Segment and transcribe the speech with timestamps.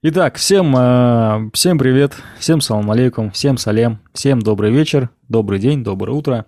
[0.00, 5.82] Итак, всем, э, всем привет, всем салам алейкум, всем салем, всем добрый вечер, добрый день,
[5.82, 6.46] доброе утро.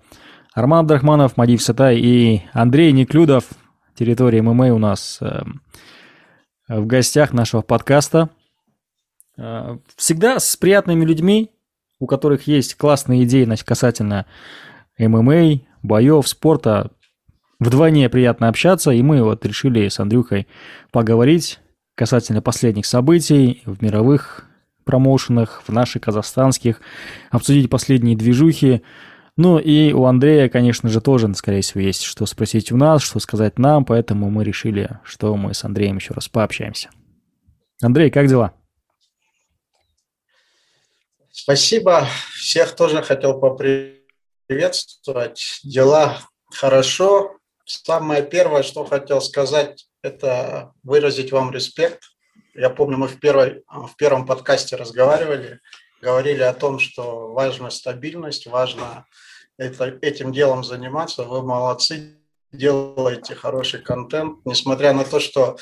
[0.54, 3.46] Арман Абдрахманов, Мадив Сатай и Андрей Неклюдов,
[3.96, 5.42] территория ММА у нас э,
[6.68, 8.30] в гостях нашего подкаста.
[9.36, 11.50] Э, всегда с приятными людьми,
[11.98, 14.26] у которых есть классные идеи значит, касательно
[14.96, 16.92] ММА, боев, спорта.
[17.58, 20.46] Вдвойне приятно общаться, и мы вот решили с Андрюхой
[20.92, 21.58] поговорить
[21.94, 24.50] касательно последних событий в мировых
[24.84, 26.80] промоушенах, в наших казахстанских,
[27.30, 28.82] обсудить последние движухи.
[29.36, 33.20] Ну и у Андрея, конечно же, тоже, скорее всего, есть что спросить у нас, что
[33.20, 36.90] сказать нам, поэтому мы решили, что мы с Андреем еще раз пообщаемся.
[37.80, 38.52] Андрей, как дела?
[41.32, 42.06] Спасибо.
[42.34, 45.60] Всех тоже хотел поприветствовать.
[45.64, 46.18] Дела
[46.52, 47.36] хорошо.
[47.64, 52.02] Самое первое, что хотел сказать, это выразить вам респект.
[52.54, 55.60] Я помню, мы в, первой, в первом подкасте разговаривали,
[56.00, 59.06] говорили о том, что важна стабильность, важно
[59.56, 61.24] это, этим делом заниматься.
[61.24, 62.16] Вы молодцы,
[62.52, 65.56] делаете хороший контент, несмотря на то, что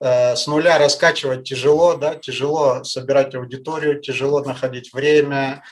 [0.00, 5.62] э, с нуля раскачивать тяжело, да, тяжело собирать аудиторию, тяжело находить время,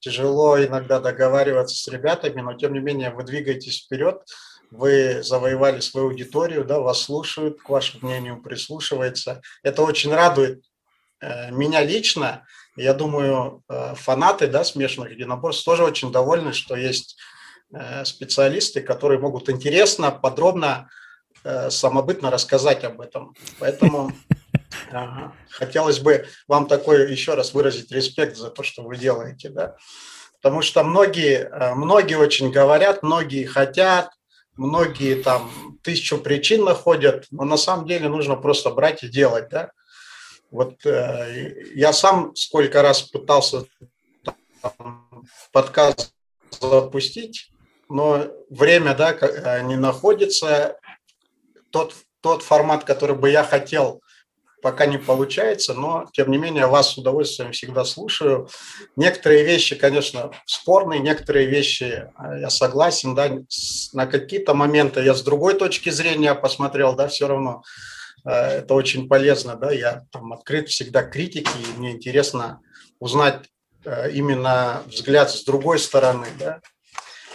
[0.00, 4.22] тяжело иногда договариваться с ребятами, но тем не менее вы двигаетесь вперед
[4.74, 9.40] вы завоевали свою аудиторию, да, вас слушают, к вашему мнению прислушивается.
[9.62, 10.64] Это очень радует
[11.20, 12.44] э, меня лично.
[12.76, 17.16] Я думаю, э, фанаты да, смешанных единоборств тоже очень довольны, что есть
[17.72, 20.88] э, специалисты, которые могут интересно, подробно,
[21.68, 23.34] самобытно рассказать об этом.
[23.58, 24.12] Поэтому
[25.50, 29.50] хотелось бы вам такой еще раз выразить респект за то, что вы делаете.
[29.50, 29.76] Да?
[30.40, 34.08] Потому что многие, многие очень говорят, многие хотят,
[34.56, 39.70] многие там тысячу причин находят, но на самом деле нужно просто брать и делать, да.
[40.50, 43.64] Вот э, я сам сколько раз пытался
[44.60, 46.12] там, подкаст
[46.60, 47.50] запустить,
[47.88, 50.78] но время, да, э, не находится.
[51.70, 54.00] Тот, тот формат, который бы я хотел
[54.64, 58.48] пока не получается, но тем не менее вас с удовольствием всегда слушаю.
[58.96, 63.30] Некоторые вещи, конечно, спорные, некоторые вещи э, я согласен, да,
[63.92, 67.62] на какие-то моменты я с другой точки зрения посмотрел, да, все равно
[68.24, 72.62] э, это очень полезно, да, я там открыт всегда к критике, и мне интересно
[73.00, 73.44] узнать
[73.84, 76.60] э, именно взгляд с другой стороны, да.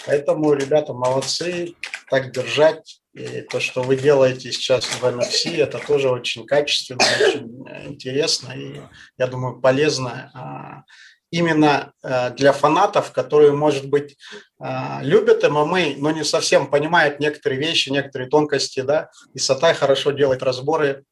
[0.07, 1.75] Поэтому, ребята, молодцы,
[2.09, 2.99] так держать.
[3.14, 8.53] И то, что вы делаете сейчас в NFC, это тоже очень качественно, очень э, интересно
[8.53, 8.81] и,
[9.18, 10.84] я думаю, полезно а,
[11.31, 14.16] именно э, для фанатов, которые, может быть,
[14.59, 20.12] а, любят ММА, но не совсем понимают некоторые вещи, некоторые тонкости, да, и Сатай хорошо
[20.12, 21.03] делает разборы,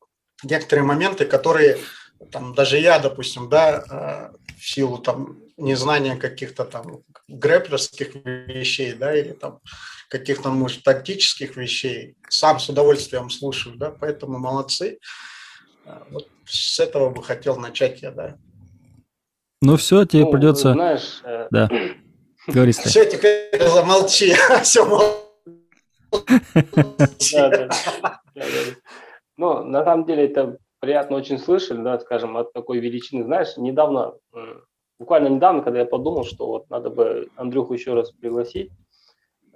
[0.43, 1.79] некоторые моменты, которые
[2.31, 9.33] там даже я, допустим, да, в силу там незнания каких-то там грэплерских вещей, да, или
[9.33, 9.59] там
[10.09, 14.99] каких-то, может, тактических вещей, сам с удовольствием слушаю, да, поэтому молодцы.
[15.85, 18.37] А, вот с этого бы хотел начать я, да.
[19.61, 20.73] Ну все, тебе ну, придется...
[20.73, 21.21] Знаешь...
[21.23, 21.69] Э, да.
[22.47, 22.71] Говори.
[22.71, 24.33] Все, теперь замолчи.
[24.63, 25.17] Все, молчи.
[29.37, 33.23] Ну, на самом деле, это приятно очень слышать, да, скажем, от такой величины.
[33.23, 34.13] Знаешь, недавно,
[34.99, 38.71] буквально недавно, когда я подумал, что вот надо бы Андрюху еще раз пригласить,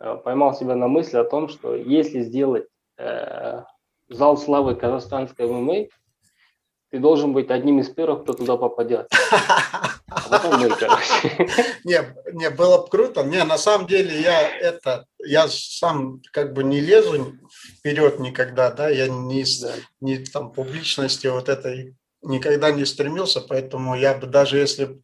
[0.02, 2.66] Э, поймал себя на мысли о том, что если сделать
[2.98, 3.62] э,
[4.10, 5.90] зал славы казахстанской ММА,
[6.90, 9.08] ты должен быть одним из первых, кто туда попадет.
[10.14, 11.48] А потом мы, короче.
[11.86, 12.02] Не,
[12.34, 13.24] не, было бы круто.
[13.24, 17.34] Не, на самом деле я это, я сам как бы не лезу
[17.78, 19.46] вперед никогда, да, я не,
[20.02, 25.02] не там публичности вот этой никогда не стремился, поэтому я бы даже если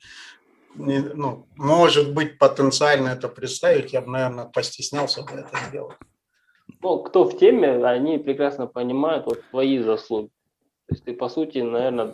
[0.77, 5.97] ну, может быть, потенциально это представить, я бы, наверное, постеснялся бы это сделать.
[6.81, 10.29] Ну, кто в теме, они прекрасно понимают вот твои заслуги.
[10.87, 12.13] То есть ты, по сути, наверное,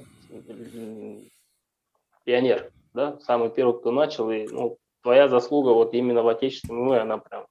[2.24, 7.02] пионер, да, самый первый, кто начал, и ну, твоя заслуга вот именно в отечественном ММА,
[7.02, 7.46] она прям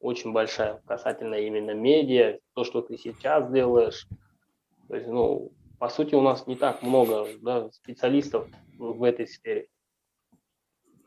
[0.00, 4.06] очень большая касательно именно медиа, то, что ты сейчас делаешь.
[4.88, 8.48] То есть, ну, по сути, у нас не так много да, специалистов
[8.78, 9.68] в этой сфере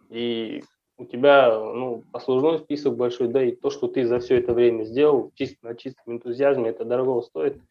[0.09, 0.63] и
[0.97, 4.83] у тебя ну, послужной список большой, да, и то, что ты за все это время
[4.83, 7.61] сделал, чисто на чистом энтузиазме, это дорого стоит.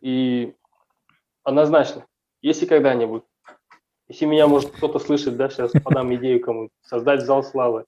[0.00, 0.52] И
[1.44, 2.06] однозначно,
[2.42, 3.22] если когда-нибудь,
[4.08, 7.84] если меня, может, кто-то слышит, да, сейчас подам идею кому создать зал славы,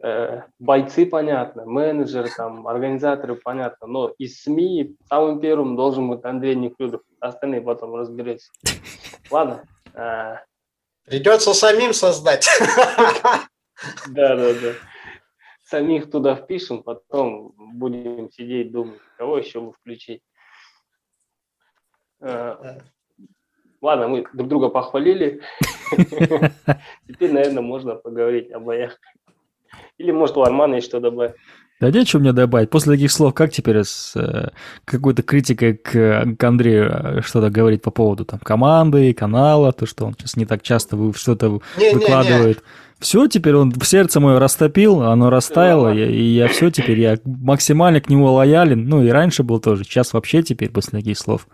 [0.00, 6.54] э, бойцы, понятно, менеджеры, там, организаторы, понятно, но из СМИ самым первым должен быть Андрей
[6.54, 7.02] Неклюдов.
[7.18, 8.52] остальные потом разберутся.
[9.30, 9.64] Ладно.
[9.92, 10.42] А.
[11.06, 12.48] Придется самим создать.
[14.08, 14.72] Да, да, да.
[15.64, 20.22] Самих туда впишем, потом будем сидеть думать, кого еще бы включить.
[22.20, 22.78] А.
[23.82, 25.42] Ладно, мы друг друга похвалили.
[27.06, 28.98] Теперь, наверное, можно поговорить о боях.
[29.98, 31.36] Или, может, у Армана есть что добавить.
[31.78, 32.70] Да нет, что мне добавить.
[32.70, 34.48] После таких слов, как теперь с э,
[34.86, 40.06] какой-то критикой к, к Андрею э, что-то говорить по поводу там команды, канала, то, что
[40.06, 42.58] он сейчас не так часто что-то не, выкладывает.
[42.58, 42.98] Не, не.
[42.98, 47.18] Все, теперь он в сердце мое растопил, оно растаяло, и, и я все теперь, я
[47.24, 48.88] максимально к нему лоялен.
[48.88, 51.46] Ну и раньше был тоже, сейчас вообще теперь после таких слов.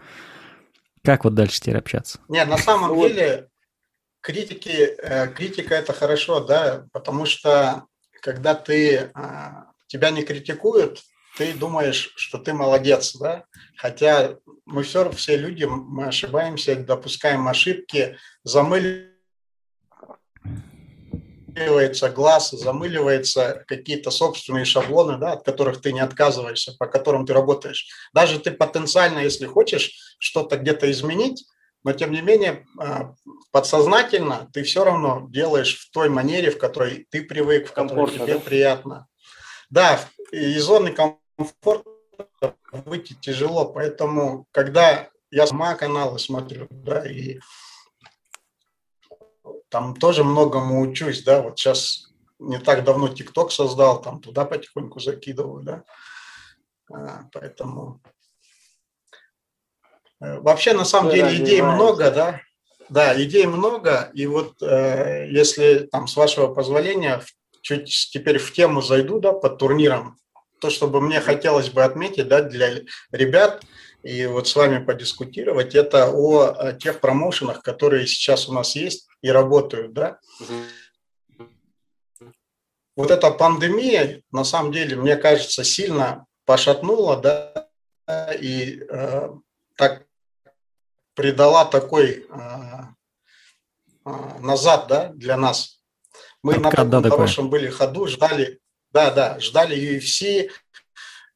[1.05, 2.21] Как вот дальше теперь общаться?
[2.29, 3.49] Не, на самом деле
[4.21, 4.71] критики,
[5.03, 7.87] э, критика это хорошо, да, потому что
[8.21, 11.03] когда ты а, тебя не критикуют,
[11.37, 13.45] ты думаешь, что ты молодец, да?
[13.77, 19.13] Хотя мы все, все люди, мы ошибаемся, допускаем ошибки, замыливается
[22.09, 27.87] глаз, замыливается какие-то собственные шаблоны, да, от которых ты не отказываешься, по которым ты работаешь.
[28.15, 31.45] Даже ты потенциально, если хочешь что-то где-то изменить,
[31.85, 33.13] но тем не менее а,
[33.51, 38.35] подсознательно ты все равно делаешь в той манере, в которой ты привык, в которой тебе
[38.35, 38.41] да?
[38.41, 39.09] приятно.
[39.73, 39.99] Да,
[40.33, 41.89] из зоны комфорта
[42.73, 47.39] выйти тяжело, поэтому когда я сама каналы смотрю, да, и
[49.71, 55.01] там тоже многому учусь, да, вот сейчас не так давно ТикТок создал, там туда потихоньку
[55.01, 55.85] закидываю, да,
[56.93, 58.03] а, поэтому
[60.21, 62.43] э, вообще на самом деле идей много, да,
[62.91, 67.23] да, идей много, и вот э, если там с вашего позволения
[67.63, 70.19] чуть теперь в тему зайду, да, под турниром.
[70.61, 73.65] То, чтобы мне хотелось бы отметить, да, для ребят
[74.03, 79.31] и вот с вами подискутировать, это о, тех промоушенах, которые сейчас у нас есть и
[79.31, 80.19] работают, да.
[82.95, 87.69] Вот эта пандемия, на самом деле, мне кажется, сильно пошатнула, да,
[88.39, 89.31] и э,
[89.77, 90.05] так
[91.15, 92.25] придала такой э,
[94.05, 95.82] э, назад, да, для нас
[96.43, 97.61] мы на таком да, хорошем такое.
[97.61, 98.59] были ходу, ждали,
[98.91, 100.51] да, да, ждали UFC,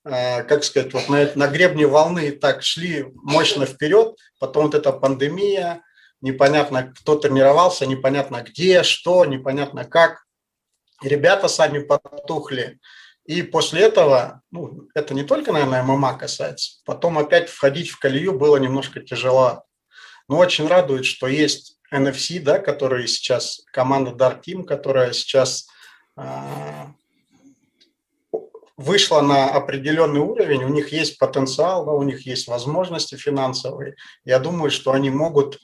[0.05, 4.93] э, как сказать, вот на, на гребне волны так шли мощно вперед, потом вот эта
[4.93, 5.83] пандемия,
[6.21, 10.25] непонятно, кто тренировался, непонятно где, что, непонятно как.
[11.03, 12.79] Ребята сами потухли.
[13.27, 18.39] И после этого, ну, это не только, наверное, ММА касается, потом опять входить в колею
[18.39, 19.65] было немножко тяжело.
[20.29, 25.67] Но очень радует, что есть NFC, да, который сейчас, команда Dark Team, которая сейчас
[26.17, 26.23] э,
[28.77, 33.97] вышла на определенный уровень, у них есть потенциал, да, у них есть возможности финансовые.
[34.25, 35.57] Я думаю, что они могут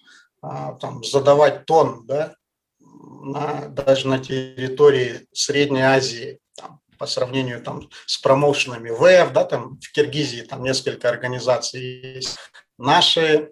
[0.42, 0.46] э,
[0.80, 2.34] там, задавать тон, да,
[2.80, 9.78] на, даже на территории Средней Азии, там, по сравнению там, с промоушенами ВФ, да, там
[9.80, 12.38] в Киргизии там несколько организаций есть.
[12.78, 13.50] Наши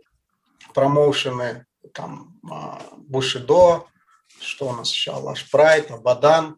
[0.74, 3.86] промоушены там а, Бушидо,
[4.40, 6.56] что у нас еще, Алаш Прайд, Абадан.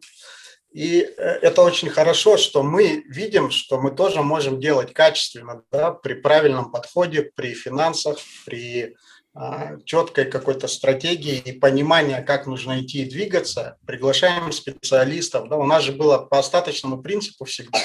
[0.71, 5.91] И э, это очень хорошо, что мы видим, что мы тоже можем делать качественно, да,
[5.91, 8.95] при правильном подходе, при финансах, при
[9.35, 13.77] а, четкой какой-то стратегии и понимания, как нужно идти и двигаться.
[13.87, 15.49] Приглашаем специалистов.
[15.49, 17.79] Да, у нас же было по остаточному принципу всегда.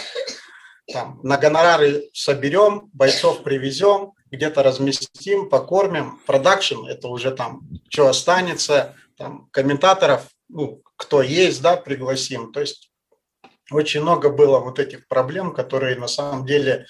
[0.93, 6.21] Там, на гонорары соберем, бойцов привезем, где-то разместим, покормим.
[6.27, 12.53] Продакшн– это уже там, что останется, там, комментаторов, ну, кто есть, да, пригласим.
[12.53, 12.91] То есть
[13.71, 16.87] очень много было вот этих проблем, которые на самом деле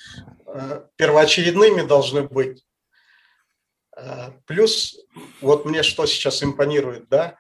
[0.47, 2.65] э, первоочередными должны быть.
[3.97, 4.97] Э, плюс,
[5.41, 7.37] вот мне что сейчас импонирует, да,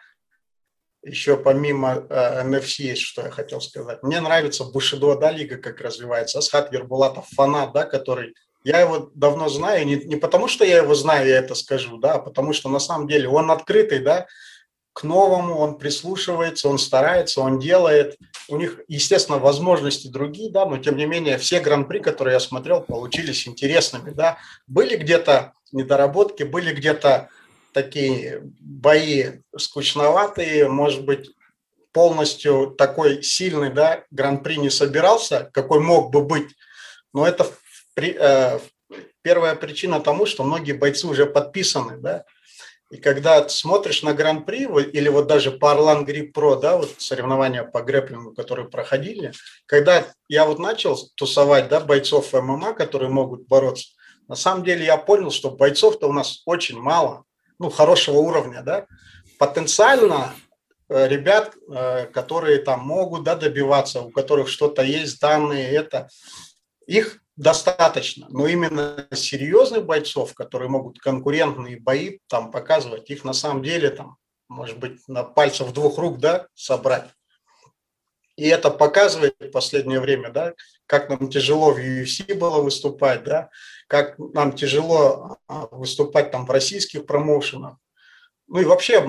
[1.02, 4.02] еще помимо э, NFC есть, что я хотел сказать.
[4.02, 6.38] Мне нравится Бушидо, да, лига как развивается.
[6.38, 8.34] Асхат Вербулатов, фанат, да, который
[8.68, 12.14] я его давно знаю, не, не потому что я его знаю, я это скажу, да,
[12.14, 14.26] а потому что на самом деле он открытый, да,
[14.92, 18.18] к новому, он прислушивается, он старается, он делает.
[18.46, 22.82] У них, естественно, возможности другие, да, но тем не менее все гран-при, которые я смотрел,
[22.82, 24.36] получились интересными, да.
[24.66, 27.30] Были где-то недоработки, были где-то
[27.72, 31.30] такие бои скучноватые, может быть,
[31.92, 36.50] полностью такой сильный, да, гран-при не собирался, какой мог бы быть,
[37.14, 37.46] но это
[37.98, 38.60] при, э,
[39.22, 42.24] первая причина тому, что многие бойцы уже подписаны, да,
[42.92, 47.64] и когда смотришь на Гран-при или вот даже по Орлан Грипп Про, да, вот соревнования
[47.64, 49.32] по грэплингу, которые проходили,
[49.66, 53.88] когда я вот начал тусовать, да, бойцов ММА, которые могут бороться,
[54.28, 57.24] На самом деле я понял, что бойцов-то у нас очень мало,
[57.58, 58.86] ну, хорошего уровня, да.
[59.40, 60.34] Потенциально
[60.88, 66.08] э, ребят, э, которые там могут да, добиваться, у которых что-то есть, данные, это,
[66.86, 68.26] их достаточно.
[68.30, 74.16] Но именно серьезных бойцов, которые могут конкурентные бои там показывать, их на самом деле там,
[74.48, 77.08] может быть, на пальцах двух рук, да, собрать.
[78.36, 80.54] И это показывает в последнее время, да,
[80.86, 83.50] как нам тяжело в UFC было выступать, да,
[83.86, 87.76] как нам тяжело а, выступать там в российских промоушенах.
[88.48, 89.06] Ну и вообще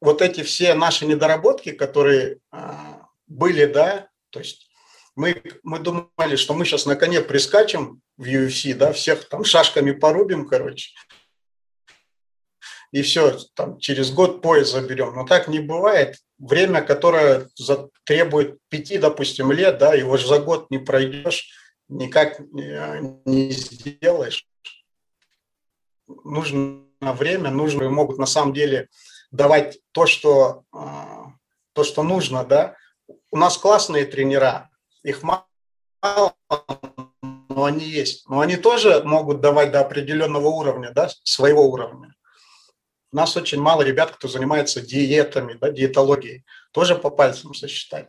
[0.00, 4.68] вот эти все наши недоработки, которые а, были, да, то есть
[5.16, 9.92] мы, мы думали, что мы сейчас на коне прискачем в UFC, да, всех там шашками
[9.92, 10.90] порубим, короче,
[12.94, 15.16] и все, там, через год пояс заберем.
[15.16, 16.16] Но так не бывает.
[16.38, 17.48] Время, которое
[18.04, 21.50] требует пяти, допустим, лет, да, его же за год не пройдешь,
[21.88, 24.46] никак не сделаешь.
[26.06, 28.88] Нужно время, нужно, могут на самом деле
[29.32, 31.32] давать то, что, а,
[31.72, 32.76] то, что нужно, да.
[33.32, 34.70] У нас классные тренера,
[35.04, 35.46] их мало,
[37.48, 38.28] но они есть.
[38.28, 42.14] Но они тоже могут давать до определенного уровня, да, своего уровня.
[43.12, 46.44] У нас очень мало ребят, кто занимается диетами, да, диетологией.
[46.72, 48.08] Тоже по пальцам сосчитать.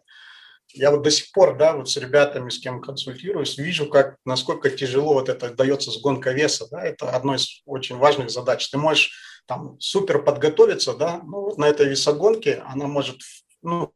[0.74, 4.70] Я вот до сих пор, да, вот с ребятами, с кем консультируюсь, вижу, как, насколько
[4.72, 8.68] тяжело вот это дается сгонка веса, да, это одно из очень важных задач.
[8.70, 9.12] Ты можешь
[9.46, 13.18] там супер подготовиться, да, ну вот на этой весогонке она может,
[13.62, 13.94] ну,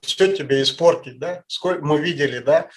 [0.00, 2.70] все тебе испортить, да, сколько мы видели, да,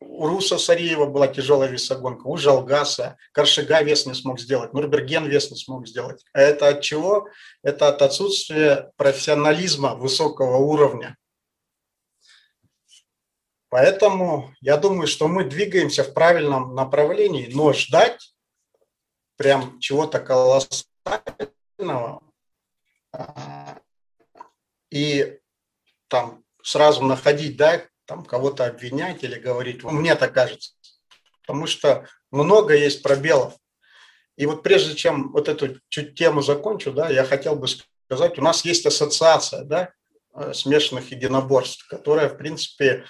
[0.00, 5.50] у Руса Сариева была тяжелая весогонка, у Жалгаса, Каршига вес не смог сделать, Нурберген вес
[5.50, 6.24] не смог сделать.
[6.32, 7.28] А это от чего?
[7.62, 11.16] Это от отсутствия профессионализма высокого уровня.
[13.68, 18.34] Поэтому я думаю, что мы двигаемся в правильном направлении, но ждать
[19.36, 22.22] прям чего-то колоссального
[23.12, 23.78] а,
[24.90, 25.39] и
[26.10, 30.72] там сразу находить, да, там кого-то обвинять или говорить, мне так кажется.
[31.42, 33.54] Потому что много есть пробелов.
[34.36, 37.66] И вот прежде чем вот эту чуть тему закончу, да, я хотел бы
[38.06, 39.90] сказать, у нас есть ассоциация, да,
[40.34, 43.04] э, смешанных единоборств, которая, в принципе,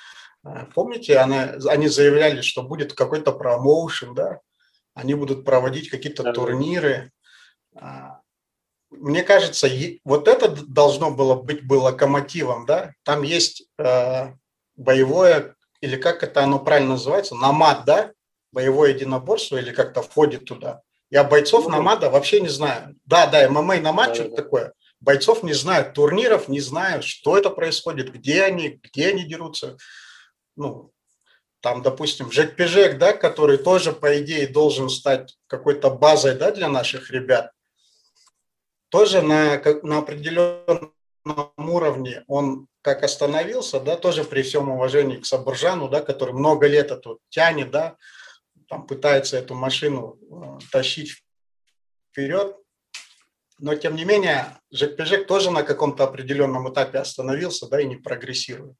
[0.44, 4.40] э, помните, она, они заявляли, что будет какой-то промоушен, да,
[4.94, 7.12] они будут проводить какие-то да, турниры.
[8.90, 9.68] Мне кажется,
[10.04, 14.32] вот это должно было быть бы локомотивом, да, там есть э,
[14.76, 18.12] боевое, или как это оно правильно называется, намат, да,
[18.52, 20.82] боевое единоборство, или как-то входит туда.
[21.10, 22.96] Я бойцов ну, намада вообще не знаю.
[23.04, 24.36] Да, да, ММА намад, да, что-то да.
[24.36, 24.72] такое.
[25.00, 29.76] Бойцов не знаю, турниров не знаю, что это происходит, где они, где они дерутся.
[30.56, 30.92] Ну,
[31.60, 36.68] там, допустим, Жек Пежек, да, который тоже, по идее, должен стать какой-то базой, да, для
[36.68, 37.50] наших ребят,
[38.90, 40.92] тоже на, на определенном
[41.56, 46.90] уровне он как остановился, да, тоже при всем уважении к Сабуржану, да, который много лет
[46.90, 47.96] это тянет, да,
[48.68, 51.22] там пытается эту машину э, тащить
[52.10, 52.56] вперед,
[53.58, 57.96] но тем не менее Жек Пежек тоже на каком-то определенном этапе остановился, да, и не
[57.96, 58.76] прогрессирует.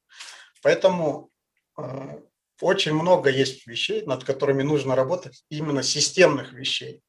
[0.63, 1.29] Поэтому
[1.77, 2.19] э,
[2.59, 7.01] очень много есть вещей, над которыми нужно работать, именно системных вещей.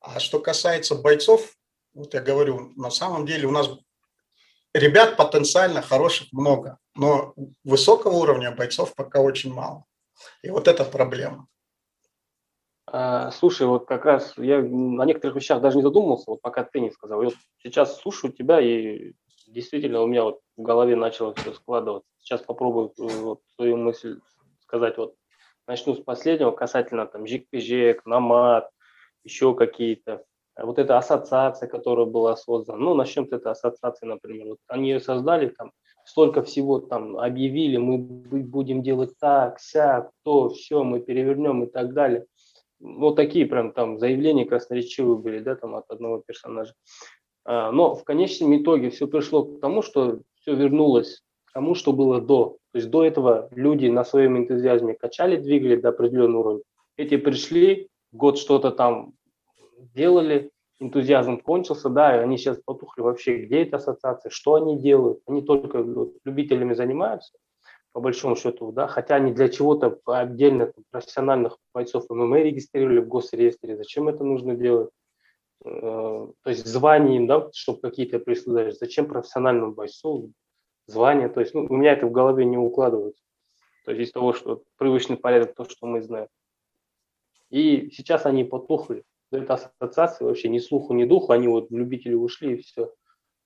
[0.00, 1.54] А что касается бойцов,
[1.94, 3.68] вот я говорю, на самом деле у нас
[4.74, 9.84] ребят потенциально хороших много, но высокого уровня бойцов пока очень мало.
[10.42, 11.48] И вот это проблема.
[12.86, 16.80] А, слушай, вот как раз я на некоторых вещах даже не задумывался, вот пока ты
[16.80, 17.22] не сказал.
[17.22, 19.12] вот сейчас слушаю тебя, и
[19.46, 22.08] действительно у меня вот в голове начало все складываться.
[22.20, 24.20] Сейчас попробую э, вот свою мысль
[24.62, 24.96] сказать.
[24.98, 25.14] Вот
[25.66, 28.68] начну с последнего касательно там жик-пижек, намат,
[29.22, 30.24] еще какие-то.
[30.60, 34.90] А вот эта ассоциация, которая была создана, ну, начнем с этой ассоциации, например, вот они
[34.90, 35.72] ее создали, там,
[36.04, 41.94] столько всего там объявили, мы будем делать так, сяк, то, все, мы перевернем и так
[41.94, 42.26] далее.
[42.78, 46.74] Вот такие прям там заявления красноречивые были, да, там от одного персонажа.
[47.46, 51.94] А, но в конечном итоге все пришло к тому, что все вернулось к тому, что
[51.94, 52.58] было до.
[52.72, 56.62] То есть до этого люди на своем энтузиазме качали, двигали до определенного уровня.
[56.98, 59.14] Эти пришли, год что-то там
[59.94, 65.20] делали, энтузиазм кончился, да, и они сейчас потухли вообще, где эта ассоциация, что они делают.
[65.26, 67.32] Они только вот, любителями занимаются,
[67.92, 73.08] по большому счету, да, хотя они для чего-то отдельно там, профессиональных бойцов ММА регистрировали в
[73.08, 73.76] госреестре.
[73.76, 74.90] Зачем это нужно делать?
[75.64, 78.78] Э, то есть звание им, да, чтобы какие-то присуждать.
[78.78, 80.32] Зачем профессиональному бойцу
[80.86, 81.28] звание?
[81.28, 83.22] То есть ну, у меня это в голове не укладывается.
[83.84, 86.28] То есть из того, что привычный порядок, то, что мы знаем.
[87.50, 89.04] И сейчас они потухли.
[89.32, 92.92] Этой ассоциации вообще ни слуху, ни духу, они вот в любители ушли и все.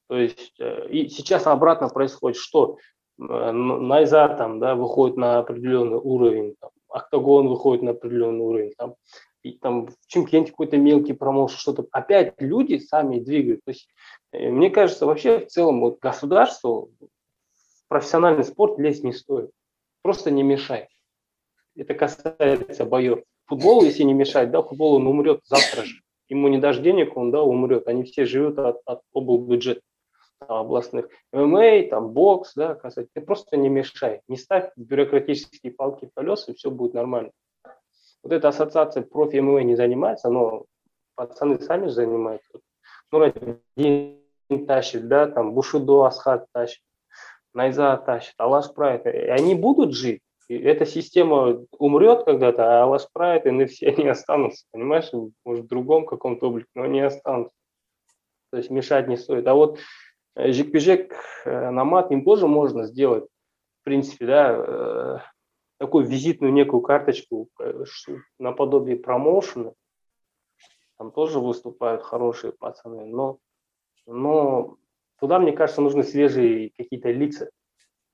[0.08, 2.78] То есть э, и сейчас обратно происходит, что
[3.18, 3.22] э,
[3.52, 8.94] Найза там, да, выходит на определенный уровень, там, Октагон выходит на определенный уровень, там,
[9.42, 11.86] и там в чемпионате какой-то мелкий промоушен, что-то.
[11.92, 13.60] Опять люди сами двигают.
[13.64, 13.88] То есть,
[14.32, 19.50] э, мне кажется, вообще в целом вот государству в профессиональный спорт лезть не стоит.
[20.02, 20.88] Просто не мешай.
[21.76, 23.22] Это касается боев.
[23.46, 26.00] Футбол, если не мешать, да, футбол он умрет завтра же.
[26.28, 27.86] Ему не дашь денег, он, да, умрет.
[27.86, 29.38] Они все живут от, от обл.
[29.38, 29.82] бюджета
[30.48, 31.08] областных.
[31.32, 33.08] ММА, там, бокс, да, касать.
[33.12, 34.20] Ты просто не мешай.
[34.28, 37.30] Не ставь бюрократические палки в колеса, и все будет нормально.
[38.22, 40.64] Вот эта ассоциация профи ММА не занимается, но
[41.14, 42.58] пацаны сами же занимаются.
[43.10, 44.20] Ну, один
[44.66, 46.82] тащит, да, там, Бушидо, Асхат тащит,
[47.52, 49.06] Найза тащит, Алаш Прайд.
[49.06, 50.22] И они будут жить.
[50.48, 55.10] Эта система умрет когда-то, а Алаш Прайд и NFC они останутся, понимаешь?
[55.44, 57.54] Может, в другом каком-то облике, но они останутся.
[58.50, 59.46] То есть мешать не стоит.
[59.46, 59.78] А вот
[60.36, 63.24] э, жик-пижек э, на мат им тоже можно сделать,
[63.80, 65.18] в принципе, да, э,
[65.78, 67.48] такую визитную некую карточку
[68.38, 69.72] наподобие промоушена.
[70.98, 73.38] Там тоже выступают хорошие пацаны, но,
[74.06, 74.76] но
[75.18, 77.50] туда, мне кажется, нужны свежие какие-то лица,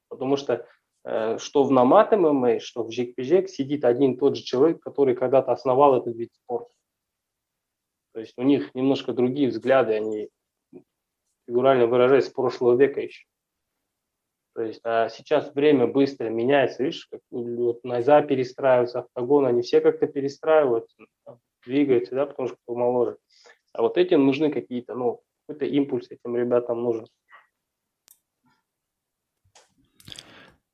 [0.08, 0.66] потому что
[1.04, 5.52] что в Намат ММА, что в Жек-Пижек сидит один и тот же человек, который когда-то
[5.52, 6.70] основал этот вид спорта.
[8.12, 10.28] То есть у них немножко другие взгляды, они,
[11.46, 13.24] фигурально выражаясь, с прошлого века еще.
[14.54, 19.80] То есть а сейчас время быстро меняется, видишь, как вот Найза перестраиваются, Октагон, они все
[19.80, 20.96] как-то перестраиваются,
[21.64, 23.16] двигаются, да, потому что помоложе.
[23.72, 27.06] А вот этим нужны какие-то, ну, какой-то импульс этим ребятам нужен.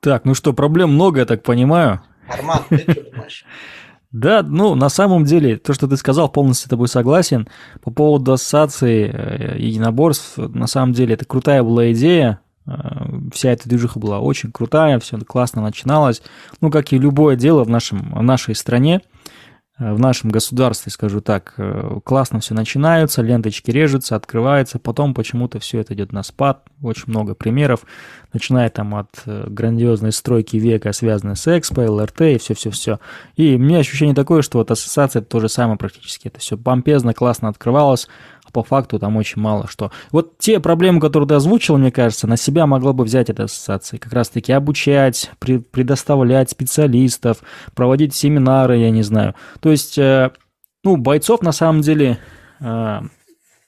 [0.06, 2.00] Так, ну что, проблем много, я так понимаю.
[2.28, 3.44] Арман, ты что думаешь?
[4.12, 7.48] Да, ну, на самом деле, то, что ты сказал, полностью с тобой согласен.
[7.82, 12.38] По поводу ассоциации э, единоборств, на самом деле, это крутая была идея.
[12.66, 12.72] Э,
[13.34, 16.22] вся эта движуха была очень крутая, все классно начиналось.
[16.61, 19.02] Ну, как и любое дело в, нашем, в нашей стране,
[19.78, 25.80] в нашем государстве, скажу так, э, классно все начинается, ленточки режутся, открывается, потом почему-то все
[25.80, 27.80] это идет на спад, очень много примеров,
[28.32, 33.00] начиная там от э, грандиозной стройки века, связанной с Экспо, ЛРТ и все-все-все.
[33.36, 36.56] И у меня ощущение такое, что вот ассоциация это то же самое практически, это все
[36.56, 38.08] помпезно, классно открывалось,
[38.57, 39.92] по факту там очень мало что.
[40.12, 43.99] Вот те проблемы, которые ты озвучил, мне кажется, на себя могла бы взять эта ассоциация.
[43.99, 47.42] Как раз-таки обучать, предоставлять специалистов,
[47.75, 49.35] проводить семинары, я не знаю.
[49.61, 50.31] То есть, э,
[50.85, 52.19] ну, бойцов на самом деле...
[52.61, 53.01] Э,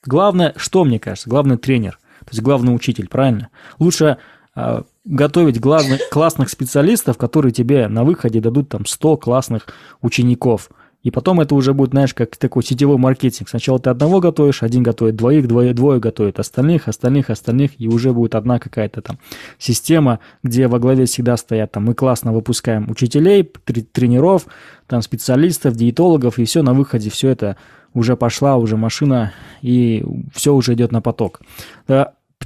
[0.06, 3.50] главное, что мне кажется, главный тренер, то есть главный учитель, правильно?
[3.78, 4.16] Лучше
[4.56, 9.66] э, готовить главных, классных специалистов, которые тебе на выходе дадут там 100 классных
[10.00, 10.70] учеников–
[11.02, 13.48] и потом это уже будет, знаешь, как такой сетевой маркетинг.
[13.48, 18.12] Сначала ты одного готовишь, один готовит двоих, двое, двое готовит остальных, остальных, остальных, и уже
[18.12, 19.18] будет одна какая-то там
[19.58, 23.44] система, где во главе всегда стоят там, мы классно выпускаем учителей,
[23.92, 24.46] тренеров,
[24.86, 27.56] там специалистов, диетологов, и все на выходе, все это
[27.94, 29.32] уже пошла, уже машина,
[29.62, 31.40] и все уже идет на поток.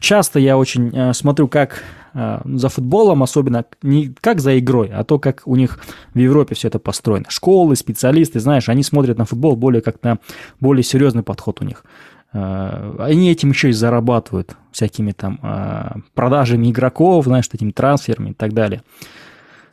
[0.00, 1.82] Часто я очень э, смотрю, как
[2.14, 5.78] э, за футболом, особенно не как за игрой, а то, как у них
[6.12, 7.26] в Европе все это построено.
[7.28, 10.18] Школы, специалисты, знаешь, они смотрят на футбол более как на
[10.60, 11.84] более серьезный подход у них.
[12.32, 18.54] Э, они этим еще и зарабатывают всякими там продажами игроков, знаешь, этими трансферами и так
[18.54, 18.82] далее.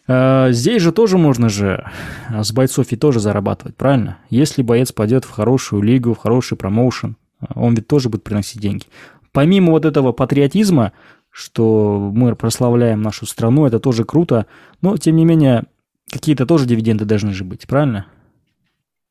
[0.07, 1.89] Здесь же тоже можно же
[2.29, 4.17] с бойцов и тоже зарабатывать, правильно?
[4.29, 7.15] Если боец пойдет в хорошую лигу, в хороший промоушен,
[7.53, 8.87] он ведь тоже будет приносить деньги
[9.31, 10.93] помимо вот этого патриотизма,
[11.29, 14.45] что мы прославляем нашу страну, это тоже круто,
[14.81, 15.65] но, тем не менее,
[16.11, 18.07] какие-то тоже дивиденды должны же быть, правильно?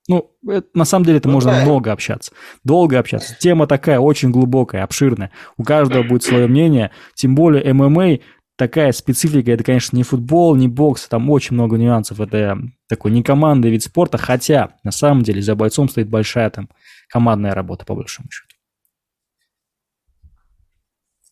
[0.08, 1.62] Ну, это, на самом деле это ну, можно да.
[1.62, 2.32] много общаться,
[2.64, 3.36] долго общаться.
[3.38, 5.30] Тема такая очень глубокая, обширная.
[5.58, 8.20] У каждого будет свое мнение, тем более ММА
[8.56, 12.20] такая специфика, это, конечно, не футбол, не бокс, там очень много нюансов.
[12.20, 16.68] Это такой не командный вид спорта, хотя на самом деле за бойцом стоит большая там
[17.08, 18.47] командная работа, по большому счету.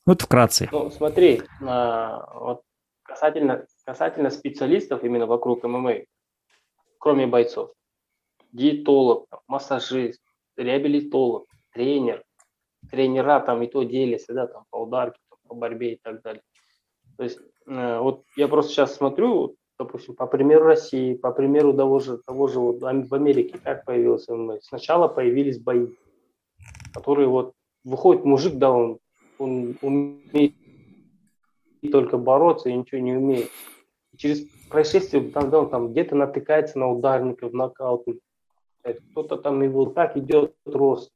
[0.06, 0.68] Вот вкратце.
[0.70, 2.62] Ну, смотри, а, вот
[3.02, 6.02] касательно, касательно специалистов именно вокруг ММА,
[7.00, 7.72] кроме бойцов,
[8.52, 10.22] диетолог, массажист,
[10.56, 12.22] реабилитолог, тренер,
[12.88, 16.42] тренера там и то делятся, да, там по ударке, там, по борьбе и так далее.
[17.16, 21.98] То есть э, вот я просто сейчас смотрю, допустим, по примеру России, по примеру того
[21.98, 24.60] же, того же вот в Америке, как появился ММА.
[24.60, 25.88] Сначала появились бои,
[26.94, 29.00] которые вот выходит мужик, да, он
[29.38, 30.54] он умеет
[31.90, 33.50] только бороться и ничего не умеет.
[34.16, 38.06] через происшествие, когда он там где-то натыкается на ударников, нокаут,
[39.10, 41.12] кто-то там его так идет рост.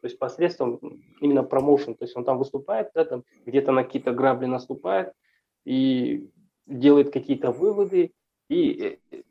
[0.00, 0.80] То есть посредством
[1.20, 5.12] именно промоушен, то есть он там выступает, да, там где-то на какие-то грабли наступает
[5.66, 6.30] и
[6.66, 8.12] делает какие-то выводы
[8.48, 9.22] и э,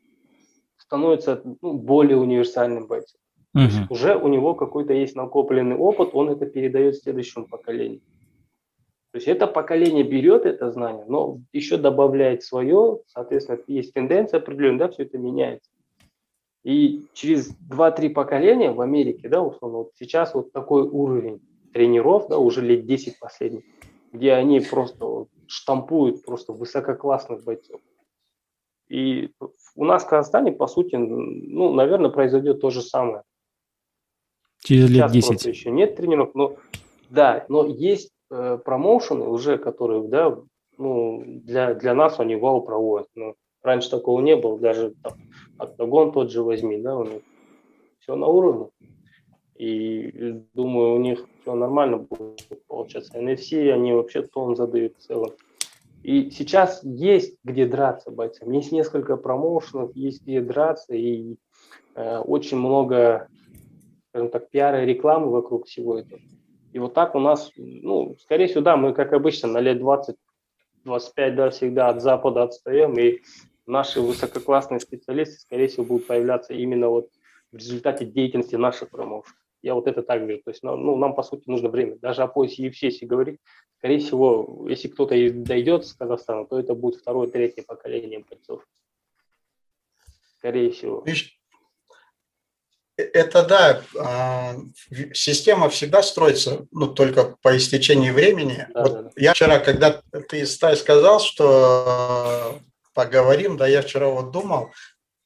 [0.76, 3.20] становится ну, более универсальным бойцом.
[3.54, 3.92] Угу.
[3.94, 8.00] Уже у него какой-то есть накопленный опыт, он это передает следующему поколению.
[9.12, 14.86] То есть это поколение берет это знание, но еще добавляет свое, соответственно, есть тенденция определенная,
[14.86, 15.70] да, все это меняется.
[16.62, 21.40] И через 2-3 поколения в Америке, да, условно, вот сейчас вот такой уровень
[21.72, 23.64] тренеров, да, уже лет 10 последних,
[24.12, 27.80] где они просто вот штампуют просто высококлассных бойцов.
[28.88, 29.30] И
[29.74, 33.22] у нас в Казахстане, по сути, ну, наверное, произойдет то же самое.
[34.62, 35.46] Через лет 10.
[35.46, 36.56] еще нет тренеров, но
[37.08, 40.38] да, но есть э, промоушены уже, которые, да,
[40.78, 43.08] ну, для, для нас они вау проводят.
[43.14, 45.14] Но раньше такого не было, даже там,
[45.58, 47.22] октагон тот же возьми, да, у них
[48.00, 48.68] все на уровне.
[49.56, 53.18] И думаю, у них все нормально будет получаться.
[53.18, 55.32] NFC, они вообще тон задают в целом.
[56.02, 58.50] И сейчас есть где драться бойцам.
[58.52, 61.36] Есть несколько промоушенов, есть где драться, и
[61.94, 63.28] э, очень много
[64.10, 66.20] скажем так, пиара и рекламы вокруг всего этого.
[66.72, 70.14] И вот так у нас, ну, скорее всего, да, мы, как обычно, на лет 20-25,
[71.34, 73.20] да, всегда от Запада отстаем, и
[73.66, 77.08] наши высококлассные специалисты, скорее всего, будут появляться именно вот
[77.52, 79.36] в результате деятельности наших промоушенов.
[79.62, 80.42] Я вот это так вижу.
[80.42, 81.98] То есть ну, нам, по сути, нужно время.
[81.98, 83.38] Даже о поясе UFC, если говорить,
[83.76, 88.66] скорее всего, если кто-то дойдет с Казахстана, то это будет второе, третье поколение бойцов.
[90.38, 91.04] Скорее всего
[93.00, 94.56] это да, а,
[95.12, 98.66] система всегда строится, ну, только по истечении времени.
[98.74, 99.10] Да, вот да.
[99.16, 102.60] Я вчера, когда ты, Стай, сказал, что
[102.94, 104.70] поговорим, да, я вчера вот думал,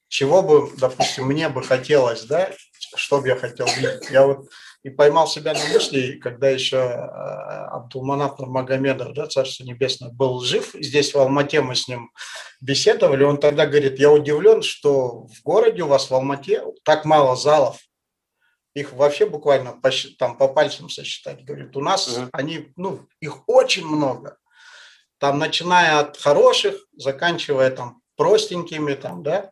[0.09, 2.51] чего бы, допустим, мне бы хотелось, да,
[2.95, 4.11] что бы я хотел видеть.
[4.11, 4.49] Я вот
[4.85, 10.75] и поймал себя на мысли, когда еще а, Абдулманап Магомедов, да, Царство Небесное, был жив,
[10.75, 12.11] здесь в Алмате мы с ним
[12.61, 17.35] беседовали, он тогда говорит, я удивлен, что в городе у вас в Алмате так мало
[17.35, 17.79] залов,
[18.75, 21.45] их вообще буквально по, там, по пальцам сосчитать.
[21.45, 22.29] Говорит, у нас uh-huh.
[22.33, 24.37] они, ну, их очень много.
[25.19, 29.51] Там, начиная от хороших, заканчивая там простенькими, там, да.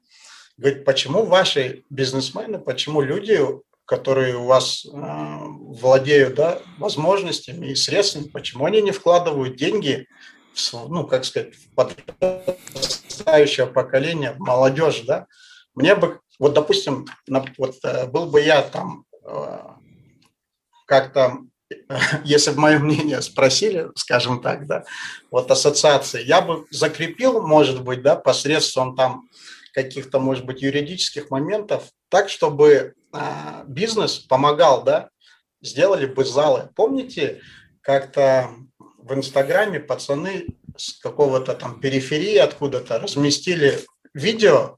[0.56, 3.40] Говорит, почему ваши бизнесмены, почему люди
[3.84, 10.06] которые у вас э, владеют да, возможностями и средствами, почему они не вкладывают деньги
[10.54, 15.26] в, ну, как сказать, в подрастающее поколение, в молодежь, да?
[15.74, 17.06] Мне бы, вот, допустим,
[17.58, 19.58] вот э, был бы я там э,
[20.86, 21.38] как-то,
[22.24, 24.84] если бы мое мнение спросили, скажем так, да,
[25.30, 29.28] вот ассоциации, я бы закрепил, может быть, да, посредством там
[29.72, 32.94] каких-то, может быть, юридических моментов, так, чтобы
[33.66, 35.10] бизнес помогал, да,
[35.60, 36.70] сделали бы залы.
[36.74, 37.40] Помните,
[37.80, 38.50] как-то
[38.98, 40.46] в Инстаграме пацаны
[40.76, 43.80] с какого-то там периферии откуда-то разместили
[44.14, 44.76] видео,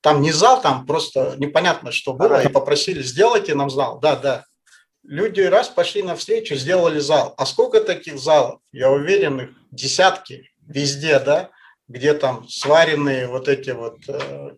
[0.00, 3.98] там не зал, там просто непонятно, что было, и попросили, сделайте нам зал.
[3.98, 4.44] Да, да.
[5.02, 7.34] Люди раз пошли навстречу, сделали зал.
[7.36, 8.60] А сколько таких залов?
[8.72, 11.50] Я уверен, их десятки везде, да,
[11.88, 14.50] где там сваренные вот эти вот э,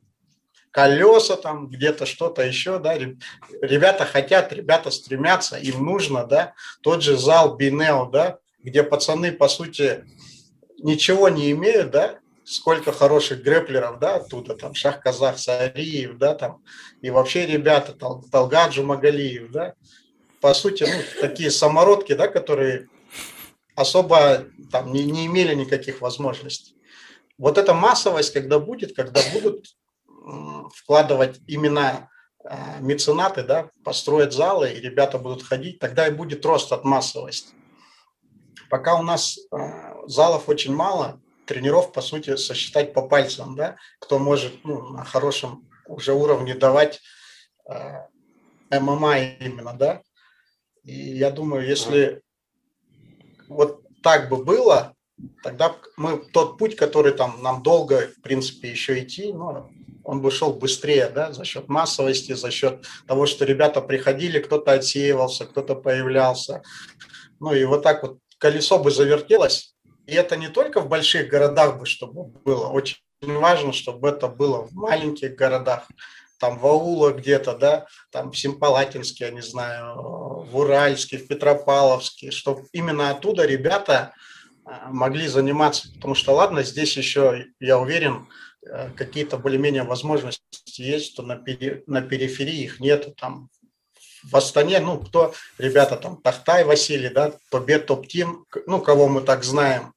[0.70, 7.16] колеса там, где-то что-то еще, да, ребята хотят, ребята стремятся, им нужно, да, тот же
[7.16, 10.04] зал Бинео, да, где пацаны, по сути,
[10.78, 16.62] ничего не имеют, да, сколько хороших грэплеров, да, оттуда, там, Шах Казах, Сариев, да, там,
[17.02, 19.74] и вообще ребята, Тал, Талгаджу Магалиев, да,
[20.40, 22.88] по сути, ну, такие самородки, да, которые
[23.74, 26.74] особо там не, не имели никаких возможностей.
[27.38, 29.66] Вот эта массовость, когда будет, когда будут
[30.75, 32.11] вкладывать именно
[32.45, 37.55] а, меценаты, да, построят залы, и ребята будут ходить, тогда и будет рост от массовости.
[38.71, 44.19] Пока у нас а, залов очень мало, тренеров, по сути, сосчитать по пальцам, да, кто
[44.19, 47.01] может ну, на хорошем уже уровне давать
[47.67, 48.07] э,
[48.71, 50.03] ММА именно, да.
[50.85, 52.23] И я думаю, если
[53.49, 54.95] вот так бы было,
[55.43, 59.71] тогда мы тот путь, который там нам долго, в принципе, еще идти, ну,
[60.09, 64.73] он бы шел быстрее, да, за счет массовости, за счет того, что ребята приходили, кто-то
[64.73, 66.62] отсеивался, кто-то появлялся.
[67.40, 69.75] Ну и вот так вот колесо бы завертелось.
[70.07, 72.68] И это не только в больших городах бы, чтобы было.
[72.68, 75.87] Очень важно, чтобы это было в маленьких городах,
[76.38, 79.94] там в аулах где-то, да, там в Симпалатинске, я не знаю,
[80.51, 84.14] в Уральске, в Петропавловске, чтобы именно оттуда ребята
[84.64, 85.92] а, могли заниматься.
[85.97, 88.27] Потому что, ладно, здесь еще, я уверен,
[88.97, 90.42] какие-то более-менее возможности
[90.77, 93.14] есть, то на, пери, на периферии их нет.
[93.16, 93.49] Там
[94.23, 99.44] в Астане, ну, кто, ребята, там, Тахтай Василий, да, Тобе Топтим, ну, кого мы так
[99.44, 99.94] знаем,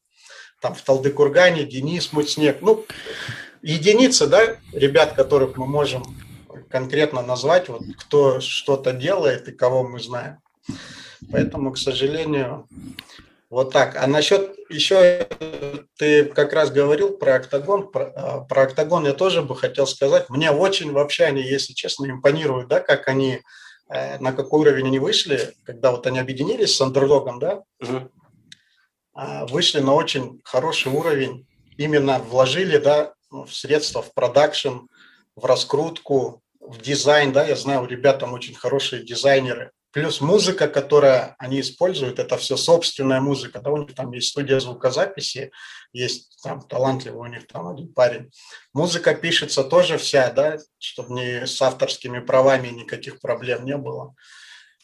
[0.62, 2.86] там, в Талдыкургане, Денис Муцнек, ну,
[3.62, 6.04] единицы, да, ребят, которых мы можем
[6.70, 10.38] конкретно назвать, вот кто что-то делает и кого мы знаем.
[11.32, 12.68] Поэтому, к сожалению,
[13.52, 13.98] вот так.
[13.98, 15.28] А насчет еще
[15.98, 17.92] ты как раз говорил про октагон.
[17.92, 20.30] Про, а, про октагон я тоже бы хотел сказать.
[20.30, 23.42] Мне очень вообще они, если честно, импонируют, да, как они,
[23.90, 28.10] э, на какой уровень они вышли, когда вот они объединились с андерлогом, да, угу.
[29.50, 31.46] вышли на очень хороший уровень.
[31.78, 34.88] Именно вложили, да, в средства, в продакшн,
[35.36, 39.72] в раскрутку, в дизайн, да, я знаю, у ребят там очень хорошие дизайнеры.
[39.92, 43.60] Плюс музыка, которая они используют, это все собственная музыка.
[43.60, 45.52] Да, у них там есть студия звукозаписи,
[45.92, 48.32] есть там талантливый у них там один парень.
[48.74, 54.16] Музыка пишется тоже вся, да, чтобы не с авторскими правами никаких проблем не было.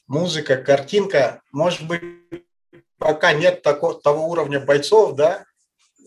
[0.08, 2.02] Музыка, картинка, может быть,
[2.98, 5.46] пока нет такого, того уровня бойцов, да,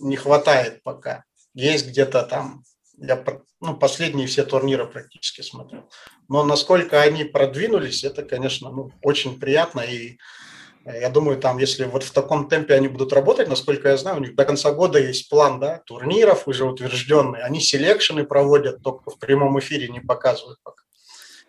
[0.00, 1.24] не хватает пока.
[1.54, 2.64] Есть где-то там
[3.00, 3.24] я
[3.60, 5.90] ну, последние все турниры практически смотрел.
[6.30, 9.80] Но насколько они продвинулись, это, конечно, ну, очень приятно.
[9.80, 10.16] И
[10.86, 14.16] э, я думаю, там, если вот в таком темпе они будут работать, насколько я знаю,
[14.16, 17.42] у них до конца года есть план да, турниров уже утвержденный.
[17.42, 20.84] Они селекшены проводят, только в прямом эфире не показывают пока.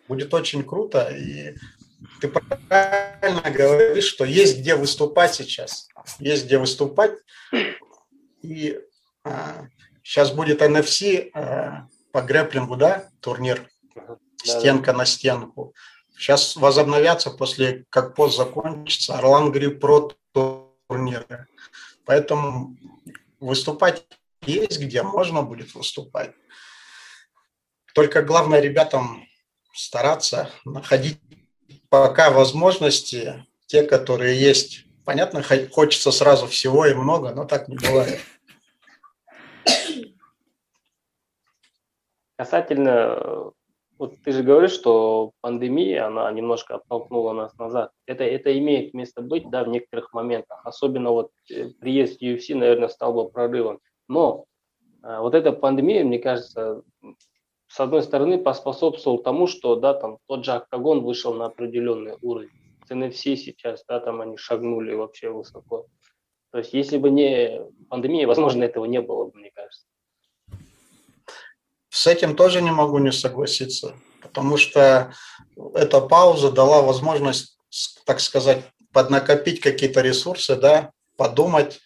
[0.08, 1.08] Будет очень круто.
[1.08, 1.54] И
[2.20, 5.88] ты правильно говоришь, что есть где выступать сейчас.
[6.18, 7.12] Есть где выступать.
[8.42, 8.78] И
[9.24, 9.66] а,
[10.02, 11.70] Сейчас будет NFC э,
[12.10, 13.68] по грэплингу, да, турнир,
[14.44, 15.74] стенка на стенку.
[16.16, 21.46] Сейчас возобновятся после, как пост закончится, Орлан Грипп Про турниры.
[22.04, 22.76] Поэтому
[23.40, 24.06] выступать
[24.46, 26.32] есть где, можно будет выступать.
[27.94, 29.26] Только главное ребятам
[29.74, 31.20] стараться находить
[31.88, 34.84] пока возможности, те, которые есть.
[35.04, 38.20] Понятно, хочется сразу всего и много, но так не бывает.
[42.36, 43.52] Касательно,
[44.02, 47.92] вот ты же говоришь, что пандемия, она немножко оттолкнула нас назад.
[48.04, 50.60] Это, это имеет место быть, да, в некоторых моментах.
[50.64, 53.78] Особенно вот э, приезд UFC, наверное, стал бы прорывом.
[54.08, 54.46] Но
[55.04, 56.82] а, вот эта пандемия, мне кажется,
[57.68, 62.50] с одной стороны, поспособствовал тому, что, да, там тот же октагон вышел на определенный уровень.
[62.84, 65.86] С NFC сейчас, да, там они шагнули вообще высоко.
[66.50, 69.51] То есть, если бы не пандемия, возможно, этого не было бы, мне.
[71.92, 75.12] С этим тоже не могу не согласиться, потому что
[75.74, 77.58] эта пауза дала возможность,
[78.06, 81.80] так сказать, поднакопить какие-то ресурсы, да, подумать,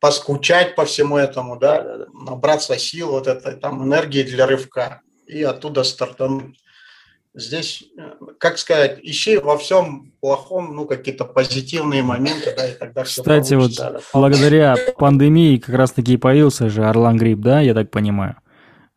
[0.00, 5.84] поскучать по всему этому, да, набраться сил, вот этой там энергии для рывка и оттуда
[5.84, 6.58] стартануть.
[7.32, 7.84] Здесь,
[8.38, 13.54] как сказать, ищи во всем плохом, ну, какие-то позитивные моменты, да, и тогда все Кстати,
[13.54, 13.92] получится.
[13.92, 18.40] вот благодаря пандемии как раз-таки и появился же Орлан Грипп, да, я так понимаю?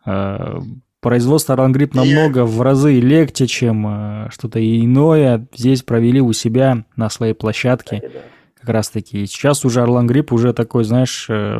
[0.06, 0.60] Э,
[1.02, 5.48] производство Рангрип намного в разы легче, чем э, что-то иное.
[5.56, 8.12] Здесь провели у себя на своей площадке
[8.60, 9.26] как раз таки.
[9.26, 11.60] Сейчас уже Орлан Грип уже такой, знаешь, э,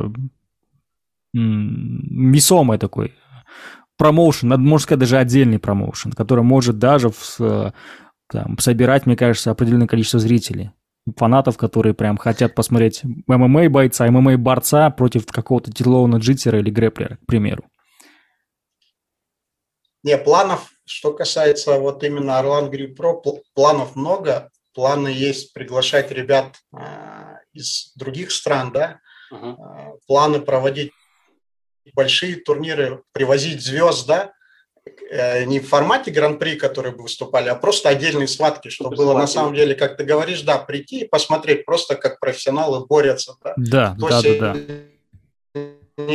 [1.34, 3.14] весомый такой
[3.98, 7.74] промоушен, можно сказать, даже отдельный промоушен, который может даже в,
[8.30, 10.72] там, собирать, мне кажется, определенное количество зрителей
[11.18, 17.18] фанатов, которые прям хотят посмотреть ММА бойца, ММА борца против какого-то тяжелого джитера или грэплера,
[17.18, 17.64] к примеру.
[20.04, 23.22] Не, планов, что касается вот именно Орлан Гриль Про,
[23.54, 24.50] планов много.
[24.74, 29.00] Планы есть приглашать ребят а, из других стран, да.
[29.32, 30.00] Uh-huh.
[30.08, 30.92] Планы проводить
[31.94, 34.32] большие турниры, привозить звезд, да.
[35.12, 39.28] Э, не в формате гран-при, которые бы выступали, а просто отдельные схватки, чтобы было на
[39.28, 43.36] самом деле, как ты говоришь, да, прийти и посмотреть просто, как профессионалы борются.
[43.42, 44.56] Да, да, Кто да, да,
[45.56, 46.08] да.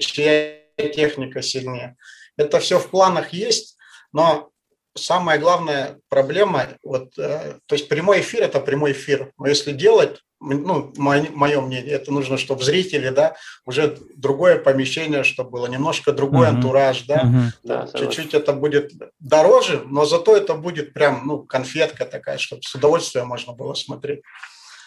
[0.00, 1.96] Чья техника сильнее.
[2.36, 3.76] Это все в планах есть,
[4.12, 4.50] но
[4.94, 9.32] самая главная проблема, вот, э, то есть прямой эфир– это прямой эфир.
[9.38, 15.50] Но если делать, ну, мое мнение, это нужно, чтобы зрители, да, уже другое помещение, чтобы
[15.50, 16.56] было немножко другой uh-huh.
[16.56, 17.50] антураж, да, uh-huh.
[17.62, 22.74] да чуть-чуть это будет дороже, но зато это будет прям, ну, конфетка такая, чтобы с
[22.74, 24.22] удовольствием можно было смотреть.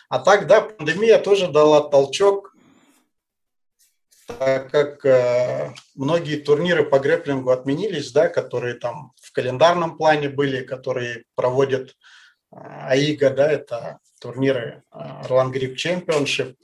[0.09, 2.54] А так, да, пандемия тоже дала толчок
[4.25, 10.63] так как э, многие турниры по грэплингу отменились, да, которые там в календарном плане были,
[10.63, 11.89] которые проводят
[12.51, 16.55] э, АИГА, да, это турниры э, Roland Grip.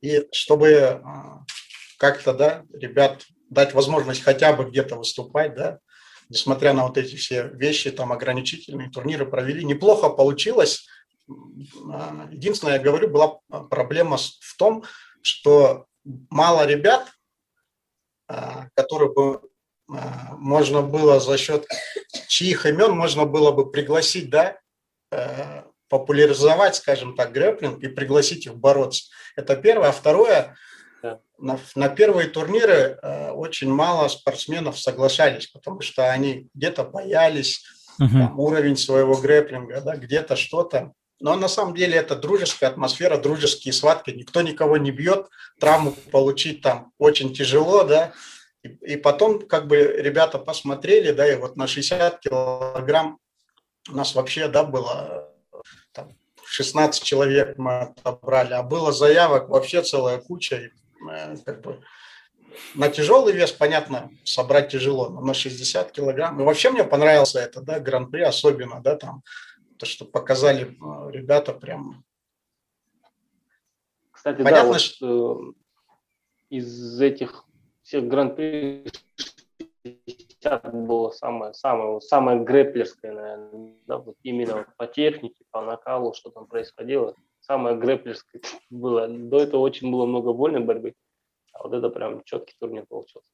[0.00, 1.00] И чтобы э,
[1.98, 5.78] как-то, да, ребят дать возможность хотя бы где-то выступать, да,
[6.28, 9.64] несмотря на вот эти все вещи, там ограничительные турниры провели.
[9.64, 10.86] Неплохо получилось.
[11.92, 13.38] А, единственное, я говорю, была
[13.68, 14.84] проблема в том,
[15.20, 15.86] что
[16.30, 17.12] мало ребят,
[18.28, 19.42] а, которые бы
[19.90, 21.66] а, можно было за счет
[22.32, 24.56] чьих имен можно было бы пригласить, да,
[25.10, 29.04] э, популяризовать, скажем так, грэплинг и пригласить их бороться.
[29.36, 29.90] Это первое.
[29.90, 30.56] А второе,
[31.38, 37.62] на, на первые турниры э, очень мало спортсменов соглашались, потому что они где-то боялись
[38.00, 38.08] uh-huh.
[38.08, 40.92] там, уровень своего грэплинга, да, где-то что-то.
[41.22, 45.28] Но на самом деле это дружеская атмосфера, дружеские схватки, никто никого не бьет,
[45.60, 48.12] травму получить там очень тяжело, да,
[48.64, 53.18] и, и потом как бы ребята посмотрели, да, и вот на 60 килограмм
[53.88, 55.32] у нас вообще, да, было
[55.92, 56.10] там,
[56.44, 60.70] 16 человек мы отобрали, а было заявок вообще целая куча, и,
[61.08, 61.80] э, как бы
[62.74, 66.40] на тяжелый вес, понятно, собрать тяжело, но на 60 килограмм.
[66.40, 69.22] И вообще мне понравился это, да, гран-при особенно, да, там,
[69.82, 72.04] то, что показали э, ребята прям.
[74.12, 75.52] Кстати, понятно, да, вот, что э,
[76.50, 77.44] из этих
[77.82, 78.86] всех гран-при
[79.82, 86.14] 60 было самое, самое, самое грэплерское, наверное, да, вот именно вот по технике, по накалу,
[86.14, 88.40] что там происходило, самое грэплерское
[88.70, 89.08] было.
[89.08, 90.94] До этого очень было много вольной борьбы,
[91.54, 93.32] а вот это прям четкий турнир получился.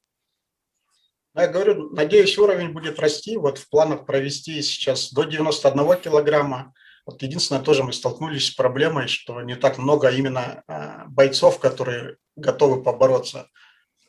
[1.35, 3.37] Я говорю, надеюсь, уровень будет расти.
[3.37, 6.73] Вот в планах провести сейчас до 91 килограмма.
[7.05, 12.17] Вот единственное, тоже мы столкнулись с проблемой, что не так много именно а, бойцов, которые
[12.35, 13.47] готовы побороться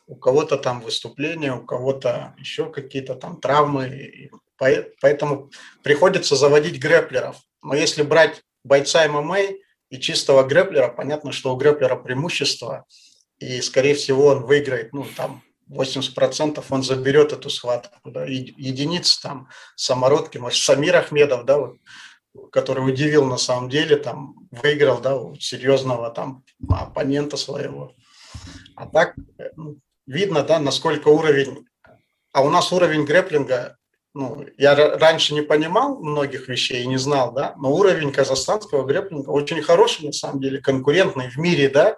[0.07, 4.29] у кого-то там выступления, у кого-то еще какие-то там травмы.
[4.57, 5.49] Поэтому
[5.83, 7.37] приходится заводить грэплеров.
[7.63, 9.39] Но если брать бойца ММА
[9.89, 12.85] и чистого грэплера, понятно, что у грэплера преимущество,
[13.39, 17.97] и, скорее всего, он выиграет, ну, там, 80% он заберет эту схватку.
[18.09, 21.77] Да, и единицы там, самородки, может, Самир Ахмедов, да, вот,
[22.51, 27.93] который удивил на самом деле, там, выиграл, да, у серьезного там оппонента своего.
[28.75, 29.15] А так,
[29.55, 31.65] ну, видно, да, насколько уровень,
[32.33, 33.77] а у нас уровень грэплинга,
[34.13, 39.61] ну, я раньше не понимал многих вещей не знал, да, но уровень казахстанского грэплинга очень
[39.61, 41.97] хороший, на самом деле, конкурентный в мире, да,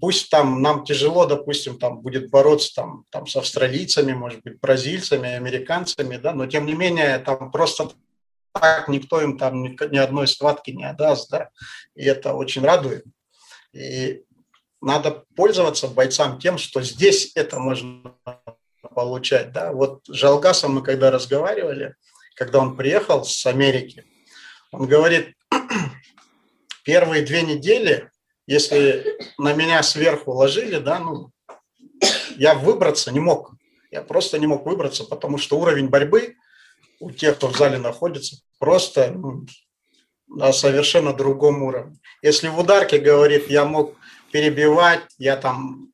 [0.00, 5.30] пусть там нам тяжело, допустим, там будет бороться там, там с австралийцами, может быть, бразильцами,
[5.30, 7.90] американцами, да, но тем не менее там просто
[8.52, 11.50] так никто им там ни, ни одной схватки не отдаст, да,
[11.94, 13.04] и это очень радует.
[13.72, 14.24] И
[14.80, 18.14] надо пользоваться бойцам тем, что здесь это можно
[18.94, 19.52] получать.
[19.52, 19.72] Да?
[19.72, 21.94] Вот с Жалгасом мы когда разговаривали,
[22.34, 24.04] когда он приехал с Америки,
[24.72, 25.36] он говорит,
[26.84, 28.10] первые две недели,
[28.46, 31.30] если на меня сверху ложили, да, ну,
[32.36, 33.52] я выбраться не мог.
[33.90, 36.36] Я просто не мог выбраться, потому что уровень борьбы
[37.00, 39.46] у тех, кто в зале находится, просто ну,
[40.28, 41.98] на совершенно другом уровне.
[42.22, 43.96] Если в ударке, говорит, я мог
[44.32, 45.90] перебивать, я там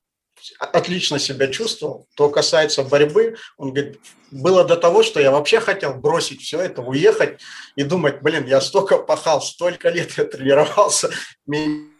[0.59, 2.07] отлично себя чувствовал.
[2.17, 6.83] То касается борьбы, он говорит, было до того, что я вообще хотел бросить все это,
[6.83, 7.41] уехать
[7.75, 11.11] и думать, блин, я столько пахал, столько лет я тренировался,
[11.47, 11.96] мне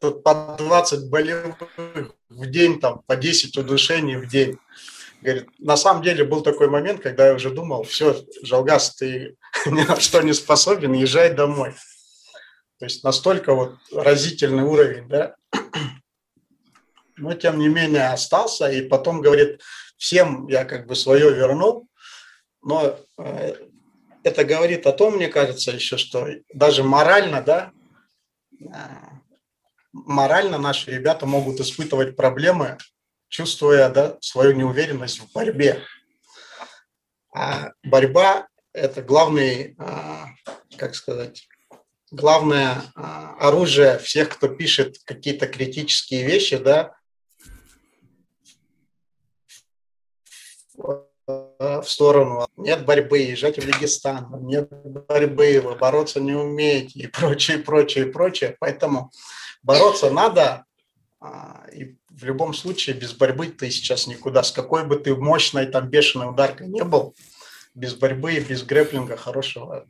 [0.00, 1.56] тут по 20 болевых
[2.28, 4.58] в день, там, по 10 удушений в день.
[5.20, 9.36] Говорит, на самом деле был такой момент, когда я уже думал, все, Жалгас, ты
[9.66, 11.74] ни на что не способен, езжай домой.
[12.78, 15.34] То есть настолько вот разительный уровень, да.
[17.16, 19.60] Но тем не менее остался, и потом говорит,
[19.98, 21.86] всем я как бы свое вернул,
[22.62, 23.54] но э,
[24.22, 27.72] это говорит о том, мне кажется, еще, что даже морально, да,
[28.58, 29.09] э,
[29.92, 32.78] морально наши ребята могут испытывать проблемы,
[33.28, 35.82] чувствуя да, свою неуверенность в борьбе.
[37.34, 41.46] А борьба– это главный, э, как сказать,
[42.10, 46.92] главное а, оружие всех, кто пишет какие-то критические вещи, да,
[51.58, 57.58] в сторону нет борьбы, езжайте в Дагестан, нет борьбы, вы бороться не умеете и прочее,
[57.58, 58.56] прочее, прочее.
[58.58, 59.10] Поэтому
[59.62, 60.64] бороться надо,
[61.20, 64.42] а, и в любом случае без борьбы ты сейчас никуда.
[64.42, 67.14] С какой бы ты мощной, там, бешеной ударкой не был,
[67.74, 69.86] без борьбы и без грэплинга хорошего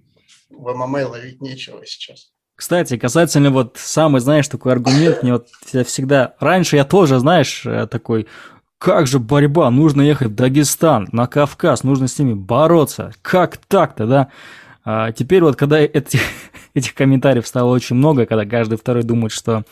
[0.51, 2.33] в ММА ловить нечего сейчас.
[2.57, 5.49] Кстати, касательно вот самый, знаешь, такой аргумент, мне вот
[5.87, 6.35] всегда...
[6.41, 8.27] Раньше я тоже, знаешь, э, такой,
[8.77, 13.13] как же борьба, нужно ехать в Дагестан, на Кавказ, нужно с ними бороться.
[13.23, 14.29] Как так-то, да?
[14.85, 16.19] А теперь вот, когда эти,
[16.75, 19.65] этих комментариев стало очень много, когда каждый второй думает, что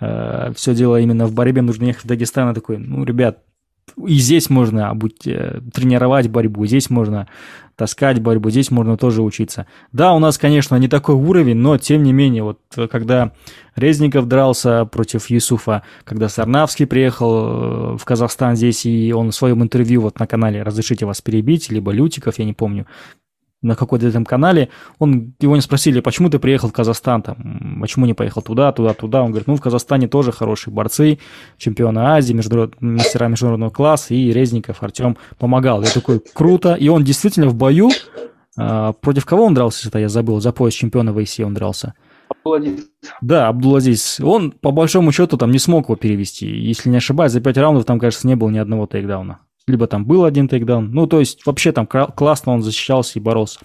[0.00, 3.42] э, все дело именно в борьбе, нужно ехать в Дагестан, я такой, ну, ребят,
[4.06, 7.28] и здесь можно будь, э, тренировать борьбу, здесь можно
[7.76, 9.66] таскать борьбу, здесь можно тоже учиться.
[9.92, 13.32] Да, у нас, конечно, не такой уровень, но тем не менее, вот э, когда
[13.76, 20.02] Резников дрался против Юсуфа, когда Сарнавский приехал в Казахстан здесь, и он в своем интервью
[20.02, 22.86] вот на канале «Разрешите вас перебить», либо Лютиков, я не помню,
[23.62, 28.06] на какой-то там канале, он, его не спросили, почему ты приехал в Казахстан, там, почему
[28.06, 29.22] не поехал туда, туда, туда.
[29.22, 31.18] Он говорит, ну, в Казахстане тоже хорошие борцы,
[31.58, 32.80] чемпионы Азии, международ...
[32.80, 35.82] мастера международного класса, и Резников Артем помогал.
[35.82, 36.74] Я такой, круто.
[36.74, 37.90] И он действительно в бою,
[38.56, 41.94] а, против кого он дрался, это я забыл, за пояс чемпиона в ИСИ он дрался.
[42.28, 42.86] Абдуладиз.
[43.20, 44.20] Да, Абдуладиз.
[44.20, 46.46] Он, по большому счету, там не смог его перевести.
[46.46, 49.40] Если не ошибаюсь, за пять раундов там, кажется, не было ни одного тейкдауна
[49.70, 50.90] либо там был один тейкдаун.
[50.92, 53.60] Ну, то есть вообще там классно он защищался и боролся.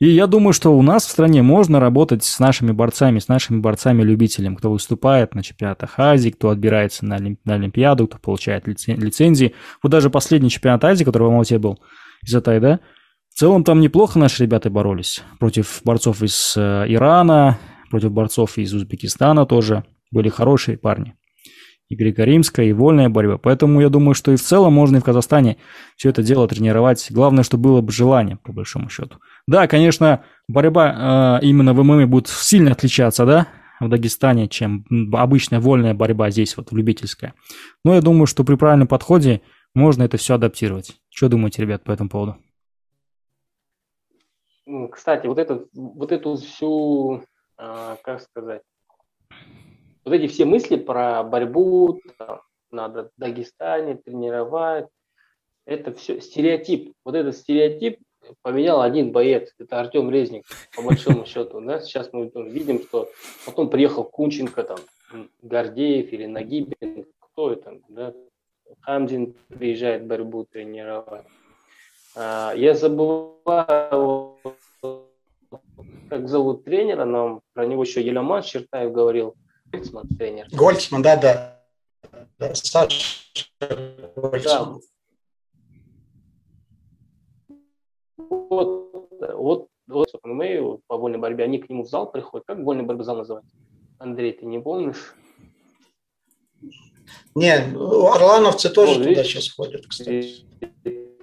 [0.00, 3.60] И я думаю, что у нас в стране можно работать с нашими борцами, с нашими
[3.60, 7.40] борцами-любителями, кто выступает на чемпионатах Азии, кто отбирается на, Олимп...
[7.44, 8.98] на Олимпиаду, кто получает лицен...
[8.98, 9.54] лицензии.
[9.82, 11.80] Вот даже последний чемпионат Азии, который в Алмате был,
[12.22, 12.80] из Атай, да,
[13.28, 17.58] в целом там неплохо наши ребята боролись против борцов из э, Ирана,
[17.90, 19.84] против борцов из Узбекистана тоже.
[20.10, 21.14] Были хорошие парни
[21.90, 23.36] и греко-римская, и вольная борьба.
[23.36, 25.58] Поэтому я думаю, что и в целом можно и в Казахстане
[25.96, 27.08] все это дело тренировать.
[27.10, 29.18] Главное, чтобы было бы желание, по большому счету.
[29.48, 33.48] Да, конечно, борьба э, именно в ММА будет сильно отличаться, да,
[33.80, 37.34] в Дагестане, чем обычная вольная борьба здесь, вот, любительская.
[37.84, 39.40] Но я думаю, что при правильном подходе
[39.74, 40.96] можно это все адаптировать.
[41.10, 42.36] Что думаете, ребят, по этому поводу?
[44.92, 47.24] Кстати, вот, это, вот эту всю,
[47.58, 48.62] э, как сказать,
[50.10, 52.40] вот эти все мысли про борьбу, там,
[52.72, 54.88] надо в Дагестане тренировать,
[55.64, 56.94] это все стереотип.
[57.04, 58.00] Вот этот стереотип
[58.42, 60.44] поменял один боец, это Артем Резник,
[60.74, 61.60] по большому счету.
[61.60, 61.78] Да?
[61.78, 63.08] Сейчас мы видим, что
[63.46, 64.78] потом приехал Кунченко, там,
[65.42, 68.12] Гордеев или Нагибин, кто это, да?
[68.80, 71.24] Хамзин приезжает борьбу тренировать.
[72.16, 74.38] А, я забываю,
[76.08, 79.36] как зовут тренера, нам про него еще Елеман Чертаев говорил–
[79.72, 80.46] Гольцман тренер.
[80.52, 81.62] Гольцман, да, да.
[82.38, 83.20] да Саша
[84.16, 84.80] Гольцман.
[84.80, 84.80] Да.
[88.16, 92.46] Вот, вот, вот мы по вольной борьбе, они к нему в зал приходят.
[92.46, 93.56] Как вольный борьбы зал называется?
[93.98, 95.14] Андрей, ты не помнишь?
[97.34, 100.46] Не, орлановцы тоже вот, туда сейчас ходят, кстати.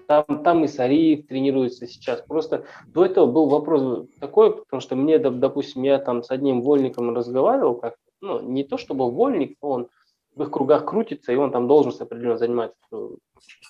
[0.07, 2.21] Там, там и Сариев тренируется сейчас.
[2.21, 7.13] Просто до этого был вопрос такой, потому что мне, допустим, я там с одним вольником
[7.13, 9.89] разговаривал как ну, не то чтобы вольник, но он
[10.35, 13.17] в их кругах крутится, и он там должность определенно занимать в,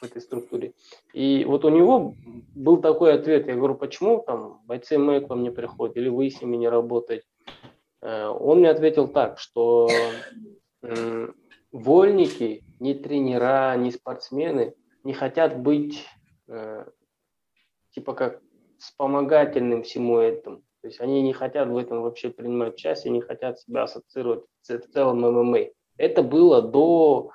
[0.02, 0.74] этой структуре.
[1.14, 2.14] И вот у него
[2.56, 6.30] был такой ответ, я говорю, почему там бойцы МЭ к вам не приходят, или вы
[6.30, 7.26] с ними не работаете?
[8.02, 9.88] Э, он мне ответил так, что
[11.72, 16.06] вольники, ни тренера, ни спортсмены не хотят быть
[16.48, 16.86] э,
[17.92, 18.42] типа как
[18.78, 20.62] вспомогательным всему этому.
[20.88, 24.80] То есть они не хотят в этом вообще принимать участие, не хотят себя ассоциировать в
[24.94, 25.66] целом ММА.
[25.98, 27.32] Это было до,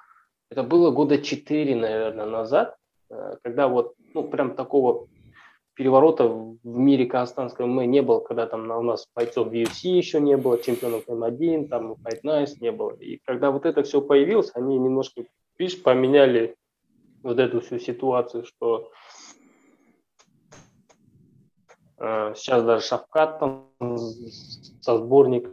[0.49, 2.75] это было года четыре, наверное, назад,
[3.11, 5.07] э, когда вот, ну, прям такого
[5.75, 10.39] переворота в мире казахстанского ММА не было, когда там у нас бойцов UFC еще не
[10.39, 12.93] было, чемпионов М1, там Fight Nice не было.
[12.93, 15.25] И когда вот это все появилось, они немножко,
[15.59, 16.57] видишь, поменяли
[17.23, 18.93] вот эту всю ситуацию, что
[22.35, 23.69] сейчас даже Шавкат там
[24.81, 25.53] со сборником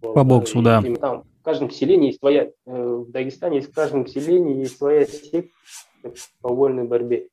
[0.00, 0.82] по боксу, да.
[1.00, 5.06] Там в каждом селении есть своя, э, в Дагестане есть в каждом селении есть своя
[5.06, 5.48] секция
[6.40, 7.28] по вольной борьбе.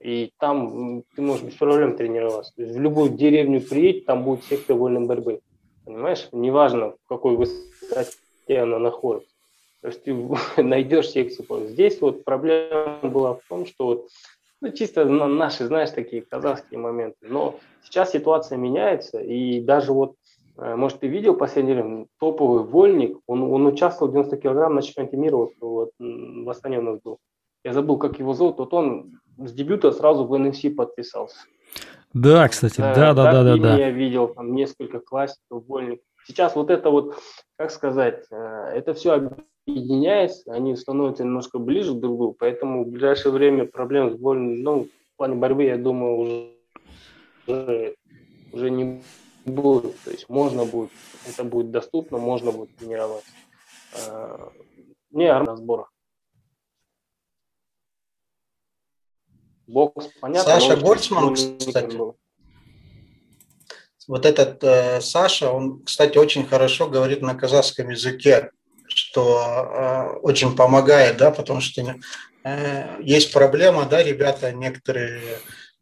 [0.00, 2.54] И там ты можешь без проблем тренироваться.
[2.56, 5.40] То есть в любую деревню приедь, там будет секция вольной борьбы.
[5.84, 6.28] Понимаешь?
[6.32, 9.29] Неважно, в какой высоте она находится.
[9.82, 10.14] То есть ты
[10.62, 11.68] найдешь секцию.
[11.68, 14.08] Здесь вот проблема была в том, что вот,
[14.60, 17.16] ну, чисто наши, знаешь, такие казахские моменты.
[17.22, 20.14] Но сейчас ситуация меняется, и даже вот,
[20.58, 24.82] э, может, ты видел последний время, топовый вольник, он, он участвовал в 90 килограмм на
[24.82, 27.18] чемпионате мира, вот, вот в Астане у нас был.
[27.64, 31.36] Я забыл, как его зовут, вот он с дебюта сразу в НФС подписался.
[32.12, 33.76] Да, кстати, да, да, да, да, да.
[33.76, 36.04] Я видел там несколько классиков вольников.
[36.26, 37.16] Сейчас вот это вот,
[37.56, 39.30] как сказать, э, это все
[39.66, 44.62] объединяется, они становятся немножко ближе друг к другу, поэтому в ближайшее время проблем с болью,
[44.62, 46.54] ну, в плане борьбы, я думаю,
[47.46, 47.94] уже,
[48.52, 49.02] уже не
[49.44, 49.98] будет.
[50.00, 50.90] То есть можно будет,
[51.28, 53.24] это будет доступно, можно будет тренировать.
[54.08, 54.52] А,
[55.10, 55.92] не на сборах.
[59.66, 60.52] Бокс, понятно.
[60.52, 61.96] Саша Гольцман, кстати.
[64.08, 68.50] вот этот э, Саша, он, кстати, очень хорошо говорит на казахском языке,
[69.10, 71.96] что э, очень помогает, да, потому что
[72.44, 75.20] э, есть проблема, да, ребята некоторые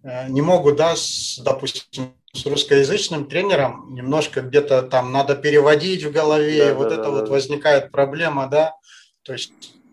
[0.02, 6.12] э, не могут, да, с, допустим, с русскоязычным тренером немножко где-то там надо переводить в
[6.12, 7.30] голове, да, вот да, это да, вот да.
[7.30, 8.74] возникает проблема, да,
[9.22, 9.52] то есть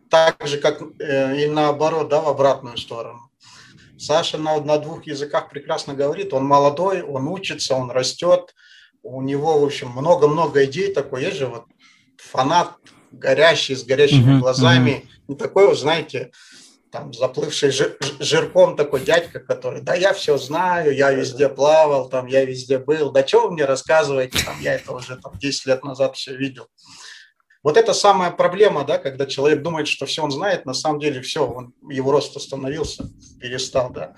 [0.10, 3.20] так же, как э, и наоборот, да, в обратную сторону.
[3.98, 8.56] Саша на, на двух языках прекрасно говорит, он молодой, он учится, он растет,
[9.04, 11.66] у него, в общем, много-много идей такой, есть же вот
[12.18, 12.72] фанат
[13.20, 15.22] горящий, с горящими uh-huh, глазами, uh-huh.
[15.30, 16.32] не такой, знаете,
[16.92, 22.28] там заплывший жир, жирком такой дядька, который, да я все знаю, я везде плавал, там
[22.28, 25.84] я везде был, да что вы мне рассказываете, там я это уже там 10 лет
[25.84, 26.68] назад все видел.
[27.64, 31.22] Вот это самая проблема, да, когда человек думает, что все он знает, на самом деле
[31.22, 33.10] все, он, его рост остановился,
[33.42, 34.14] перестал, да.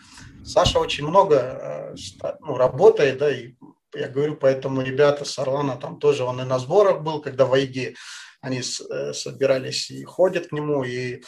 [0.46, 1.96] Саша очень много э,
[2.42, 3.54] ну, работает, да, и
[3.96, 7.54] я говорю, поэтому ребята с Орлана там тоже, он и на сборах был, когда в
[7.54, 7.96] Айге
[8.42, 11.22] они э, собирались и ходят к нему, и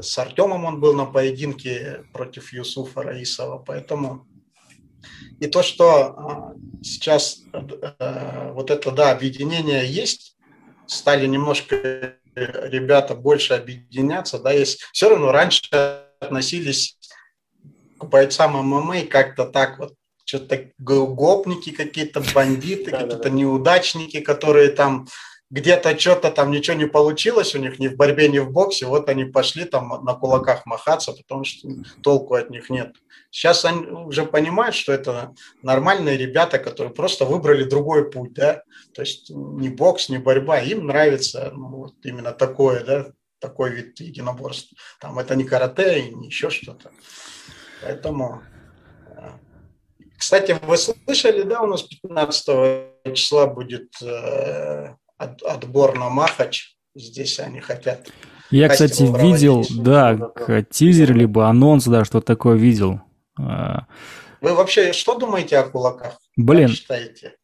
[0.00, 4.26] с Артемом он был на поединке против Юсуфа Раисова, поэтому
[5.40, 10.36] и то, что а, сейчас э, вот это, да, объединение есть,
[10.86, 15.68] стали немножко ребята больше объединяться, да, есть все равно раньше
[16.20, 16.98] относились
[17.98, 25.06] к бойцам ММА как-то так вот, что-то гопники какие-то, бандиты, какие-то неудачники, которые там
[25.50, 29.08] где-то что-то там ничего не получилось у них ни в борьбе, ни в боксе, вот
[29.08, 31.68] они пошли там на кулаках махаться, потому что
[32.02, 32.96] толку от них нет.
[33.30, 38.62] Сейчас они уже понимают, что это нормальные ребята, которые просто выбрали другой путь, да,
[38.94, 43.06] то есть не бокс, не борьба, им нравится ну, вот именно такое, да,
[43.44, 44.72] такой вид единоборств.
[45.00, 46.90] Там это не карате и не еще что-то.
[47.82, 48.42] Поэтому,
[49.16, 49.30] э,
[50.16, 56.76] кстати, вы слышали, да, у нас 15 числа будет э, отбор на Махач.
[56.94, 58.08] Здесь они хотят.
[58.50, 60.32] Я, кстати, видел, да,
[60.70, 63.00] тизер, либо анонс, да, что такое видел.
[63.36, 63.86] А,
[64.40, 66.18] Вы вообще что думаете о кулаках?
[66.36, 67.34] Блин, как считаете?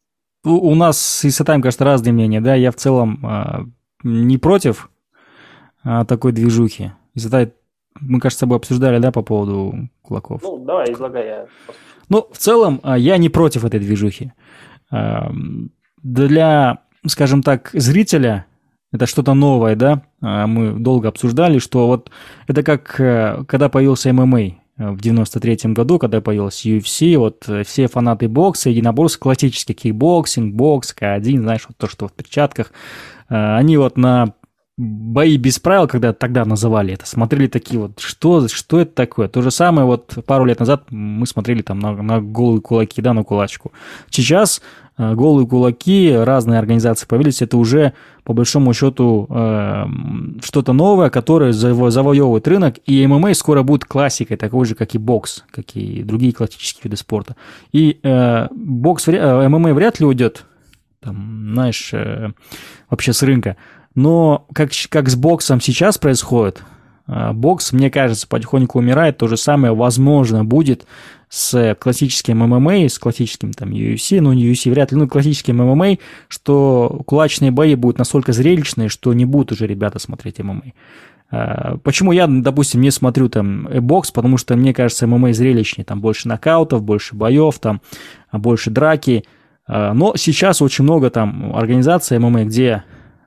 [0.44, 3.64] У, у нас с Исатаем, кажется, разные мнения, да, я в целом э,
[4.04, 4.90] не против
[5.84, 6.92] э, такой движухи.
[7.14, 7.52] Исатай,
[7.98, 10.42] мы, кажется, с тобой обсуждали, да, по поводу кулаков?
[10.42, 11.26] Ну, давай, излагай.
[11.26, 11.46] Я...
[12.08, 14.32] Ну, в целом, э, я не против этой движухи.
[14.92, 15.28] Э,
[16.02, 18.46] для, скажем так, зрителя
[18.92, 22.10] это что-то новое, да, мы долго обсуждали, что вот
[22.48, 22.94] это как
[23.46, 29.18] когда появился ММА, в 93 году, когда появился UFC, вот э, все фанаты бокса, единоборств,
[29.18, 32.72] классический кикбоксинг, бокс, К1, знаешь, вот то, что в перчатках,
[33.28, 34.32] э, они вот на
[34.78, 39.28] бои без правил, когда тогда называли это, смотрели такие вот, что, что это такое?
[39.28, 43.12] То же самое вот пару лет назад мы смотрели там на, на голые кулаки, да,
[43.12, 43.72] на кулачку.
[44.08, 47.94] Сейчас э, голые кулаки, разные организации появились, это уже
[48.24, 49.84] по большому счету э,
[50.42, 54.98] что-то новое, которое заво- завоевывает рынок, и ММА скоро будет классикой, такой же, как и
[54.98, 57.36] бокс, как и другие классические виды спорта.
[57.72, 60.44] И э, бокс, э, ММА вряд ли уйдет,
[61.00, 62.32] там, знаешь, э,
[62.90, 63.56] вообще с рынка.
[63.94, 66.62] Но как, как с боксом сейчас происходит,
[67.32, 69.18] бокс, мне кажется, потихоньку умирает.
[69.18, 70.86] То же самое, возможно, будет
[71.30, 75.98] с классическим ММА, с классическим там UFC, ну не UFC вряд ли, ну классическим ММА,
[76.28, 80.62] что кулачные бои будут настолько зрелищные, что не будут уже ребята смотреть ММА.
[81.30, 86.00] А, почему я, допустим, не смотрю там бокс, потому что мне кажется, ММА зрелищнее, там
[86.00, 87.80] больше нокаутов, больше боев, там
[88.32, 89.24] больше драки.
[89.68, 92.82] А, но сейчас очень много там организаций ММА, где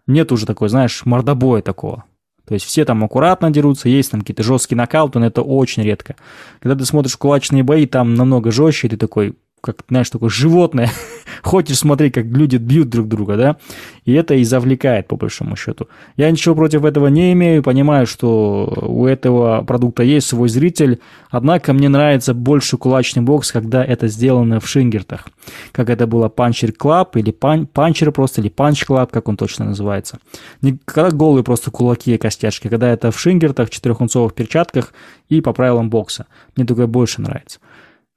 [0.08, 2.04] нет уже такой, знаешь, мордобоя такого.
[2.48, 6.16] То есть все там аккуратно дерутся, есть там какие-то жесткие нокауты, но это очень редко.
[6.60, 10.92] Когда ты смотришь кулачные бои, там намного жестче, и ты такой, как, знаешь, такое животное,
[11.42, 13.58] хочешь смотреть, как люди бьют друг друга, да,
[14.04, 15.88] и это и завлекает, по большому счету.
[16.18, 21.00] Я ничего против этого не имею, понимаю, что у этого продукта есть свой зритель,
[21.30, 25.30] однако мне нравится больше кулачный бокс, когда это сделано в шингертах,
[25.72, 29.64] как это было Puncher Club, или пан, Puncher просто, или Punch Club, как он точно
[29.64, 30.20] называется.
[30.62, 34.94] Не когда голые просто кулаки и костяшки, когда это в шингертах, четырехунцовых перчатках
[35.30, 36.26] и по правилам бокса.
[36.58, 37.60] Мне такое больше нравится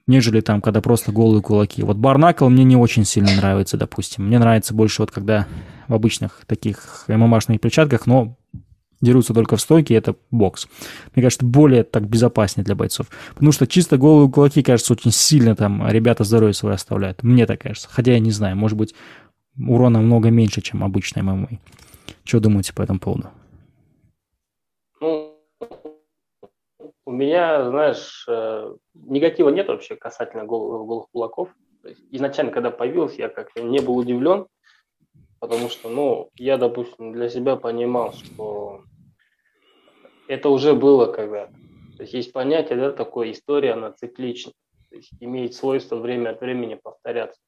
[0.07, 1.83] нежели там, когда просто голые кулаки.
[1.83, 4.27] Вот барнакл мне не очень сильно нравится, допустим.
[4.27, 5.47] Мне нравится больше вот когда
[5.89, 8.37] в обычных таких ММАшных перчатках, но
[9.01, 10.69] дерутся только в стойке, это бокс.
[11.15, 13.09] Мне кажется, более так безопаснее для бойцов.
[13.35, 17.23] Потому что чисто голые кулаки, кажется, очень сильно там ребята здоровье свое оставляют.
[17.23, 17.89] Мне так кажется.
[17.91, 18.95] Хотя я не знаю, может быть,
[19.59, 21.49] урона много меньше, чем обычный ММА.
[22.25, 23.31] Что думаете по этому поводу?
[27.07, 31.49] У меня, знаешь, э, негатива нет вообще касательно голых, голых кулаков.
[32.11, 34.49] изначально, когда появился, я как-то не был удивлен,
[35.39, 38.83] потому что, ну, я, допустим, для себя понимал, что
[40.27, 41.53] это уже было когда-то.
[41.97, 44.53] То есть есть понятие, да, такое история, она циклична.
[44.91, 47.41] То есть имеет свойство время от времени повторяться.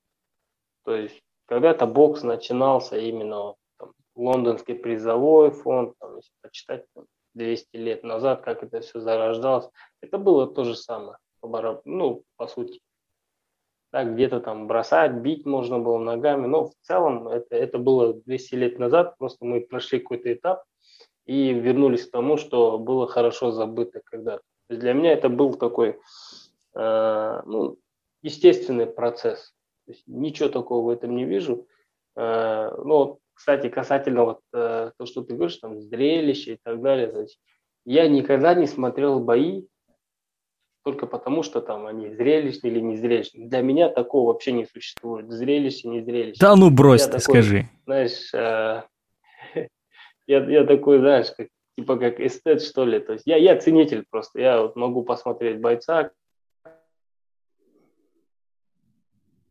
[0.84, 7.06] То есть когда-то бокс начинался именно там, лондонский призовой фонд, там, если почитать там,
[7.38, 9.68] 200 лет назад, как это все зарождалось,
[10.02, 11.16] это было то же самое,
[11.84, 12.80] ну, по сути.
[13.90, 18.54] Да, где-то там бросать, бить можно было ногами, но в целом это, это было 200
[18.54, 20.64] лет назад, просто мы прошли какой-то этап
[21.24, 24.42] и вернулись к тому, что было хорошо забыто когда-то.
[24.68, 25.98] Для меня это был такой
[26.74, 27.78] э, ну,
[28.20, 29.54] естественный процесс.
[29.86, 31.66] То есть ничего такого в этом не вижу.
[32.14, 37.12] Э, ну, кстати, касательно вот э, то, что ты говоришь, там зрелище и так далее.
[37.20, 37.38] Есть
[37.84, 39.62] я никогда не смотрел бои
[40.82, 43.48] только потому, что там они зрелищные или не зрелищные.
[43.48, 45.30] Для меня такого вообще не существует.
[45.30, 46.40] Зрелище, не зрелище.
[46.40, 47.68] Да ну брось ты, скажи.
[47.84, 48.82] Знаешь, э,
[50.26, 52.98] я, я такой, знаешь, как, типа как эстет, что ли.
[52.98, 54.40] То есть я, я ценитель просто.
[54.40, 56.10] Я вот могу посмотреть бойца,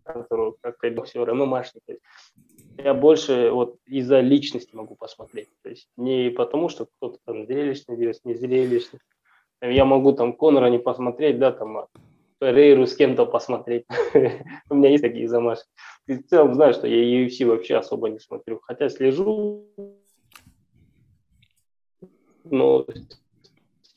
[0.04, 1.84] который как боксер, ММАшник.
[2.78, 5.50] Я больше вот из-за личности могу посмотреть.
[5.64, 9.00] То есть не потому, что кто-то там зрелищный делает, не зрелищный.
[9.62, 11.88] Я могу там Конора не посмотреть, да, там а
[12.40, 13.86] Рейру с кем-то посмотреть.
[14.70, 15.68] У меня есть такие замашки.
[16.06, 18.60] Ты в целом знаешь, что я UFC вообще особо не смотрю.
[18.62, 19.66] Хотя слежу,
[22.44, 22.86] но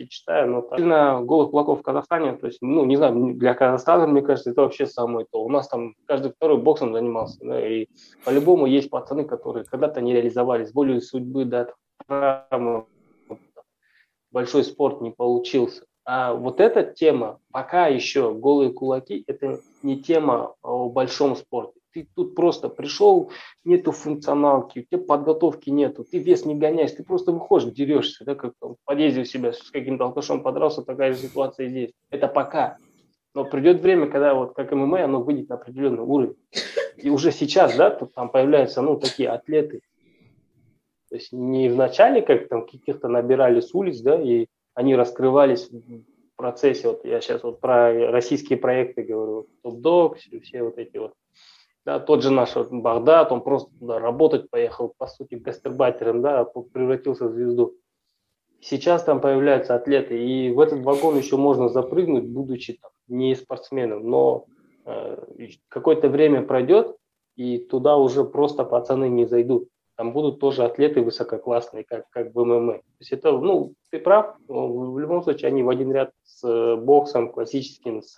[0.09, 4.22] читаю, но сильно голых кулаков в Казахстане, то есть, ну, не знаю, для Казахстана, мне
[4.22, 5.42] кажется, это вообще самое то.
[5.42, 7.86] У нас там каждый второй боксом занимался, да, и
[8.24, 11.68] по-любому есть пацаны, которые когда-то не реализовались, волю судьбы, да,
[12.07, 12.86] травмы,
[14.30, 15.84] большой спорт не получился.
[16.05, 21.80] А вот эта тема, пока еще голые кулаки, это не тема о большом спорте.
[21.93, 23.30] Ты тут просто пришел,
[23.64, 28.34] нету функционалки, у тебя подготовки нету, ты вес не гоняешь, ты просто выходишь, дерешься, да,
[28.34, 31.91] как в подъезде у себя с каким-то алкашом подрался, такая же ситуация здесь.
[32.11, 32.78] Это пока.
[33.34, 36.36] Но придет время, когда вот как ММА, оно выйдет на определенный уровень.
[36.97, 39.80] И уже сейчас, да, тут там появляются, ну, такие атлеты,
[41.11, 45.68] то есть не в начале, как там каких-то набирали с улиц, да, и они раскрывались
[45.68, 46.03] в
[46.36, 49.49] процессе, вот я сейчас вот про российские проекты говорю,
[49.82, 51.12] топ все вот эти вот.
[51.85, 56.45] Да, тот же наш вот Багдад, он просто туда работать поехал, по сути, гастарбайтером, да,
[56.45, 57.74] превратился в звезду.
[58.61, 64.09] Сейчас там появляются атлеты, и в этот вагон еще можно запрыгнуть, будучи там, не спортсменом,
[64.09, 64.45] но
[64.85, 66.95] э, какое-то время пройдет,
[67.37, 69.68] и туда уже просто пацаны не зайдут
[70.01, 72.72] там будут тоже атлеты высококлассные, как, как в ММА.
[72.72, 77.31] То есть это, ну, ты прав, в любом случае они в один ряд с боксом
[77.31, 78.16] классическим, с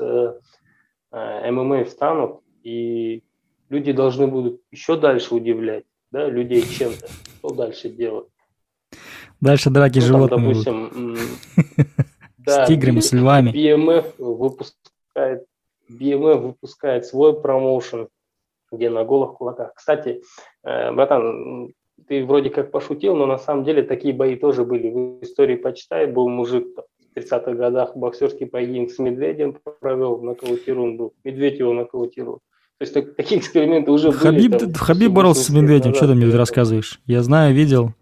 [1.11, 3.25] э, ММА встанут, и
[3.73, 7.09] люди должны будут еще дальше удивлять, да, людей чем-то.
[7.39, 8.29] Что дальше делать?
[9.41, 10.49] Дальше драки ну, животными.
[10.49, 11.17] допустим,
[12.39, 13.51] да, с тиграми, с львами.
[13.51, 15.47] BMF выпускает,
[15.91, 18.09] BMF выпускает свой промоушен,
[18.71, 19.73] где на голых кулаках.
[19.75, 20.23] Кстати,
[20.63, 21.73] э, братан,
[22.07, 24.91] ты вроде как пошутил, но на самом деле такие бои тоже были.
[24.91, 31.15] В истории почитай, был мужик в 30-х годах боксерский поединок с медведем провел, нокаутирован был.
[31.25, 32.41] Медведь его нокаутировал.
[32.83, 34.59] То есть так, такие эксперименты уже Хабиб, были.
[34.59, 36.99] Там, Хабиб боролся с медведем, что ты мне рассказываешь?
[37.07, 37.93] Я знаю, видел.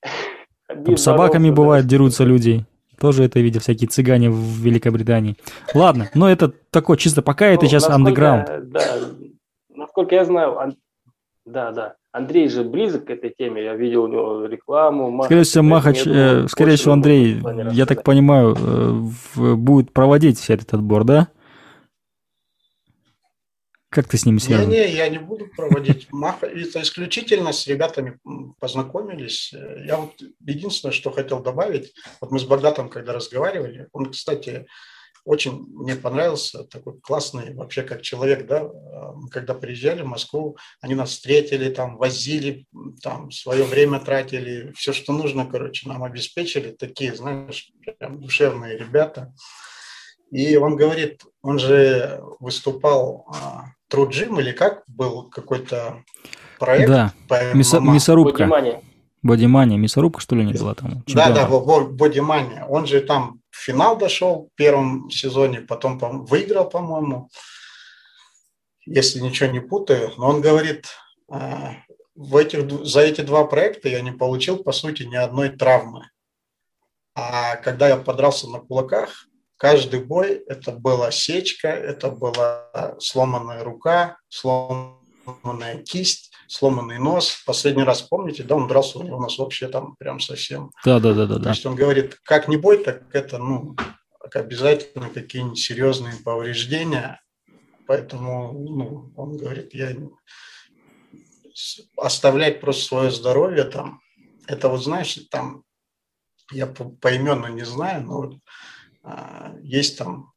[0.66, 2.64] Там собаками бывает дерутся люди.
[2.98, 5.36] Тоже это видел всякие цыгане в Великобритании.
[5.74, 8.70] Ладно, но это такое чисто пока это ну, сейчас андеграунд.
[8.70, 8.80] Да,
[9.74, 10.76] насколько я знаю, Ан...
[11.44, 15.10] да, да, Андрей же близок к этой теме, я видел у него рекламу.
[15.10, 17.42] Махач, скорее всего, Махач, э, скорее всего, Андрей,
[17.72, 21.28] я так понимаю, э, будет проводить этот отбор, да?
[23.90, 24.68] Как ты с ними связан?
[24.68, 26.08] Не-не, я не буду проводить.
[26.12, 28.18] Маха, это исключительно с ребятами
[28.60, 29.52] познакомились.
[29.52, 34.66] Я вот единственное, что хотел добавить, вот мы с Богдатом, когда разговаривали, он, кстати,
[35.24, 38.70] очень мне понравился, такой классный вообще как человек, да,
[39.30, 42.66] когда приезжали в Москву, они нас встретили, там, возили,
[43.02, 49.34] там, свое время тратили, все, что нужно, короче, нам обеспечили, такие, знаешь, прям душевные ребята.
[50.30, 56.04] И он говорит, он же выступал а, True Gym или как был какой-то
[56.58, 57.12] проект да.
[57.28, 58.44] по Мясо, мясорубка.
[58.44, 58.82] Бодимания.
[59.22, 61.02] Бодимания, мясорубка, что ли, не была там?
[61.06, 62.64] Да, да, Бодимания.
[62.66, 67.28] Он же там в финал дошел в первом сезоне, потом по выиграл, по-моему,
[68.86, 70.12] если ничего не путаю.
[70.16, 70.86] Но он говорит,
[71.30, 71.74] «А,
[72.18, 76.10] в этих, за эти два проекта я не получил, по сути, ни одной травмы.
[77.14, 79.27] А когда я подрался на кулаках,
[79.58, 87.42] каждый бой это была сечка, это была сломанная рука, сломанная кисть, сломанный нос.
[87.44, 90.70] Последний раз, помните, да, он дрался, у него нос вообще там прям совсем.
[90.84, 91.38] Да, да, да, да.
[91.38, 93.76] То есть он говорит, как не бой, так это, ну,
[94.32, 97.20] обязательно какие-нибудь серьезные повреждения.
[97.86, 99.94] Поэтому, ну, он говорит, я
[101.96, 104.00] оставлять просто свое здоровье там,
[104.46, 105.64] это вот, знаешь, там,
[106.52, 108.36] я поименно не знаю, но вот,
[109.62, 110.32] есть там,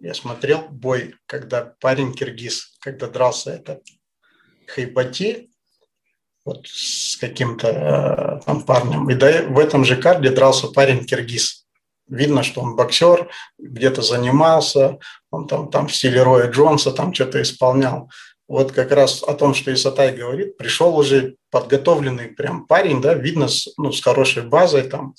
[0.00, 3.82] я смотрел бой, когда парень киргиз, когда дрался этот
[4.66, 5.50] Хайбати,
[6.44, 11.66] вот с каким-то э, там парнем, и до, в этом же карде дрался парень киргиз.
[12.08, 14.98] Видно, что он боксер, где-то занимался,
[15.30, 18.10] он там, там в стиле Роя Джонса там что-то исполнял.
[18.48, 23.46] Вот как раз о том, что Исатай говорит, пришел уже подготовленный прям парень, да, видно,
[23.46, 25.14] с, ну, с хорошей базой, там,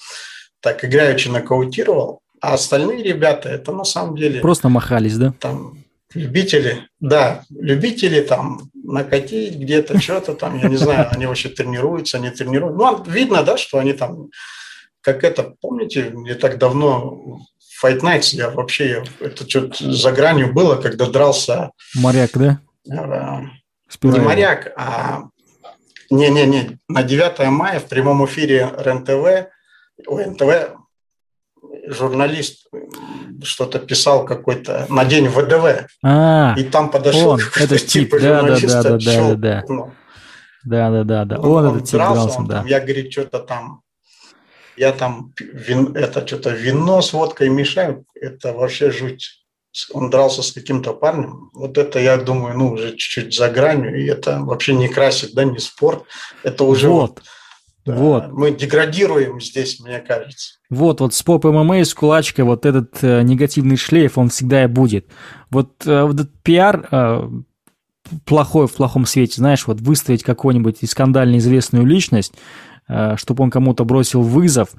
[0.59, 4.41] так играючи нокаутировал, а остальные ребята, это на самом деле...
[4.41, 5.33] Просто махались, да?
[5.39, 5.77] Там
[6.13, 12.31] любители, да, любители там накатить где-то, что-то там, я не знаю, они вообще тренируются, не
[12.31, 12.77] тренируются.
[12.77, 14.29] Ну, видно, да, что они там,
[15.01, 17.39] как это, помните, не так давно
[17.81, 21.71] Fight Nights, я вообще, это что-то за гранью было, когда дрался...
[21.95, 22.59] Моряк, да?
[22.85, 25.23] не моряк, а
[26.09, 29.49] не-не-не, на 9 мая в прямом эфире РЕН-ТВ,
[30.07, 30.80] ой, НТВ,
[31.93, 32.67] журналист
[33.43, 35.87] что-то писал какой-то на день ВДВ.
[36.03, 39.63] А, и там подошел он, это тип, да, да, да, да, да, да, да.
[40.63, 41.39] Да, да, да, да.
[41.39, 42.63] Он, он этот тип дрался, он, да.
[42.67, 43.81] Я, говорит, что-то там,
[44.77, 49.41] я там, вин, это что-то вино с водкой мешаю, это вообще жуть
[49.93, 54.05] он дрался с каким-то парнем, вот это, я думаю, ну, уже чуть-чуть за гранью, и
[54.05, 56.03] это вообще не красит, да, не спорт,
[56.43, 57.21] это уже вот.
[57.85, 58.31] Да, вот.
[58.31, 60.59] Мы деградируем здесь, мне кажется.
[60.71, 64.63] Вот, вот с поп ММА и с кулачкой вот этот э, негативный шлейф, он всегда
[64.63, 65.05] и будет.
[65.51, 67.29] Вот, э, вот этот пиар э,
[68.25, 72.33] плохой в плохом свете, знаешь, вот выставить какую-нибудь скандально известную личность,
[72.87, 74.69] э, чтобы он кому-то бросил вызов,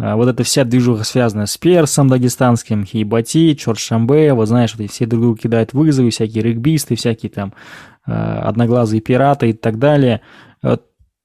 [0.00, 5.06] а, вот эта вся движуха связана с персом дагестанским, Хейбати, Чоршамбе, вот знаешь, вот все
[5.06, 7.52] друг другу кидают вызовы, всякие регбисты, всякие там
[8.06, 10.22] а, одноглазые пираты и так далее.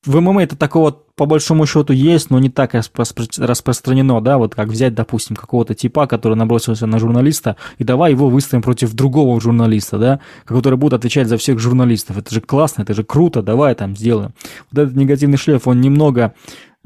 [0.06, 4.68] В ММА это такого по большому счету есть, но не так распространено, да, вот как
[4.68, 9.98] взять, допустим, какого-то типа, который набросился на журналиста, и давай его выставим против другого журналиста,
[9.98, 12.18] да, который будет отвечать за всех журналистов.
[12.18, 14.34] Это же классно, это же круто, давай там сделаем.
[14.72, 16.34] Вот этот негативный шлейф, он немного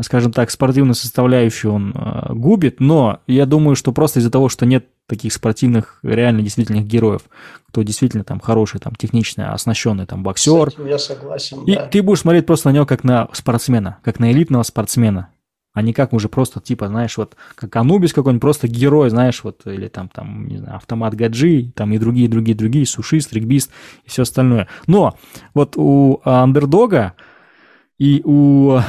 [0.02, 4.66] скажем так, спортивную составляющую он э, губит, но я думаю, что просто из-за того, что
[4.66, 7.24] нет таких спортивных, реально действительных героев,
[7.68, 10.70] кто действительно там хороший, там технично оснащенный там боксер.
[10.70, 11.88] С этим я согласен, И да.
[11.88, 15.30] ты будешь смотреть просто на него как на спортсмена, как на элитного спортсмена,
[15.74, 19.66] а не как уже просто типа, знаешь, вот как Анубис какой-нибудь, просто герой, знаешь, вот,
[19.66, 23.72] или там, там, не знаю, автомат Гаджи, там и другие, другие, другие, сушист, регбист
[24.06, 24.68] и все остальное.
[24.88, 25.18] Но
[25.54, 27.14] вот у андердога
[27.97, 28.80] и у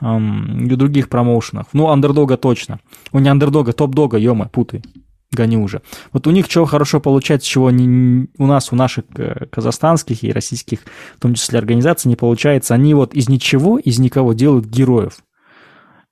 [0.00, 1.66] эм, и других промоушенах.
[1.72, 2.80] Ну, андердога точно.
[3.12, 4.82] У не андердога, топ-дога, ё путай.
[5.32, 5.82] Гони уже.
[6.12, 10.32] Вот у них чего хорошо получается, чего не, у нас, у наших э, казахстанских и
[10.32, 10.80] российских,
[11.16, 12.74] в том числе организаций, не получается.
[12.74, 15.18] Они вот из ничего, из никого делают героев.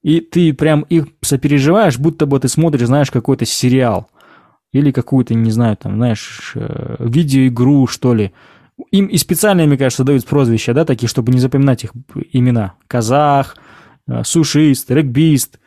[0.05, 4.09] И ты прям их сопереживаешь, будто бы ты смотришь, знаешь, какой-то сериал.
[4.73, 8.33] Или какую-то, не знаю, там, знаешь, э, видеоигру, что ли.
[8.93, 11.93] Им и специально, мне кажется, дают прозвища, да, такие, чтобы не запоминать их
[12.33, 12.75] имена.
[12.87, 13.57] Казах,
[14.25, 15.59] сушист, регбист,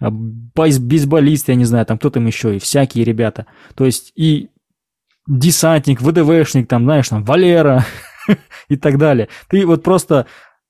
[0.00, 3.46] э, бейсболист, я не знаю, там кто там еще, и всякие ребята.
[3.74, 4.50] То есть и
[5.26, 7.84] десантник, ВДВшник, там, знаешь, там, Валера
[8.68, 9.28] и так далее.
[9.48, 10.26] Ты вот просто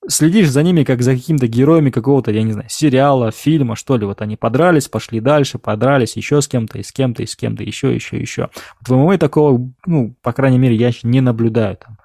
[0.08, 4.06] следишь за ними, как за какими-то героями какого-то, я не знаю, сериала, фильма, что ли.
[4.06, 7.62] Вот они подрались, пошли дальше, подрались еще с кем-то, и с кем-то, и с кем-то,
[7.62, 8.48] еще, еще, еще.
[8.80, 11.98] Вот в ММА такого, ну, по крайней мере, я не наблюдаю там,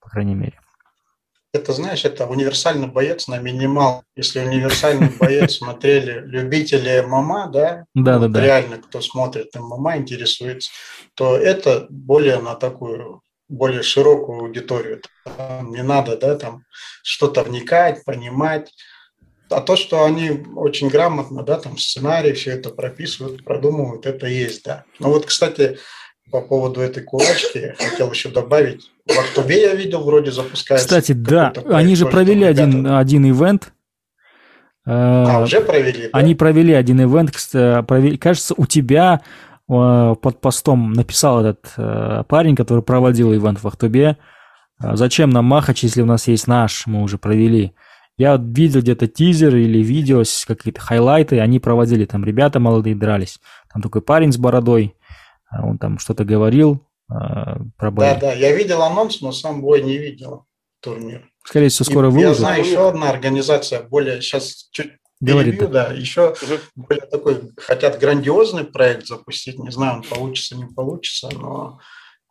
[0.00, 0.61] по крайней мере
[1.52, 4.04] это, знаешь, это универсальный боец на минимал.
[4.16, 8.40] Если универсальный боец смотрели любители ММА, да, да, да, да.
[8.40, 10.70] реально кто смотрит ММА, интересуется,
[11.14, 15.02] то это более на такую более широкую аудиторию.
[15.36, 16.64] Там не надо, да, там
[17.02, 18.72] что-то вникать, понимать.
[19.50, 24.64] А то, что они очень грамотно, да, там сценарий все это прописывают, продумывают, это есть,
[24.64, 24.84] да.
[24.98, 25.78] Ну вот, кстати,
[26.30, 28.90] по поводу этой кулачки хотел еще добавить.
[29.06, 30.86] В Актубе я видел, вроде запускается.
[30.86, 33.72] Кстати, да, они же провели один, один ивент.
[34.84, 36.18] А, уже провели, да?
[36.18, 37.32] Они провели один ивент,
[37.86, 39.20] провели, кажется, у тебя
[39.68, 44.16] э, под постом написал этот э, парень, который проводил ивент в Ахтубе,
[44.78, 47.72] «А зачем нам Махач, если у нас есть наш, мы уже провели.
[48.18, 53.38] Я видел где-то тизер или видео, какие-то хайлайты, они проводили, там ребята молодые дрались.
[53.72, 54.94] Там такой парень с бородой,
[55.60, 58.06] он там что-то говорил про бой.
[58.06, 60.46] Да, да, я видел анонс, но сам бой не видел
[60.80, 61.28] турнир.
[61.44, 62.38] Скорее всего, скоро И выложат.
[62.38, 66.34] Я знаю еще одна организация, более сейчас чуть Говорит, перебью, да, еще
[66.74, 71.78] более такой, хотят грандиозный проект запустить, не знаю, он получится, не получится, но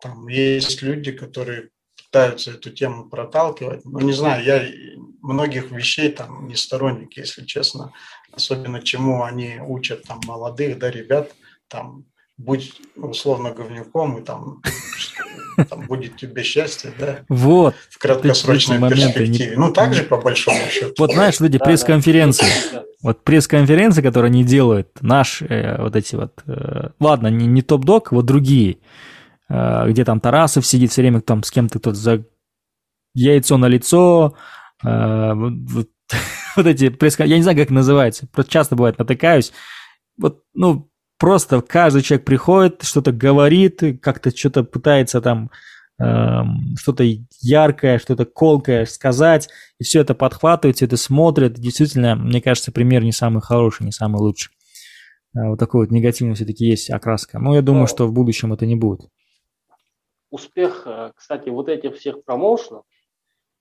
[0.01, 3.86] там есть люди, которые пытаются эту тему проталкивать.
[3.86, 4.67] Ну, не знаю, я
[5.22, 7.93] многих вещей там не сторонник, если честно,
[8.34, 11.32] особенно чему они учат там молодых, да, ребят,
[11.69, 12.03] там,
[12.38, 14.61] будь условно говнюком, и там,
[15.69, 17.75] там будет тебе счастье, да, Вот.
[17.89, 19.51] в краткосрочной перспективе.
[19.51, 20.93] не- Ну, так же, по большому счету.
[20.97, 22.84] Вот знаешь, эти Да, пресс-конференции, Да.
[23.03, 28.11] вот пресс-конференции, которые они делают, наш, э, вот эти вот, э, ладно, не, не топ-дог,
[28.11, 28.77] вот другие,
[29.49, 32.25] э, где там Тарасов сидит все время там с кем-то кто-то за
[33.13, 34.36] яйцо на лицо,
[34.84, 35.89] э, вот, вот-
[36.55, 39.51] вот эти пресс я не знаю, как называется, просто часто бывает натыкаюсь,
[40.17, 40.88] вот, ну,
[41.22, 45.51] просто каждый человек приходит, что-то говорит, как-то что-то пытается там
[45.99, 47.03] эм, что-то
[47.41, 49.47] яркое, что-то колкое сказать,
[49.78, 51.53] и все это подхватывает, все это смотрит.
[51.53, 54.51] Действительно, мне кажется, пример не самый хороший, не самый лучший.
[55.36, 57.38] Э, Вот такой вот негативный все-таки есть окраска.
[57.38, 59.01] Но я думаю, что в будущем это не будет.
[60.32, 62.84] Успех, э, кстати, вот этих всех промоушенов,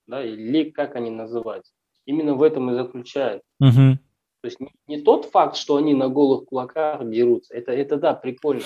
[0.07, 1.73] да, или как они называются,
[2.05, 3.45] именно в этом и заключается.
[3.59, 3.99] Мгм.
[4.41, 8.13] То есть не, не тот факт, что они на голых кулаках дерутся, это, это да,
[8.13, 8.63] прикольно.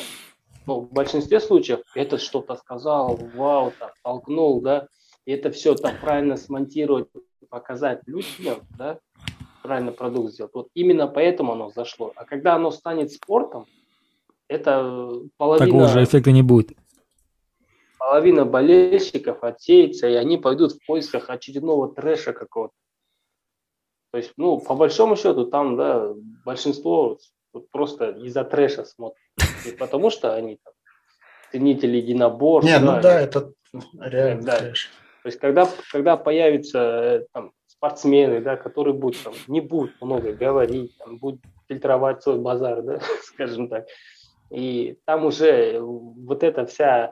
[0.65, 4.88] Но в большинстве случаев этот что-то сказал, вау, там, толкнул, да,
[5.26, 7.09] и это все там правильно смонтировать,
[7.49, 8.99] показать людям, да,
[9.61, 10.53] правильно продукт сделать.
[10.53, 12.13] Вот именно поэтому оно зашло.
[12.15, 13.65] А когда оно станет спортом,
[14.47, 16.71] это половина, Такого же эффекта не будет.
[17.99, 22.73] половина болельщиков отсеется, и они пойдут в поисках очередного трэша какого-то.
[24.16, 26.13] То есть, ну, по большому счету, там, да,
[26.45, 27.18] большинство
[27.72, 29.20] просто из-за трэша смотрят.
[29.66, 30.74] Не потому что они там
[31.51, 32.72] ценители единоборств.
[32.72, 33.51] Не, ну да, да, это
[33.99, 34.59] реально Да.
[34.59, 34.89] трэш.
[35.22, 40.32] То есть, когда, когда появятся э, там, спортсмены, да, которые будут, там, не будут много
[40.32, 43.86] говорить, там, будут фильтровать свой базар, да, скажем так,
[44.49, 47.11] и там уже вот эта вся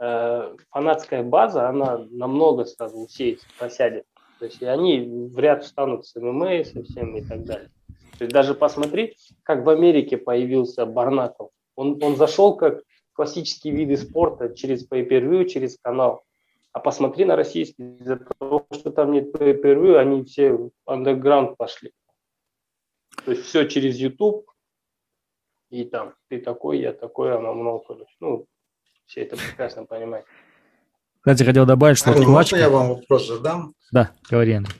[0.00, 4.04] э, фанатская база, она намного сразу усеется, просядет.
[4.38, 7.70] То есть и они в ряд встанут с ММА совсем и так далее.
[8.18, 11.50] То есть даже посмотри, как в Америке появился Барнаков.
[11.76, 12.82] Он, он зашел как
[13.12, 16.24] классические виды спорта через pay-per-view, через канал.
[16.72, 21.92] А посмотри на российские, из-за того, что там нет pay-per-view, они все в андерграунд пошли.
[23.24, 24.50] То есть все через YouTube,
[25.70, 28.06] и там ты такой, я такой, а много.
[28.20, 28.46] Ну,
[29.06, 30.26] все это прекрасно понимают.
[31.28, 32.56] Кстати, хотел добавить, что Арни, можно кулачка...
[32.56, 33.74] я вам вопрос задам?
[33.92, 34.74] Да, говори, Андрей.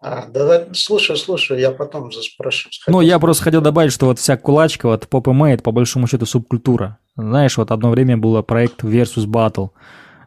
[0.00, 2.68] А, да, да, слушай, слушай, я потом заспрошу.
[2.88, 6.08] Ну, я просто хотел добавить, что вот вся кулачка, вот поп ММА, это по большому
[6.08, 6.98] счету субкультура.
[7.16, 9.70] Знаешь, вот одно время было проект Versus Battle,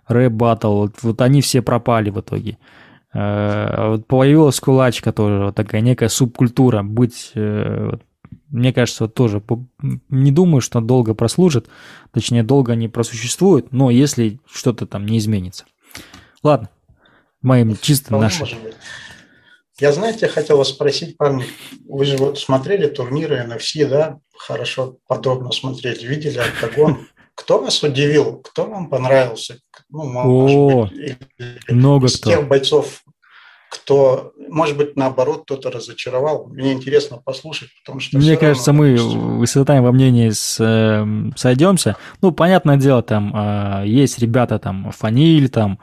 [0.08, 2.58] Рэп Battle, вот, вот они все пропали в итоге.
[3.14, 6.82] Э, Вот появилась кулачка тоже, вот такая некая субкультура.
[6.82, 8.02] Быть, э, вот,
[8.50, 9.42] мне кажется, вот тоже
[10.10, 11.68] не думаю, что долго прослужит,
[12.12, 15.66] точнее, долго не просуществует, но если что-то там не изменится.
[16.44, 16.70] Ладно,
[17.42, 18.48] моим чисто нашим.
[19.80, 21.46] Я, знаете, хотел вас спросить, парни,
[21.88, 27.08] вы же вот смотрели турниры NFC, да, хорошо, подробно смотрели, видели октагон.
[27.36, 28.38] Кто вас удивил?
[28.38, 29.60] Кто вам понравился?
[29.90, 31.18] Ну, может О, быть,
[31.70, 32.32] Много кто.
[32.32, 33.04] тех бойцов,
[33.70, 36.48] кто, может быть, наоборот, кто-то разочаровал.
[36.48, 38.18] Мне интересно послушать, потому что...
[38.18, 41.98] Мне кажется, равно, мы допустим, высота во мнении с, эм, сойдемся.
[42.22, 45.80] Ну, понятное дело, там э, есть ребята, там Фаниль, там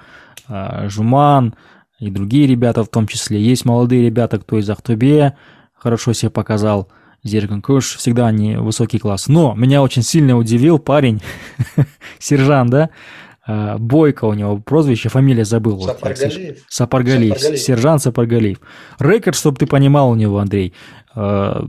[0.48, 1.54] э, Жуман
[1.98, 3.40] и другие ребята в том числе.
[3.40, 5.36] Есть молодые ребята, кто из Ахтубе
[5.74, 6.88] хорошо себя показал.
[7.22, 9.28] Зеркан Куш, всегда они высокий класс.
[9.28, 11.22] Но меня очень сильно удивил парень,
[12.18, 15.76] сержант, да, Э, Бойко у него прозвище, фамилия забыл.
[15.76, 16.56] вот, к сожалению.
[16.68, 16.68] Сапаргалиев.
[16.68, 17.60] Сапаргалиев, Сапаргалиев.
[17.62, 18.58] сержант Сапаргалиев.
[18.98, 20.72] Рекорд, чтобы ты понимал у него, Андрей,
[21.14, 21.64] э,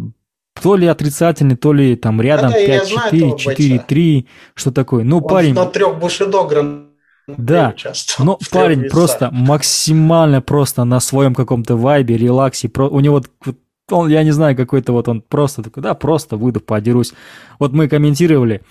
[0.62, 3.52] то ли отрицательный, то ли там рядом я 5-4, знаю этого бойца.
[3.52, 5.04] 4-3, что такое.
[5.04, 6.92] Ну, Он парень, на трех бушидо гран
[7.28, 7.74] Да,
[8.20, 8.92] но парень весах.
[8.92, 12.70] просто максимально просто на своем каком-то вайбе, релаксе.
[12.70, 13.58] Про, у него, вот
[13.92, 17.14] он, я не знаю, какой-то вот он просто такой, да, просто выйду, подерусь.
[17.60, 18.62] Вот мы комментировали,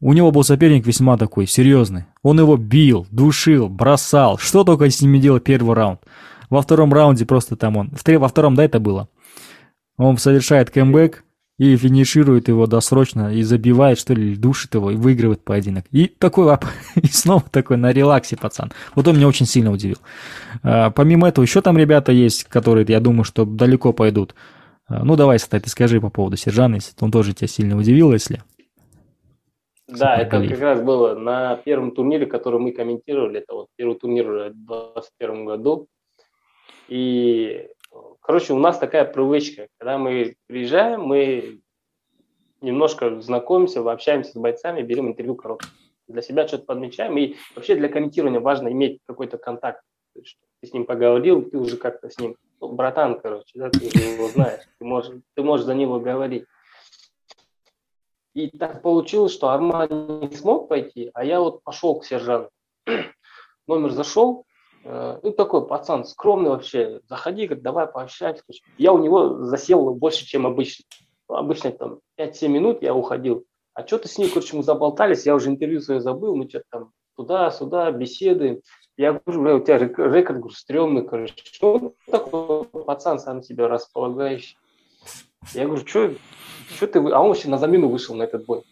[0.00, 2.04] у него был соперник весьма такой, серьезный.
[2.22, 6.00] Он его бил, душил, бросал, что только с ними делал первый раунд.
[6.50, 9.08] Во втором раунде просто там он, в во втором, да, это было?
[9.96, 11.24] Он совершает кэмбэк
[11.56, 15.84] и финиширует его досрочно, и забивает, что ли, душит его, и выигрывает поединок.
[15.92, 16.56] И такой,
[16.96, 18.72] и снова такой на релаксе, пацан.
[18.94, 19.98] Вот он меня очень сильно удивил.
[20.62, 24.34] А, Помимо этого, еще там ребята есть, которые, я думаю, что далеко пойдут.
[24.88, 28.12] А, Ну, давай, Стай, ты скажи по поводу Сержана, если он тоже тебя сильно удивил,
[28.12, 28.42] если...
[29.98, 33.40] Да, это как раз было на первом турнире, который мы комментировали.
[33.40, 35.88] Это вот первый турнир в 2021 году.
[36.88, 37.68] И,
[38.20, 39.68] короче, у нас такая привычка.
[39.78, 41.60] Когда мы приезжаем, мы
[42.60, 45.70] немножко знакомимся, общаемся с бойцами, берем интервью короткое.
[46.08, 47.16] Для себя что-то подмечаем.
[47.16, 49.82] И вообще для комментирования важно иметь какой-то контакт.
[50.14, 50.22] Ты
[50.68, 54.62] с ним поговорил, ты уже как-то с ним, ну, братан, короче, да, ты его знаешь,
[54.78, 56.44] ты можешь, ты можешь за него говорить.
[58.34, 59.88] И так получилось, что Арман
[60.20, 62.50] не смог пойти, а я вот пошел к сержанту.
[63.68, 64.44] Номер зашел,
[64.82, 68.42] э, ну такой пацан скромный вообще, заходи, говорит, давай пообщаемся.
[68.76, 70.84] Я у него засел больше, чем обычно.
[71.28, 73.44] Ну, обычно там 5-7 минут я уходил.
[73.72, 76.92] А что-то с ним, короче, мы заболтались, я уже интервью свое забыл, мы что-то там
[77.16, 78.62] туда-сюда, беседы.
[78.96, 81.34] Я говорю, бля, у тебя рекорд, говорю, стрёмный, короче.
[81.36, 84.56] Что такой пацан сам себя располагающий?
[85.52, 86.14] Я говорю, что
[86.86, 86.98] ты...
[86.98, 88.62] А он вообще на замену вышел на этот бой.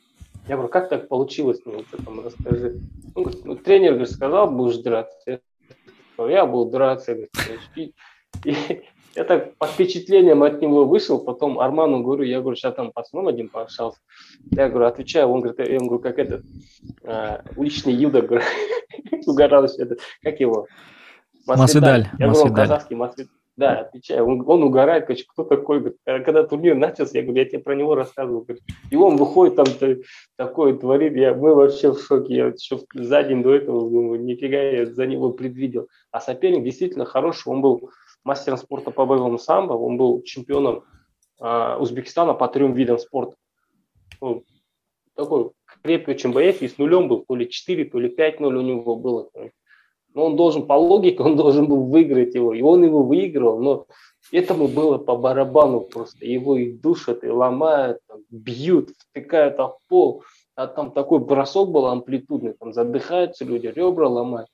[0.48, 1.60] Я говорю, как так получилось?
[1.64, 2.80] Ну, что там, расскажи.
[3.14, 5.40] Он говорит, ну, тренер говорит, сказал, будешь драться.
[6.18, 7.14] Я был драться.
[7.14, 7.30] Говорит,
[7.76, 7.94] и,
[8.44, 8.82] и
[9.14, 13.28] я так по впечатлениям от него вышел, потом Арману говорю, я говорю, сейчас там пацаном
[13.28, 13.98] один пообщался.
[14.50, 16.44] Я говорю, отвечаю, он говорит, я говорю, как этот,
[17.04, 18.44] а, уличный юда, говорю,
[19.26, 20.66] угоралось, это, как его?
[21.46, 22.08] Масвидаль.
[22.18, 23.28] Я говорю, казахский Масвидаль.
[23.56, 24.26] Да, отвечаю.
[24.26, 25.80] Он, он угорает, короче, кто такой?
[25.80, 28.42] Говорит, «А когда турнир начался, я говорю, я тебе про него рассказывал.
[28.42, 29.66] Говорит, и он выходит там
[30.36, 31.14] такое творит.
[31.16, 32.34] Я, мы вообще в шоке.
[32.34, 35.88] Я еще за день до этого думаю, нифига я за него предвидел.
[36.10, 37.48] А соперник действительно хороший.
[37.48, 37.90] Он был
[38.24, 39.74] мастером спорта по боевому самбо.
[39.74, 40.84] Он был чемпионом
[41.38, 43.36] э, Узбекистана по трем видам спорта.
[44.22, 44.44] Ну,
[45.14, 45.50] такой
[45.82, 46.62] крепкий очень боец.
[46.62, 47.26] И с нулем был.
[47.28, 49.28] То ли 4, то ли 5-0 у него было.
[50.14, 52.52] Но он должен, по логике, он должен был выиграть его.
[52.52, 53.86] И он его выиграл, но
[54.30, 56.24] этому было по барабану просто.
[56.26, 60.22] Его и душат, и ломают, там, бьют, втыкают в пол.
[60.54, 64.48] А там такой бросок был амплитудный, там задыхаются люди, ребра ломают.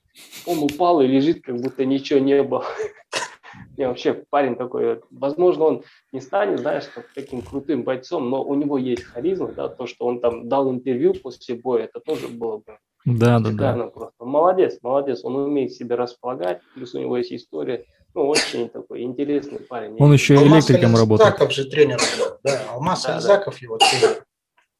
[0.46, 2.64] Он упал и лежит, как будто ничего не было.
[3.76, 6.84] Не, вообще парень такой, возможно, он не станет, знаешь,
[7.14, 11.14] таким крутым бойцом, но у него есть харизма, да, то, что он там дал интервью
[11.14, 13.86] после боя, это тоже было бы да, да, да.
[13.86, 14.24] просто.
[14.24, 15.20] Молодец, молодец.
[15.24, 17.84] Он умеет себя располагать, плюс у него есть история.
[18.14, 19.96] Ну, очень такой интересный парень.
[19.98, 21.40] Он еще и электриком работает.
[21.40, 22.62] Алмаз же тренер был, да.
[22.72, 23.60] Алмаз да, Альзаков да.
[23.60, 24.24] его тренер.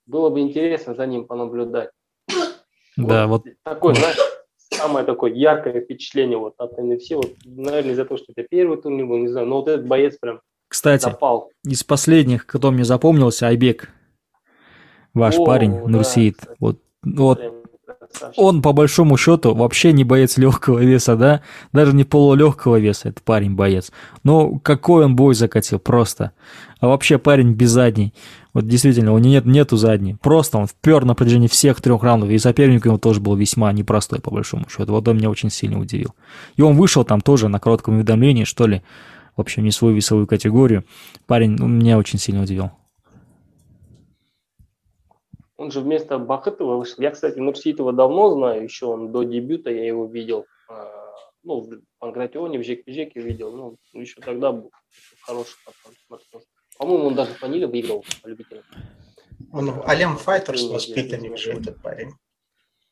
[0.07, 1.91] Было бы интересно за ним понаблюдать.
[2.97, 3.45] Да, вот.
[3.45, 3.55] вот.
[3.63, 4.17] Такой, знаешь,
[4.57, 7.15] самое такое яркое впечатление вот от NFC.
[7.15, 10.17] Вот, наверное, из-за того, что это первый турнир был, не знаю, но вот этот боец
[10.19, 11.51] прям Кстати, запал.
[11.65, 13.91] из последних, кто мне запомнился, Айбек,
[15.15, 16.39] ваш О, парень, да, Нурсиит.
[16.59, 17.41] Вот, вот
[18.37, 21.43] он, по большому счету, вообще не боец легкого веса, да?
[21.73, 23.93] Даже не полулегкого веса, это парень боец.
[24.25, 26.33] Но какой он бой закатил, просто.
[26.81, 28.15] А вообще парень без задней.
[28.55, 30.15] Вот действительно, у него нет, нету задней.
[30.15, 32.31] Просто он впер на протяжении всех трех раундов.
[32.31, 34.93] И соперник ему тоже был весьма непростой, по большому счету.
[34.93, 36.15] Вот он меня очень сильно удивил.
[36.57, 38.83] И он вышел там тоже на коротком уведомлении, что ли.
[39.37, 40.85] В общем, не свою весовую категорию.
[41.27, 42.73] Парень ну, меня очень сильно удивил.
[45.59, 47.03] Он же вместо Бахытова вышел.
[47.03, 50.47] Я, кстати, Нурситова давно знаю, еще он до дебюта я его видел.
[50.69, 50.89] А,
[51.43, 53.51] ну, в Панкратионе, в Жек-Жеке видел.
[53.53, 54.71] Ну, еще тогда был
[55.21, 56.43] хороший пацан.
[56.79, 58.63] По-моему, он даже фаниле выиграл по любителям.
[59.53, 62.13] Он в Алем Файтерс воспитанник же этот парень.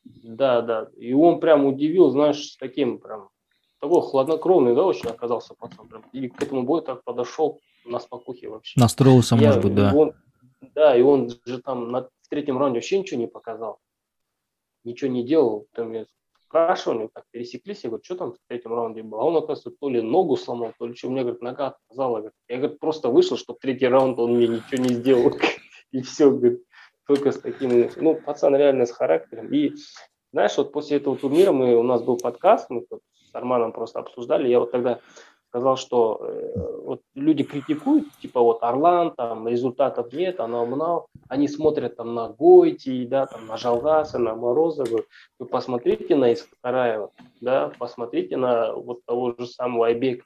[0.03, 0.89] Да, да.
[0.97, 3.29] И он прям удивил, знаешь, с таким прям
[3.79, 5.87] такой хладнокровный, да, очень оказался пацан.
[5.87, 6.03] Прям.
[6.11, 8.77] И к этому бою так подошел на спокухе вообще.
[8.77, 9.93] Настроился, я, может быть, да.
[9.95, 10.13] Он,
[10.75, 13.79] да, и он же там на в третьем раунде вообще ничего не показал.
[14.83, 15.67] Ничего не делал.
[15.73, 16.05] Там я
[16.43, 19.21] спрашивали, так пересеклись, я говорю, что там в третьем раунде было?
[19.21, 21.09] А он, оказывается, то ли ногу сломал, то ли что.
[21.09, 22.31] Мне, говорит, нога отказала.
[22.49, 25.33] Я, говорит, просто вышел, что в третий раунд он мне ничего не сделал.
[25.91, 26.63] И все, говорит,
[27.05, 27.89] только с таким...
[27.95, 29.53] Ну, пацан реально с характером.
[29.53, 29.73] И
[30.33, 34.49] знаешь, вот после этого турнира мы, у нас был подкаст, мы с Арманом просто обсуждали.
[34.49, 34.99] Я вот тогда
[35.57, 41.47] сказал, что э, вот люди критикуют, типа вот Орлан, там результатов нет, она умнал, они
[41.47, 45.01] смотрят там на Гойти, да, там на Жалгаса, на Морозова,
[45.39, 47.09] вы посмотрите на Искараева,
[47.41, 50.25] да, посмотрите на вот того же самого Айбека.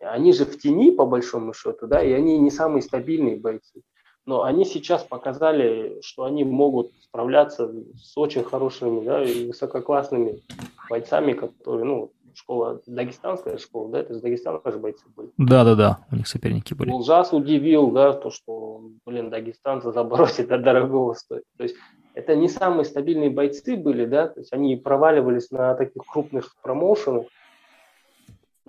[0.00, 3.82] Они же в тени, по большому счету, да, и они не самые стабильные бойцы.
[4.24, 10.40] Но они сейчас показали, что они могут справляться с очень хорошими, да, и высококлассными
[10.88, 15.30] бойцами, которые, ну, школа, дагестанская школа, да, это из Дагестана же бойцы были.
[15.38, 16.90] Да-да-да, у них соперники были.
[16.90, 21.44] Ужас удивил, да, то, что, блин, дагестанцы забросить до дорогого стоит.
[21.56, 21.76] То есть
[22.14, 27.26] это не самые стабильные бойцы были, да, то есть они проваливались на таких крупных промоушенах,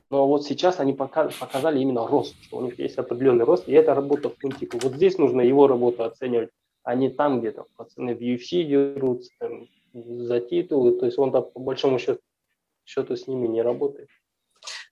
[0.10, 3.96] но вот сейчас они показали именно рост, что у них есть определенный рост, и это
[3.96, 4.78] работа в Фунтику.
[4.82, 6.50] Вот здесь нужно его работу оценивать.
[6.84, 11.60] они там где-то, пацаны в UFC дерутся, там, за титулы, то есть он там по
[11.60, 12.20] большому счету,
[12.86, 14.10] счету с ними не работает.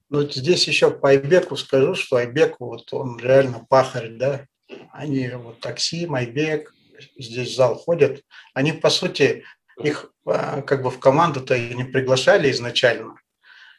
[0.10, 4.46] Ну, здесь еще по Айбеку скажу, что Айбек, вот он реально пахарь, да,
[4.92, 6.74] они вот такси, Майбек,
[7.18, 8.22] здесь в зал ходят,
[8.54, 9.44] они, по сути,
[9.82, 13.16] их а, как бы в команду-то и не приглашали изначально,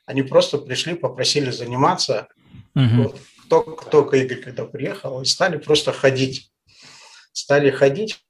[0.06, 2.28] они просто пришли, попросили заниматься,
[2.74, 3.02] угу.
[3.02, 6.50] вот, кто, кто Игорь когда приехал, и стали просто ходить,
[7.32, 8.24] стали ходить,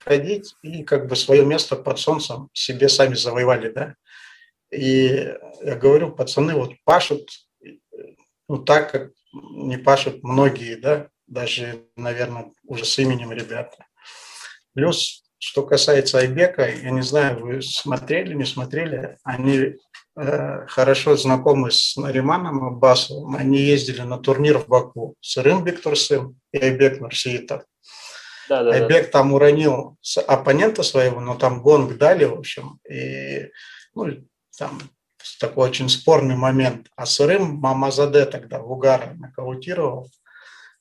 [0.00, 3.94] ходить и как бы свое место под солнцем себе сами завоевали, да.
[4.74, 7.28] И я говорю, пацаны вот пашут,
[8.48, 13.86] ну так, как не пашут многие, да, даже, наверное, уже с именем ребята.
[14.74, 19.76] Плюс, что касается Айбека, я не знаю, вы смотрели, не смотрели, они
[20.16, 25.14] э, хорошо знакомы с Нариманом Аббасовым, они ездили на турнир в Баку.
[25.20, 27.62] Сырым Бектурсым и Айбек Нурсиитов.
[28.48, 29.10] Да, да, Айбек да.
[29.10, 29.96] там уронил
[30.26, 33.50] оппонента своего, но там гонг дали, в общем, и
[33.94, 34.06] ну,
[34.58, 34.78] там
[35.40, 36.88] такой очень спорный момент.
[36.96, 40.10] А Сырым Мамазаде тогда в Угара нокаутировал,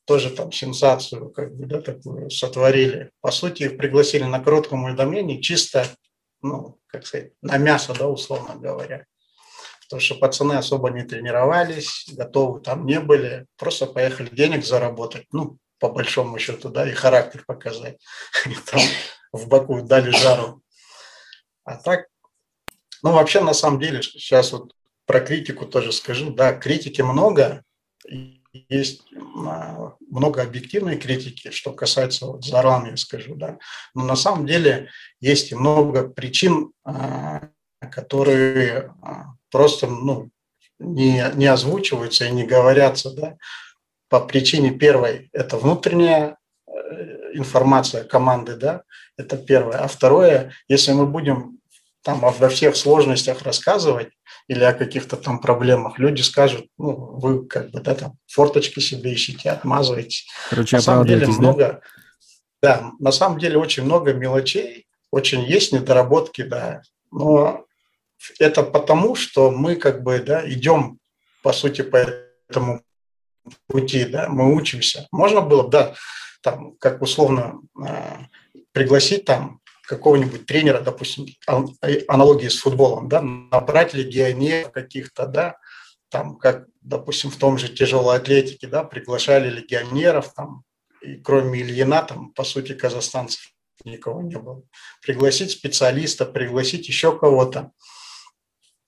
[0.05, 3.11] тоже там сенсацию как бы, да, такую сотворили.
[3.21, 5.86] По сути, их пригласили на коротком уведомлении чисто,
[6.41, 9.05] ну, как сказать, на мясо, да, условно говоря.
[9.84, 15.26] Потому что пацаны особо не тренировались, готовы там не были, просто поехали денег заработать.
[15.32, 17.97] Ну, по большому счету, да, и характер показать.
[18.45, 18.82] И там
[19.32, 20.61] в Баку дали жару.
[21.65, 22.07] А так,
[23.04, 24.74] ну, вообще, на самом деле, сейчас вот
[25.06, 26.34] про критику тоже скажу.
[26.34, 27.64] Да, критики много,
[28.70, 29.04] есть
[29.45, 33.58] а, много объективной критики, что касается вот Зарлана, я скажу, да.
[33.93, 34.89] Но на самом деле
[35.20, 37.49] есть и много причин, а,
[37.91, 40.30] которые а, просто ну,
[40.80, 43.38] не, не озвучиваются и не говорятся, да
[44.14, 46.38] по причине первой– это внутренняя
[46.68, 46.72] э,
[47.34, 48.84] информация команды, да,
[49.18, 49.80] это первое.
[49.80, 51.58] А второе, если мы будем
[52.04, 54.10] там обо всех сложностях рассказывать
[54.47, 59.14] или о каких-то там проблемах, люди скажут, ну, вы как бы, да, там, форточки себе
[59.14, 60.24] ищите, отмазываете.
[60.49, 61.82] Короче, на самом деле много,
[62.62, 62.82] да?
[62.82, 66.82] да, на самом деле очень много мелочей, очень есть недоработки, да,
[67.12, 67.66] но
[68.39, 70.99] это потому, что мы как бы, да, идем,
[71.41, 72.06] по сути, по
[72.49, 72.82] этому
[73.68, 75.08] пути, да, мы учимся.
[75.12, 75.95] Можно было бы, да,
[76.41, 78.18] там, как условно э,
[78.74, 81.28] пригласить там какого-нибудь тренера, допустим,
[82.08, 85.58] аналогии с футболом, да, набрать легионеров каких-то, да,
[86.10, 90.64] там, как, допустим, в том же тяжелой атлетике, да, приглашали легионеров, там,
[91.02, 93.54] и кроме Ильина, там, по сути, казахстанцев
[93.84, 94.64] никого не было.
[95.02, 97.72] Пригласить специалиста, пригласить еще кого-то.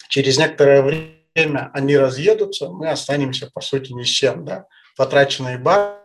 [0.10, 4.46] Через некоторое время они разъедутся, мы останемся, по сути, ни с чем.
[4.46, 4.68] Да?
[4.96, 5.98] Потраченные баки,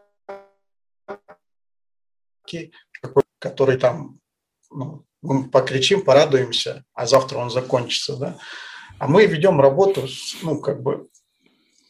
[3.38, 4.19] которые там,
[4.70, 8.16] ну, мы покричим, порадуемся, а завтра он закончится.
[8.16, 8.38] Да?
[8.98, 10.06] А мы ведем работу,
[10.42, 11.08] ну, как бы,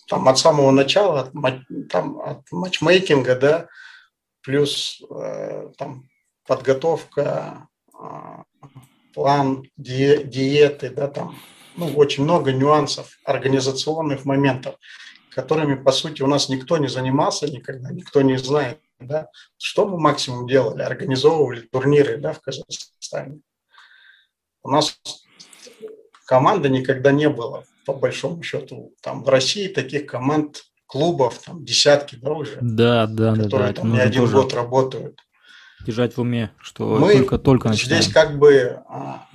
[0.08, 3.68] там, от самого начала, от, там, от матчмейкинга, да,
[4.42, 6.08] плюс э, там,
[6.46, 8.42] подготовка, э,
[9.14, 11.36] план ди, диеты, да, там,
[11.76, 14.76] ну, очень много нюансов, организационных моментов,
[15.30, 18.80] которыми, по сути, у нас никто не занимался никогда, никто не знает.
[19.00, 19.28] Да?
[19.58, 20.82] Что мы максимум делали?
[20.82, 23.40] Организовывали турниры да, в Казахстане.
[24.62, 24.98] У нас
[26.26, 28.94] команды никогда не было, по большому счету.
[29.02, 32.58] Там в России таких команд, клубов, там десятки, да, уже.
[32.60, 35.18] Да, да, которые да, там не один год работают.
[35.86, 38.02] Держать в уме, что мы только, только начинаем.
[38.02, 39.26] Здесь как бы а,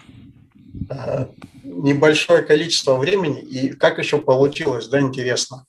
[0.89, 1.29] а,
[1.63, 5.65] небольшое количество времени, и как еще получилось, да, интересно.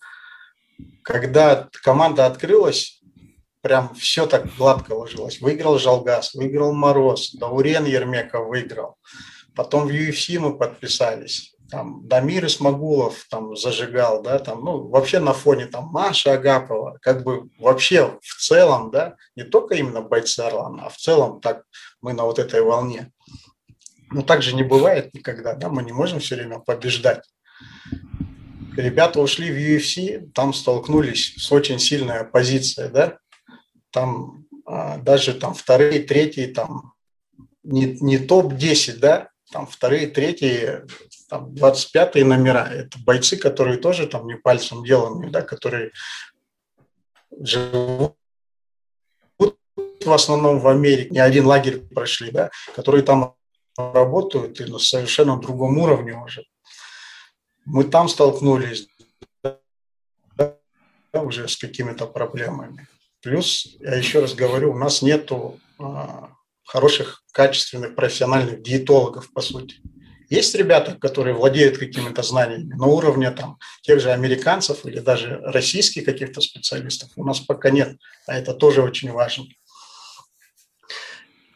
[1.03, 3.01] Когда команда открылась,
[3.67, 5.41] прям все так гладко ложилось.
[5.41, 8.97] Выиграл Жалгас, выиграл Мороз, Даурен Ермеков выиграл.
[9.57, 11.53] Потом в UFC мы подписались.
[11.69, 17.25] Там Дамир Исмагулов там зажигал, да, там, ну, вообще на фоне там Маша Агапова, как
[17.25, 21.65] бы вообще в целом, да, не только именно бойцы Орлана, а в целом так
[22.01, 23.11] мы на вот этой волне.
[24.13, 27.25] Но так же не бывает никогда, да, мы не можем все время побеждать.
[28.77, 33.19] Ребята ушли в UFC, там столкнулись с очень сильной оппозицией, да,
[33.97, 36.93] там а, даже там вторые, третьи, там
[37.63, 40.85] не, не топ-10, да, там вторые, третьи,
[41.31, 42.69] там 25 номера.
[42.71, 45.93] Это бойцы, которые тоже там не пальцем деланы, да, которые
[47.41, 48.17] живут
[49.39, 53.35] в основном в Америке, не один лагерь прошли, да, которые там
[53.79, 56.45] работают и на совершенно другом уровне уже.
[57.65, 58.89] Мы там столкнулись
[60.37, 60.55] да,
[61.15, 62.87] уже с какими-то проблемами.
[63.23, 66.31] Плюс, я еще раз говорю, у нас нету а,
[66.65, 69.77] хороших, качественных, профессиональных диетологов, по сути.
[70.29, 76.05] Есть ребята, которые владеют какими-то знаниями на уровне там, тех же американцев или даже российских
[76.05, 77.11] каких-то специалистов.
[77.17, 79.45] У нас пока нет, а это тоже очень важно.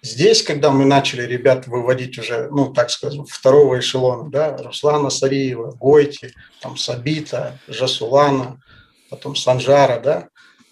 [0.02, 5.72] Здесь, когда мы начали ребят выводить уже, ну, так скажем, второго эшелона, да, Руслана Сариева,
[5.72, 6.32] Гойти,
[6.62, 8.62] там, Сабита, Жасулана,
[9.10, 10.28] потом Санжара, да,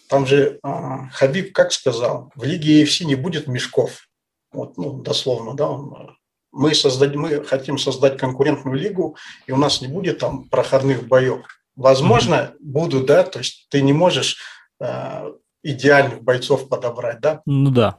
[0.08, 4.08] там же а, Хабиб как сказал, в лиге EFC не будет мешков,
[4.52, 6.16] вот, ну, дословно, да, он,
[6.52, 9.16] мы, создать, мы хотим создать конкурентную лигу,
[9.46, 11.46] и у нас не будет там проходных боев.
[11.76, 12.56] Возможно, mm-hmm.
[12.60, 14.38] будут, да, то есть ты не можешь
[14.80, 15.32] э,
[15.62, 17.42] идеальных бойцов подобрать, да?
[17.46, 17.98] Ну да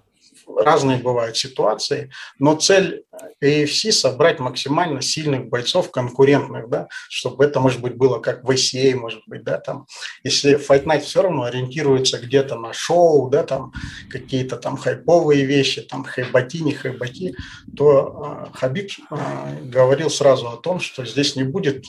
[0.58, 3.04] разные бывают ситуации, но цель
[3.44, 8.96] AFC– собрать максимально сильных бойцов, конкурентных, да, чтобы это, может быть, было как в ACA,
[8.96, 9.86] может быть, да, там,
[10.24, 13.74] если Fight Night все равно ориентируется где-то на шоу, да, там,
[14.10, 17.36] какие-то там хайповые вещи, там, хайбати, не хайбати,
[17.76, 19.16] то э, Хабиб э,
[19.64, 21.86] говорил сразу о том, что здесь не будет,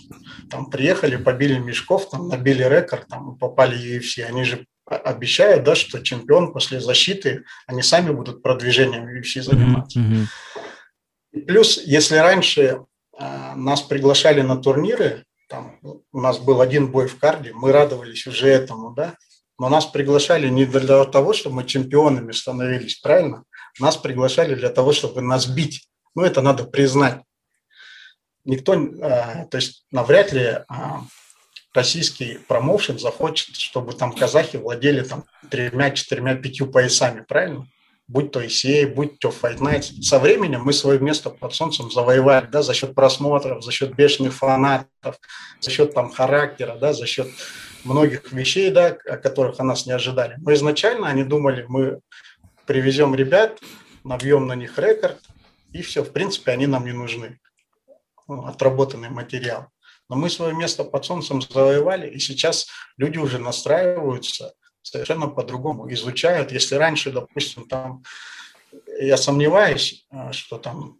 [0.51, 5.74] там, приехали, побили мешков, там, набили рекорд, там, попали в UFC, они же обещают, да,
[5.74, 10.00] что чемпион после защиты, они сами будут продвижением UFC заниматься.
[10.00, 10.26] Mm-hmm.
[11.32, 12.62] И плюс, если раньше
[13.18, 18.26] э, нас приглашали на турниры, там у нас был один бой в карде, мы радовались
[18.26, 19.16] уже этому, да,
[19.58, 23.44] но нас приглашали не для того, чтобы мы чемпионами становились, правильно?
[23.78, 25.88] Нас приглашали для того, чтобы нас бить.
[26.14, 27.22] Ну, это надо признать.
[28.44, 30.64] Никто, э, то есть навряд ли э,
[31.74, 37.66] российский промоушен захочет, чтобы там казахи владели там тремя, четырьмя, пятью поясами, правильно?
[38.09, 40.02] Будь то ICA, будь то Fight Nights.
[40.02, 44.34] Со временем мы свое место под солнцем завоевали, да, за счет просмотров, за счет бешеных
[44.34, 45.16] фанатов,
[45.60, 47.28] за счет там характера, да, за счет
[47.84, 50.36] многих вещей, да, о которых о нас не ожидали.
[50.38, 52.01] Но изначально они думали, мы
[52.66, 53.60] привезем ребят,
[54.02, 55.18] набьем на них рекорд,
[55.72, 57.38] и все, в принципе, они нам не нужны.
[58.26, 59.68] Ну, отработанный материал.
[60.11, 62.66] Но мы свое место под солнцем завоевали, и сейчас
[62.97, 66.51] люди уже настраиваются совершенно по-другому, изучают.
[66.51, 68.03] Если раньше, допустим, там,
[69.01, 70.99] я сомневаюсь, э, что там,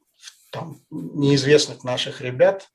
[0.53, 2.69] там неизвестных наших ребят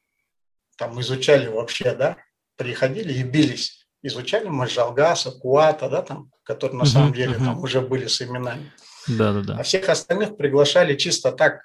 [0.78, 2.18] там изучали вообще, да,
[2.58, 7.46] приходили и бились, изучали Можалгаса, Куата, да, там, которые на uh-huh, самом деле uh-huh.
[7.46, 8.74] там уже были с именами.
[9.08, 9.58] Да, да, да.
[9.60, 11.62] А всех остальных приглашали чисто так,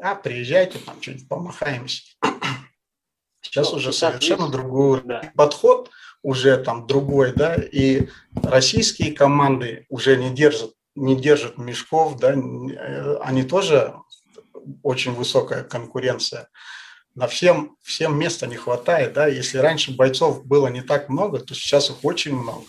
[0.00, 2.02] а, приезжайте, там, что-нибудь помахаемся.
[3.46, 5.32] Сейчас ну, уже совершенно другой да.
[5.36, 5.90] подход,
[6.22, 8.08] уже там другой, да, и
[8.42, 13.94] российские команды уже не держат, не держат мешков, да, э, они тоже
[14.82, 16.48] очень высокая конкуренция.
[17.14, 21.54] На всем, всем места не хватает, да, если раньше бойцов было не так много, то
[21.54, 22.66] сейчас их очень много.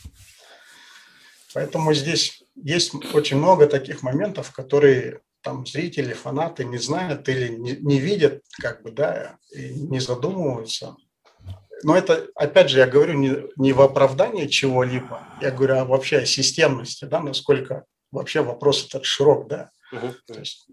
[1.55, 7.77] Поэтому здесь есть очень много таких моментов, которые там зрители, фанаты не знают или не,
[7.77, 10.97] не видят, как бы, да, и не задумываются.
[11.83, 16.17] Но это, опять же, я говорю не, не в оправдании чего-либо, я говорю а вообще
[16.17, 19.69] о системности, да, насколько вообще вопрос этот широк, да.
[19.93, 20.15] Угу.
[20.25, 20.67] То есть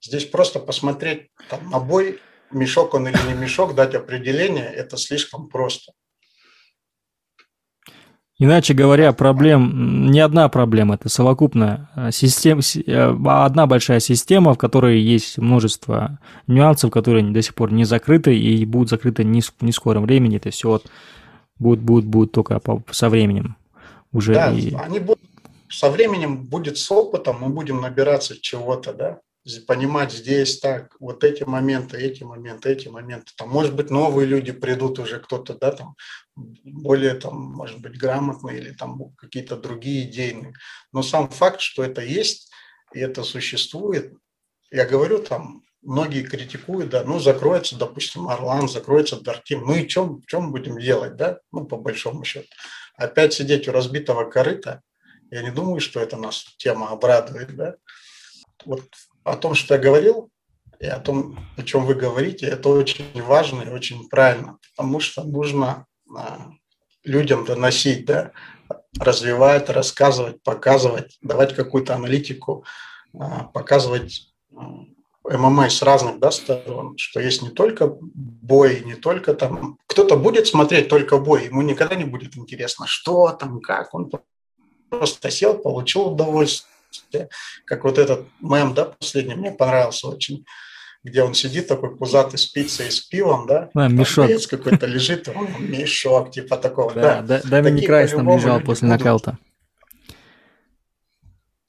[0.00, 2.18] здесь просто посмотреть там, на бой,
[2.50, 5.92] мешок он или не мешок, дать определение, это слишком просто.
[8.40, 14.58] Иначе говоря, проблем не одна проблема, это совокупная э, система, э, одна большая система, в
[14.58, 19.52] которой есть множество нюансов, которые до сих пор не закрыты и будут закрыты не, в
[19.60, 20.36] не скором времени.
[20.36, 20.86] Это все вот
[21.58, 23.56] будет, будет, будет только по, со временем
[24.12, 24.34] уже.
[24.34, 24.72] Да, и...
[24.72, 25.20] они будут
[25.68, 29.18] со временем будет с опытом, мы будем набираться чего-то, да
[29.66, 33.32] понимать здесь так, вот эти моменты, эти моменты, эти моменты.
[33.36, 35.94] Там, может быть, новые люди придут уже, кто-то, да, там,
[36.36, 40.54] более, там, может быть, грамотные или там какие-то другие идейные.
[40.92, 42.50] Но сам факт, что это есть,
[42.92, 44.14] и это существует,
[44.70, 50.22] я говорю, там, многие критикуют, да, ну, закроется, допустим, Орлан, закроется Дартим, ну и чем,
[50.26, 52.48] чем будем делать, да, ну, по большому счету.
[52.96, 54.82] Опять сидеть у разбитого корыта,
[55.30, 57.76] я не думаю, что это нас тема обрадует, да.
[58.64, 58.82] Вот
[59.32, 60.30] о том, что я говорил,
[60.80, 65.24] и о том, о чем вы говорите, это очень важно и очень правильно, потому что
[65.24, 65.86] нужно
[66.16, 66.50] а,
[67.04, 68.32] людям доносить, да,
[68.98, 72.64] развивать, рассказывать, показывать, давать какую-то аналитику,
[73.18, 74.84] а, показывать а,
[75.24, 79.78] ММА с разных да, сторон, что есть не только бой, не только там...
[79.86, 83.92] Кто-то будет смотреть только бой, ему никогда не будет интересно, что там, как.
[83.94, 84.10] Он
[84.88, 86.72] просто сел, получил удовольствие,
[87.64, 90.44] как вот этот мем, да, последний, мне понравился очень,
[91.04, 94.30] где он сидит такой пузатый с пиццей и с пивом, да, а, мешок.
[94.48, 97.22] какой-то лежит, он, мешок, типа такого, да.
[97.22, 99.38] Да, да Доминик Райс там лежал после нокаута.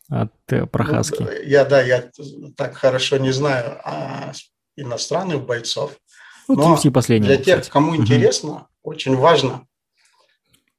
[0.10, 1.22] от э, Прохаски?
[1.22, 2.10] Ну, я, да, я
[2.56, 4.32] так хорошо не знаю а,
[4.76, 5.98] иностранных бойцов.
[6.48, 7.70] Ну, но для тех, кстати.
[7.70, 8.68] кому интересно, угу.
[8.82, 9.68] очень важно,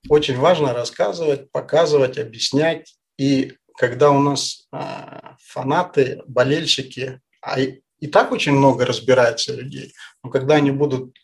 [0.09, 2.97] очень важно рассказывать, показывать, объяснять.
[3.19, 10.31] И когда у нас а, фанаты, болельщики, а и, так очень много разбирается людей, но
[10.31, 11.17] когда они будут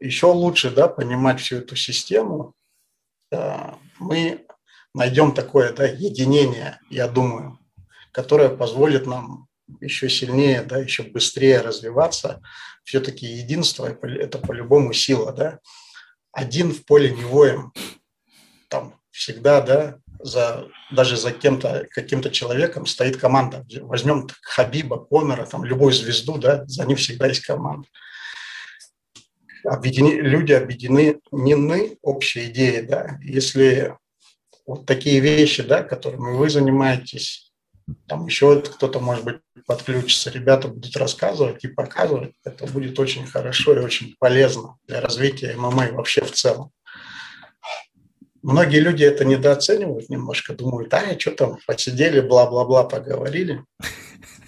[0.00, 2.54] еще лучше да, понимать всю эту систему,
[3.32, 4.46] а, мы
[4.94, 7.58] найдем такое да, единение, я думаю,
[8.12, 9.48] которое позволит нам
[9.80, 12.40] еще сильнее, да, еще быстрее развиваться.
[12.84, 15.32] Все-таки единство– это по-любому сила.
[15.32, 15.60] Да?
[16.32, 17.72] Один в поле не воем.
[18.68, 23.66] Там всегда, да, за, даже за кем-то, каким-то человеком стоит команда.
[23.82, 27.86] Возьмем Хабиба, Конора, там, любую звезду, да, за ним всегда есть команда.
[29.64, 33.18] Объедини, люди объединены общей идеей, да.
[33.22, 33.96] Если
[34.66, 37.52] вот такие вещи, да, которыми вы занимаетесь,
[38.06, 39.36] там еще кто-то, может быть,
[39.66, 42.32] подключится, ребята будут рассказывать и показывать.
[42.44, 46.70] Это будет очень хорошо и очень полезно для развития ММА вообще в целом.
[48.48, 53.62] Многие люди это недооценивают немножко, думают, а, что там, посидели, бла-бла-бла, поговорили.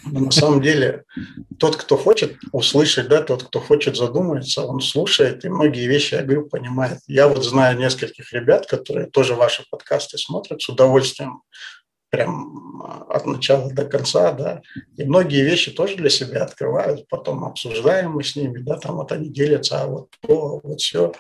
[0.07, 1.05] Но на самом деле
[1.59, 6.23] тот, кто хочет услышать, да, тот, кто хочет задуматься, он слушает и многие вещи, я
[6.23, 7.01] говорю, понимает.
[7.09, 11.43] Я вот знаю нескольких ребят, которые тоже ваши подкасты смотрят с удовольствием
[12.11, 14.63] прям а, от начала до конца, да,
[14.97, 19.13] и многие вещи тоже для себя открывают, потом обсуждаем мы с ними, да, там вот
[19.13, 21.13] они делятся, а вот то, вот все,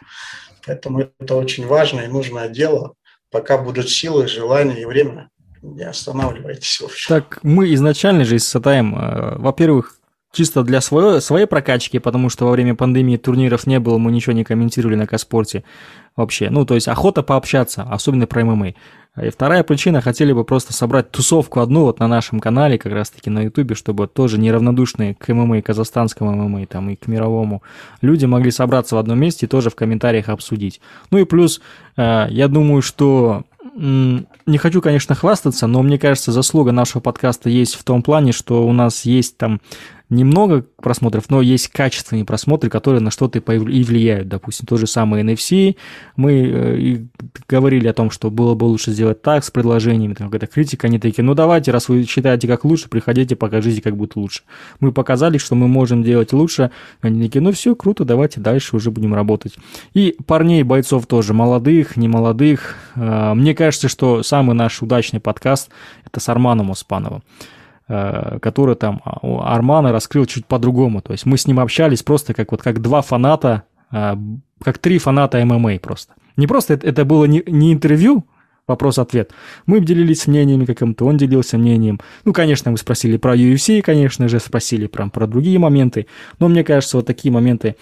[0.66, 2.94] поэтому это очень важное и нужное дело,
[3.30, 5.30] пока будут силы, желания и время,
[5.62, 6.82] не останавливайтесь.
[7.06, 9.99] Так мы изначально же с Сатаем, э, во-первых,
[10.32, 14.32] чисто для своей, своей прокачки, потому что во время пандемии турниров не было, мы ничего
[14.32, 15.64] не комментировали на Каспорте
[16.16, 16.50] вообще.
[16.50, 18.74] Ну, то есть охота пообщаться, особенно про ММА.
[19.20, 23.28] И вторая причина, хотели бы просто собрать тусовку одну вот на нашем канале, как раз-таки
[23.28, 27.62] на ютубе, чтобы тоже неравнодушные к ММА, казахстанскому ММА там, и к мировому
[28.02, 30.80] люди могли собраться в одном месте и тоже в комментариях обсудить.
[31.10, 31.60] Ну и плюс,
[31.96, 33.42] э, я думаю, что
[33.74, 38.66] не хочу, конечно, хвастаться, но мне кажется, заслуга нашего подкаста есть в том плане, что
[38.66, 39.60] у нас есть там
[40.10, 44.28] немного просмотров, но есть качественные просмотры, которые на что-то и влияют.
[44.28, 45.76] Допустим, то же самое NFC.
[46.16, 46.98] Мы э,
[47.48, 50.88] говорили о том, что было бы лучше сделать так с предложениями, там какая-то критика.
[50.88, 54.42] Они такие, ну давайте, раз вы считаете как лучше, приходите, покажите, как будет лучше.
[54.80, 56.72] Мы показали, что мы можем делать лучше.
[57.00, 59.54] Они такие, ну все, круто, давайте дальше уже будем работать.
[59.94, 62.74] И парней, бойцов тоже, молодых, не молодых.
[62.96, 65.70] Э, мне кажется, что самый наш удачный подкаст–
[66.04, 67.22] это с Арманом Оспановым.
[67.92, 71.02] Э, который там а, Армана раскрыл чуть по-другому.
[71.02, 74.14] То есть мы с ним общались просто как вот как два фаната, э,
[74.62, 76.14] как три фаната ММА просто.
[76.36, 78.26] Не просто это, это было не, не интервью,
[78.68, 79.32] вопрос-ответ.
[79.66, 81.98] Мы делились мнениями каким-то, он делился мнением.
[82.24, 86.06] Ну, конечно, мы спросили про UFC, конечно же, спросили про, про другие моменты.
[86.38, 87.74] Но мне кажется, вот такие моменты,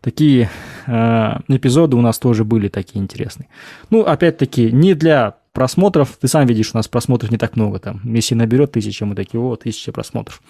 [0.00, 0.48] такие
[0.86, 3.48] э, эпизоды у нас тоже были такие интересные.
[3.90, 6.18] Ну, опять-таки, не для просмотров.
[6.20, 8.02] Ты сам видишь, у нас просмотров не так много там.
[8.04, 10.42] Если наберет тысяча, мы такие, о, тысяча просмотров.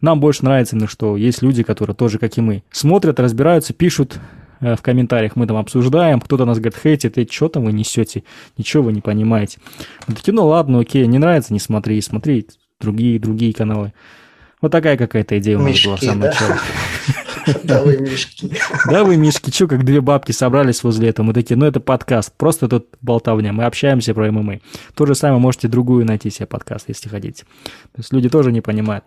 [0.00, 4.18] Нам больше нравится, ну, что есть люди, которые тоже, как и мы, смотрят, разбираются, пишут
[4.58, 8.24] э, в комментариях, мы там обсуждаем, кто-то нас говорит, хейтит, и что там вы несете,
[8.56, 9.60] ничего вы не понимаете.
[10.08, 12.48] Мы такие, ну ладно, окей, не нравится, не смотри, смотри
[12.80, 13.92] другие, другие каналы.
[14.60, 16.56] Вот такая какая-то идея у нас была в самом начале.
[17.64, 18.50] Да вы мишки.
[18.90, 21.26] Да вы мишки, что, как две бабки собрались возле этого.
[21.26, 24.60] Мы такие, ну это подкаст, просто тут болтовня, мы общаемся про ММА.
[24.94, 27.44] То же самое можете другую найти себе подкаст, если хотите.
[27.92, 29.04] То есть люди тоже не понимают.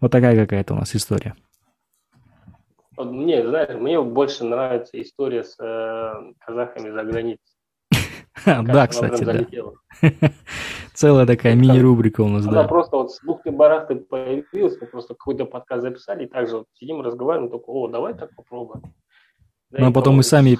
[0.00, 1.34] Вот такая какая-то у нас история.
[2.96, 7.49] Мне, знаешь, мне больше нравится история с э, казахами за границей.
[8.44, 9.46] Да, кстати, да.
[10.94, 12.64] Целая такая мини-рубрика у нас, да.
[12.64, 17.00] просто вот с бухты барахты появилась, мы просто какой-то подкаст записали, и также вот сидим,
[17.00, 18.82] разговариваем, только, о, давай так попробуем.
[19.70, 20.58] Ну, а потом мы сами,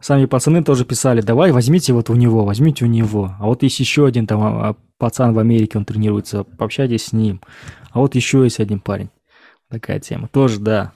[0.00, 3.30] сами пацаны тоже писали, давай возьмите вот у него, возьмите у него.
[3.38, 7.40] А вот есть еще один там а, пацан в Америке, он тренируется, пообщайтесь с ним.
[7.92, 9.10] А вот еще есть один парень.
[9.68, 10.28] Такая тема.
[10.28, 10.92] Тоже, да,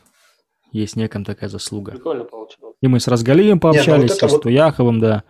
[0.72, 1.92] есть неком такая заслуга.
[1.92, 2.74] Прикольно получилось.
[2.80, 5.22] И мы с Разгалием пообщались, Нет, ну вот с Туяховым, да.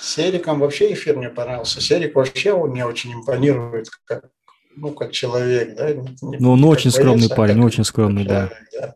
[0.00, 1.80] Сериком вообще эфир мне понравился.
[1.80, 4.30] Серик вообще он мне очень импонирует, как,
[4.76, 5.92] ну, как человек, да.
[5.92, 8.80] Не, ну, он очень скромный боец, а парень, очень скромный, человек, да.
[8.80, 8.94] да.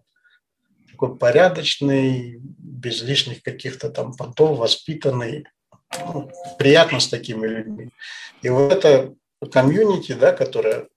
[0.90, 5.44] Такой порядочный, без лишних каких-то там понтов, воспитанный.
[6.06, 7.90] Ну, приятно с такими людьми.
[8.42, 9.14] И вот это
[9.50, 10.88] комьюнити, да, которое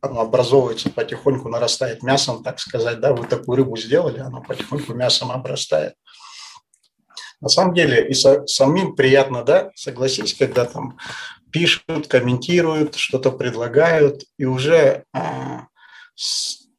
[0.00, 5.94] образовывается потихоньку, нарастает мясом, так сказать, да, вы такую рыбу сделали, она потихоньку мясом обрастает.
[7.46, 10.98] На самом деле и со, самим приятно, да, согласись, когда там
[11.52, 15.68] пишут, комментируют, что-то предлагают, и уже а,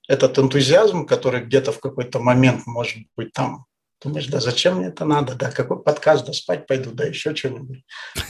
[0.09, 3.63] этот энтузиазм, который где-то в какой-то момент, может быть, там,
[4.03, 7.85] думаешь, да зачем мне это надо, да, какой подкаст, да спать пойду, да еще что-нибудь.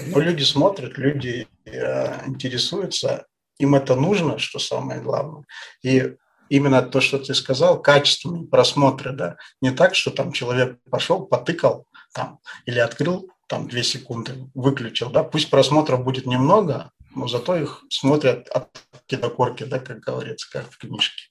[0.06, 3.26] Но люди смотрят, люди э, интересуются,
[3.58, 5.44] им это нужно, что самое главное.
[5.82, 6.14] И
[6.50, 11.88] именно то, что ты сказал, качественные просмотры, да, не так, что там человек пошел, потыкал
[12.14, 17.84] там или открыл там две секунды, выключил, да, пусть просмотров будет немного, но зато их
[17.90, 21.24] смотрят от корки до корки, да, как говорится, как в книжке.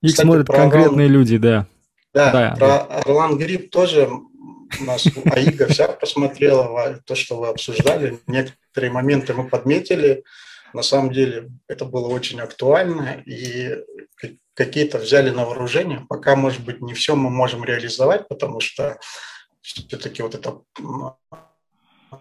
[0.00, 1.12] Их Кстати, смотрят конкретные Орлан...
[1.12, 1.66] люди, да.
[2.14, 2.80] Да, да про да.
[2.80, 4.08] Орлан Гриб тоже
[4.80, 8.20] у нас Аига вся посмотрела, то, что вы обсуждали.
[8.26, 10.24] Некоторые моменты мы подметили.
[10.72, 13.76] На самом деле это было очень актуально, и
[14.54, 16.04] какие-то взяли на вооружение.
[16.08, 18.98] Пока, может быть, не все мы можем реализовать, потому что
[19.60, 20.62] все-таки вот это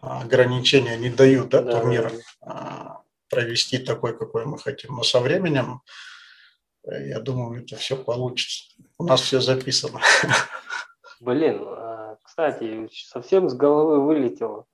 [0.02, 2.12] ограничения не дают да, да, турнир
[2.42, 4.96] а, провести такой, какой мы хотим.
[4.96, 5.82] Но со временем,
[6.84, 8.76] э, я думаю, это все получится.
[8.98, 10.02] У нас все записано.
[11.20, 14.66] Блин, а, кстати, совсем с головы вылетело.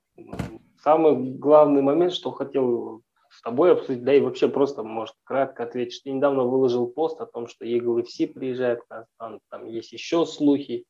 [0.84, 6.04] Самый главный момент, что хотел с тобой обсудить, да и вообще просто, может, кратко ответить.
[6.04, 10.26] Ты недавно выложил пост о том, что Eagle FC приезжает в Казахстан, там есть еще
[10.26, 10.86] слухи.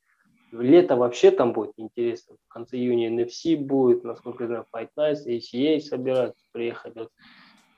[0.62, 2.36] Лето вообще там будет интересно.
[2.48, 6.96] В конце июня NFC будет, насколько я знаю, Fight Nights, ACA собираются приехать.
[6.96, 7.10] Вот.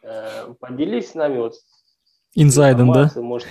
[0.04, 1.56] Э, поделись с нами вот
[2.38, 3.10] Инсайдом, да?
[3.16, 3.48] Может,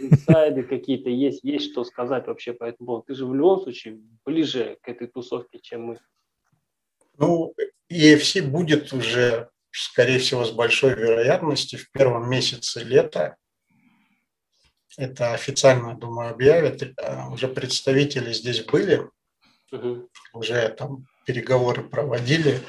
[0.00, 3.04] инсайды какие-то есть, есть что сказать вообще по этому поводу.
[3.06, 6.00] Ты же в любом случае ближе к этой тусовке, чем мы.
[7.16, 7.54] Ну,
[7.92, 13.36] EFC будет уже, скорее всего, с большой вероятностью в первом месяце лета.
[14.98, 16.82] Это официально, думаю, объявят.
[16.82, 19.08] Э, уже представители здесь были,
[19.70, 20.10] угу.
[20.32, 22.60] уже там переговоры проводили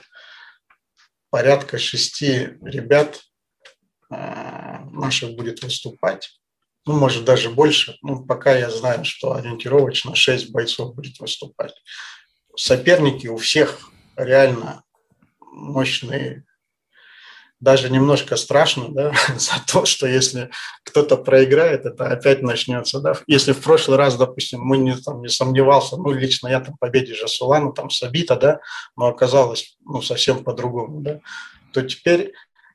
[1.32, 3.20] порядка шести ребят
[4.12, 4.16] э,
[4.92, 6.40] наших будет выступать.
[6.86, 7.98] Ну, может, даже больше.
[8.04, 11.74] Ну, пока я знаю, что ориентировочно шесть бойцов будет выступать.
[12.56, 14.84] Соперники у всех реально
[15.40, 16.46] мощные
[17.60, 20.50] даже немножко страшно, да, за то, что если
[20.84, 23.16] кто-то проиграет, это опять начнется, да.
[23.28, 27.14] Если в прошлый раз, допустим, мы не, там, не сомневался, ну, лично я там победе
[27.14, 28.60] Жасулана, там, Сабита, да,
[28.96, 31.20] но оказалось, ну, совсем по-другому, да,
[31.74, 32.34] то теперь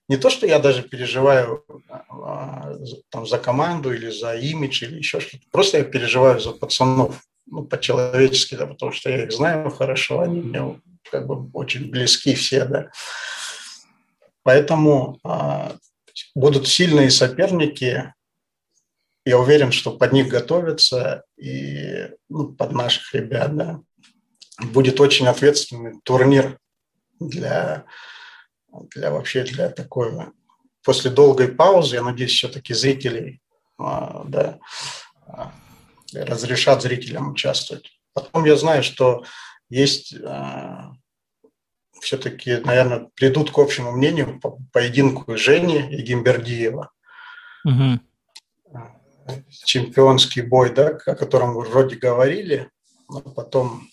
[0.09, 2.75] не то, что я даже переживаю а,
[3.11, 7.65] там, за команду или за имидж или еще что-то, просто я переживаю за пацанов, ну,
[7.65, 10.81] по-человечески, да, потому что я их знаю хорошо, они мне
[11.11, 12.91] как бы очень близки все, да.
[14.45, 15.75] Поэтому а,
[16.35, 18.15] будут сильные соперники.
[19.25, 23.57] Я уверен, что под них готовятся и ну, под наших ребят.
[23.57, 23.81] Да.
[24.61, 26.59] Будет очень ответственный турнир
[27.19, 27.87] для,
[28.91, 30.33] для вообще для такого.
[30.83, 33.41] После долгой паузы, я надеюсь, все-таки зрителей
[33.79, 34.59] а, да,
[35.27, 35.53] а,
[36.13, 37.99] разрешат зрителям участвовать.
[38.13, 39.25] Потом я знаю, что
[39.71, 40.15] есть
[42.05, 46.91] все-таки, наверное, придут к общему мнению по поединку Жени и Гимбердиева.
[47.65, 48.01] Угу.
[49.65, 52.71] Чемпионский бой, да, о котором вы вроде говорили,
[53.09, 53.89] но потом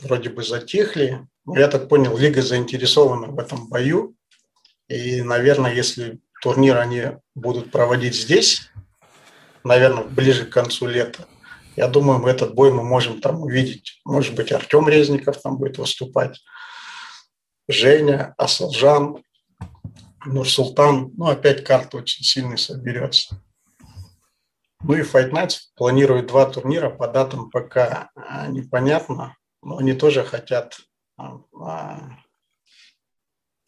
[0.00, 1.26] вроде бы затихли.
[1.44, 4.14] Но я так понял, Лига заинтересована в этом бою.
[4.88, 7.02] И, наверное, если турнир они
[7.34, 8.70] будут проводить здесь,
[9.64, 11.26] наверное, ближе к концу лета,
[11.74, 14.00] я думаю, этот бой мы можем там увидеть.
[14.04, 16.40] Может быть, Артем Резников там будет выступать.
[17.68, 19.22] Женя, Асалжан,
[20.24, 21.12] Нурсултан.
[21.16, 23.42] Ну, опять карта очень сильно соберется.
[24.82, 28.10] Ну и Fight Nights планирует два турнира по датам пока
[28.48, 30.78] непонятно, но они тоже хотят...
[31.18, 32.10] А, а,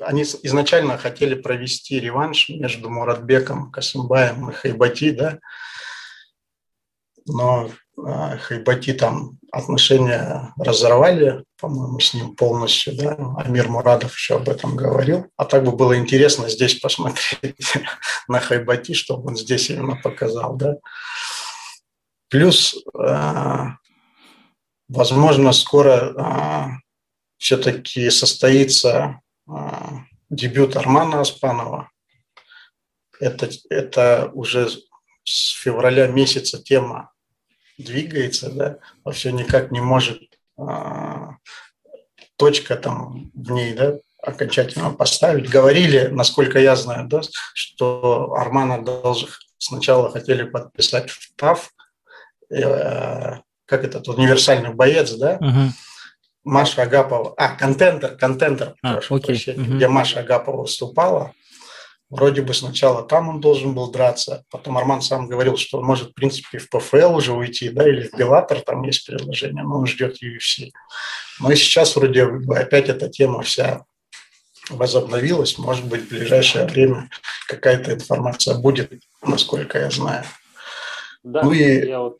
[0.01, 5.41] они изначально хотели провести реванш между Муратбеком, Касымбаем и Хайбати, да,
[7.27, 7.71] но
[8.05, 15.27] Хайбати там отношения разорвали, по-моему, с ним полностью, да, Амир Мурадов еще об этом говорил.
[15.37, 17.75] А так бы было интересно здесь посмотреть
[18.29, 20.77] на Хайбати, чтобы он здесь именно показал, да.
[22.29, 23.77] Плюс, а,
[24.89, 26.69] возможно, скоро а,
[27.39, 31.91] все-таки состоится а, дебют Армана Аспанова.
[33.19, 34.69] Это, это уже
[35.25, 37.11] с февраля месяца тема
[37.79, 40.21] двигается, да, но все никак не может
[40.59, 41.37] а,
[42.37, 45.49] точка там в ней, да, окончательно поставить.
[45.49, 47.21] Говорили, насколько я знаю, да,
[47.55, 49.29] что Армана должен
[49.59, 51.71] сначала хотели подписать в ТАФ,
[52.51, 53.37] э,
[53.67, 55.69] как этот универсальный боец, да, uh-huh.
[56.49, 59.27] Маша Агапова, а, контентер, контентер, а, прошу окей.
[59.27, 59.77] прощения, угу.
[59.77, 61.33] где Маша Агапова выступала.
[62.11, 66.11] Вроде бы сначала там он должен был драться, потом Арман сам говорил, что он может,
[66.11, 69.87] в принципе, в ПФЛ уже уйти, да, или в Беллатор, там есть предложение, но он
[69.87, 70.71] ждет UFC.
[71.41, 73.85] Но и сейчас вроде бы опять эта тема вся
[74.71, 75.59] возобновилась.
[75.59, 77.11] Может быть, в ближайшее время
[77.47, 78.91] какая-то информация будет,
[79.23, 80.25] насколько я знаю.
[81.23, 81.89] Да, ну и...
[81.89, 82.19] я вот,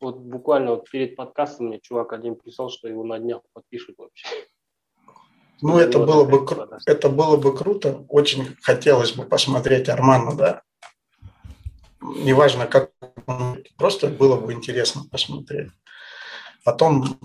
[0.00, 4.26] вот буквально вот перед подкастом мне чувак один писал, что его на днях подпишут вообще.
[5.62, 6.46] Ну, это было, бы,
[6.86, 8.04] это было бы круто.
[8.08, 10.62] Очень хотелось бы посмотреть Армана, да.
[12.00, 12.90] Неважно, как
[13.26, 15.70] он, просто было бы интересно посмотреть.
[16.62, 17.16] Потом,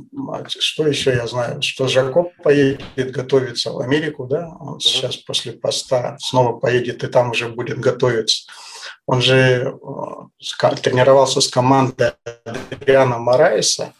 [0.47, 6.15] что еще я знаю, что Жакоб поедет готовиться в Америку, да, он сейчас после поста
[6.19, 8.47] снова поедет и там уже будет готовиться.
[9.07, 12.11] Он же э, тренировался с командой
[12.69, 13.93] Адриана Мараиса,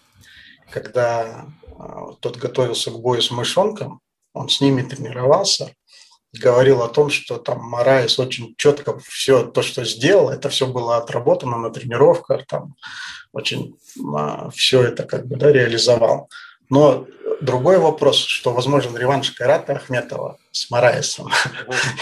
[0.69, 1.73] когда э,
[2.19, 3.99] тот готовился к бою с мышонком,
[4.33, 5.73] он с ними тренировался,
[6.33, 10.97] говорил о том, что там Мараис очень четко все то, что сделал, это все было
[10.97, 12.75] отработано на тренировках, там
[13.33, 13.75] очень
[14.15, 16.29] а, все это как бы да, реализовал.
[16.69, 17.05] Но
[17.41, 21.29] другой вопрос, что возможен реванш Кайрата Ахметова с Мараисом.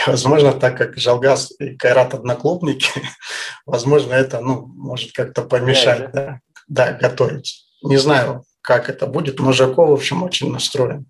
[0.08, 2.90] возможно, так как Жалгас и Кайрат одноклубники,
[3.66, 7.66] возможно, это ну, может как-то помешать да, да, готовить.
[7.82, 11.08] Не знаю, как это будет, но Жако, в общем, очень настроен.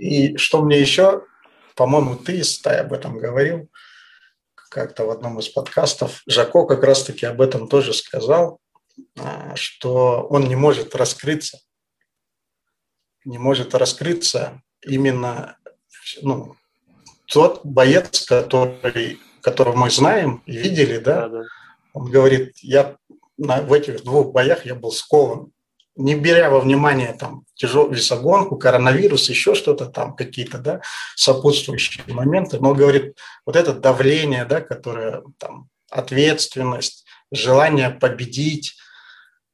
[0.00, 1.26] И что мне еще,
[1.76, 3.68] по-моему, ты, Стай, об этом говорил,
[4.70, 6.22] как-то в одном из подкастов.
[6.26, 8.60] Жако как раз-таки об этом тоже сказал,
[9.18, 11.58] а, что он не может раскрыться.
[13.26, 15.58] Не может раскрыться именно
[16.22, 16.56] ну,
[17.26, 21.44] тот боец, который, которого мы знаем и видели, да, да, да.
[21.92, 22.96] он говорит, я
[23.36, 25.52] на, в этих двух боях я был скован
[26.00, 30.80] не беря во внимание там тяжелую весогонку, коронавирус, еще что-то там, какие-то да,
[31.16, 33.16] сопутствующие моменты, но говорит,
[33.46, 38.76] вот это давление, да, которое там, ответственность, желание победить,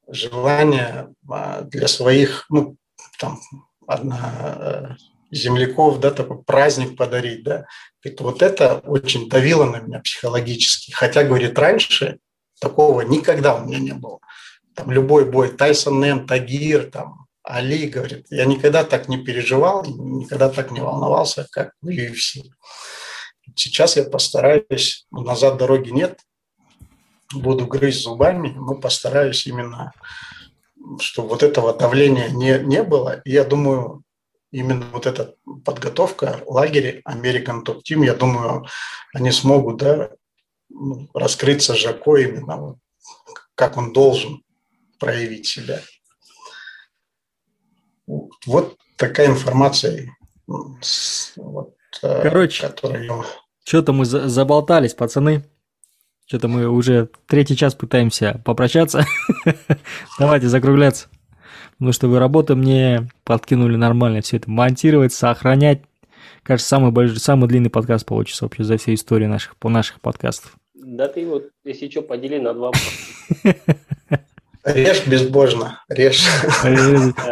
[0.07, 2.77] желание а, для своих, ну,
[3.19, 3.39] там,
[3.85, 4.97] одна,
[5.31, 7.65] земляков, да, такой праздник подарить, да,
[8.03, 12.19] говорит, вот это очень давило на меня психологически, хотя, говорит, раньше
[12.59, 14.19] такого никогда у меня не было
[14.77, 20.49] там, любой бой, Тайсон Нэн, Тагир, там, Али, говорит, я никогда так не переживал, никогда
[20.49, 22.43] так не волновался, как в UFC.
[23.55, 26.19] Сейчас я постараюсь, назад дороги нет,
[27.33, 29.93] буду грызть зубами, но постараюсь именно,
[30.99, 33.21] чтобы вот этого давления не, не было.
[33.25, 34.03] И я думаю,
[34.51, 35.33] именно вот эта
[35.65, 38.67] подготовка, лагерь American Top Team, я думаю,
[39.15, 40.11] они смогут да,
[40.69, 42.77] ну, раскрыться Жако именно
[43.57, 44.43] как он должен
[44.99, 45.81] проявить себя.
[48.45, 50.09] Вот такая информация.
[50.47, 53.25] Вот, э, Короче, которую...
[53.65, 55.43] что-то мы заболтались, пацаны.
[56.25, 59.05] Что-то мы уже третий час пытаемся попрощаться.
[60.19, 61.07] Давайте закругляться.
[61.71, 65.83] Потому что вы работу мне подкинули нормально все это монтировать, сохранять.
[66.43, 70.57] Кажется, самый большой, самый длинный подкаст получится вообще за всю историю наших, по наших подкастов.
[70.73, 72.71] Да ты вот, если что, подели на два.
[74.67, 76.25] Режь безбожно, режь.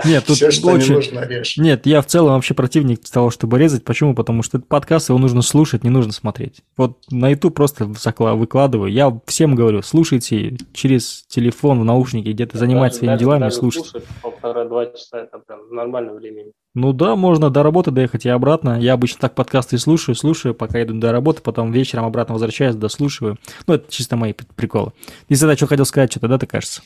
[0.06, 0.88] Нет, тут Все, что очень...
[0.88, 1.58] не нужно, режь.
[1.58, 3.84] Нет, я в целом вообще противник того, чтобы резать.
[3.84, 4.16] Почему?
[4.16, 6.62] Потому что этот подкаст, его нужно слушать, не нужно смотреть.
[6.78, 8.90] Вот на YouTube просто выкладываю.
[8.90, 13.92] Я всем говорю, слушайте через телефон, в наушники, где-то занимать своими делами, слушать.
[14.22, 16.46] Полтора-два часа, это прям нормальное время.
[16.74, 18.80] Ну да, можно до работы доехать и обратно.
[18.80, 23.38] Я обычно так подкасты слушаю, слушаю, пока иду до работы, потом вечером обратно возвращаюсь, дослушиваю.
[23.68, 24.94] Ну, это чисто мои приколы.
[25.28, 26.82] Если тогда что хотел сказать, что-то, да, ты кажется?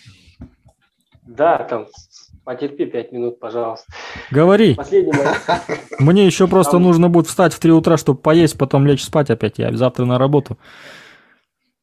[1.40, 1.88] Да, там,
[2.44, 3.86] потерпи пять минут, пожалуйста.
[4.30, 4.76] Говори.
[4.76, 5.14] Последний
[6.00, 6.84] Мне еще просто там...
[6.84, 9.58] нужно будет встать в 3 утра, чтобы поесть, потом лечь спать опять.
[9.58, 10.58] Я завтра на работу.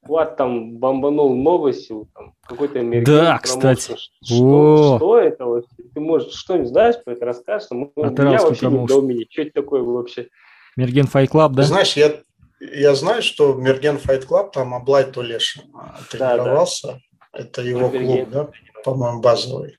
[0.06, 3.96] Вот там бомбанул новостью, там какой-то американский Да, кстати.
[4.22, 5.68] Что, что это вообще?
[5.94, 7.68] Ты, может, что-нибудь знаешь про это расскажешь?
[7.70, 10.28] Ну, я вообще не в Что это такое вообще?
[10.76, 11.62] Мерген Fight Club, да?
[11.62, 12.12] знаешь, я,
[12.60, 15.62] я знаю, что Мерген Fight Club, там Аблай Тулешин
[16.10, 16.88] тренировался.
[16.88, 16.98] Да, да.
[17.36, 18.48] Это его клуб, да,
[18.84, 19.76] по-моему, базовый.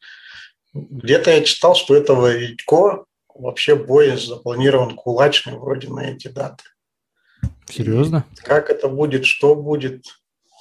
[0.73, 6.63] Где-то я читал, что этого Витько вообще бой запланирован кулачный вроде на эти даты.
[7.69, 8.25] Серьезно?
[8.33, 10.05] И как это будет, что будет,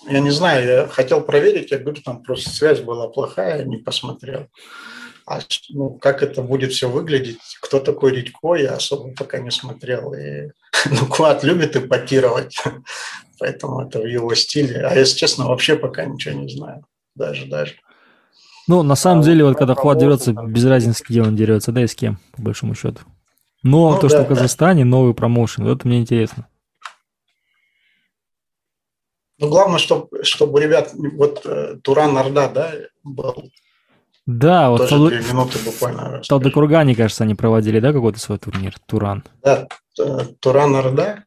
[0.08, 4.48] я не знаю, я хотел проверить, я говорю, там просто связь была плохая, не посмотрел.
[5.26, 5.40] А
[5.70, 10.14] ну, как это будет все выглядеть, кто такой Редько, я особо пока не смотрел.
[10.14, 10.50] И,
[10.90, 12.56] ну, Квад любит эпатировать,
[13.40, 14.86] поэтому это в его стиле.
[14.86, 16.84] А если честно, вообще пока ничего не знаю.
[17.16, 17.74] Даже, даже.
[18.68, 21.82] Ну, на самом а деле, вот когда Хуат дерется, без разницы, где он дерется, да
[21.82, 23.00] и с кем, по большому счету.
[23.64, 24.90] Но ну, то, да, что в Казахстане да.
[24.90, 26.46] новый промоушен, вот это мне интересно.
[29.38, 32.72] Ну, главное, чтобы, чтобы ребят, вот э, Туран Орда, да,
[33.02, 33.50] был.
[34.26, 36.20] Да, вот Тоже две минуты буквально.
[36.20, 39.22] В Талдыкургане, кажется, они проводили, да, какой-то свой турнир, Туран?
[39.42, 39.68] Да,
[40.40, 41.24] Туран Орда.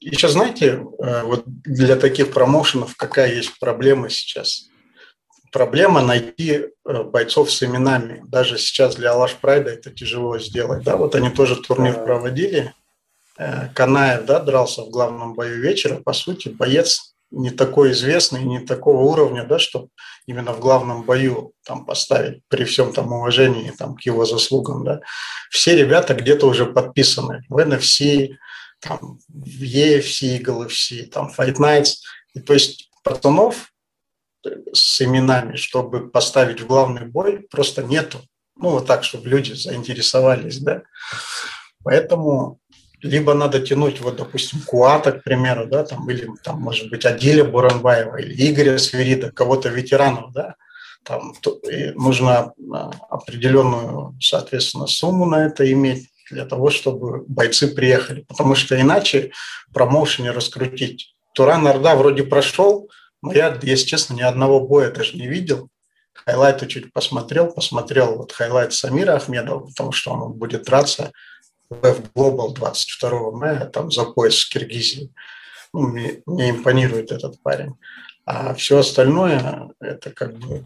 [0.00, 4.70] Еще знаете, э, вот для таких промоушенов какая есть проблема сейчас?
[5.52, 8.22] Проблема найти э, бойцов с именами.
[8.26, 10.82] Даже сейчас для Алаш Прайда это тяжело сделать.
[10.84, 12.72] Да, вот они тоже турнир проводили.
[13.38, 15.96] Э, Канаев, да, дрался в главном бою вечера.
[15.96, 19.88] По сути, боец не такой известный, не такого уровня, да, чтобы
[20.26, 24.84] именно в главном бою там поставить при всем там уважении там, к его заслугам.
[24.84, 25.00] Да.
[25.50, 28.36] Все ребята где-то уже подписаны в NFC,
[28.80, 31.96] там, в EFC, Eagle FC, там, Fight Nights.
[32.34, 33.72] И, то есть пацанов
[34.72, 38.20] с именами, чтобы поставить в главный бой, просто нету.
[38.56, 40.82] Ну, вот так, чтобы люди заинтересовались, да.
[41.82, 42.59] Поэтому
[43.02, 47.44] либо надо тянуть, вот, допустим, Куата, к примеру, да, там, или, там, может быть, Адиля
[47.44, 50.54] Буранбаева или Игоря Сверида, кого-то ветеранов, да,
[51.04, 51.60] там то,
[51.94, 58.24] нужно а, определенную, соответственно, сумму на это иметь для того, чтобы бойцы приехали.
[58.28, 59.32] Потому что иначе
[59.72, 61.14] промоушен раскрутить.
[61.34, 62.90] Туран Орда вроде прошел,
[63.22, 65.68] но я, если честно, ни одного боя даже не видел.
[66.12, 71.12] Хайлайты чуть посмотрел, посмотрел вот хайлайт Самира Ахмедова, потому что он будет драться
[71.70, 75.12] в Global 22 мая, там за пояс с Киргизией.
[75.72, 77.74] Ну, мне, мне импонирует этот парень.
[78.26, 80.64] А все остальное, это как бы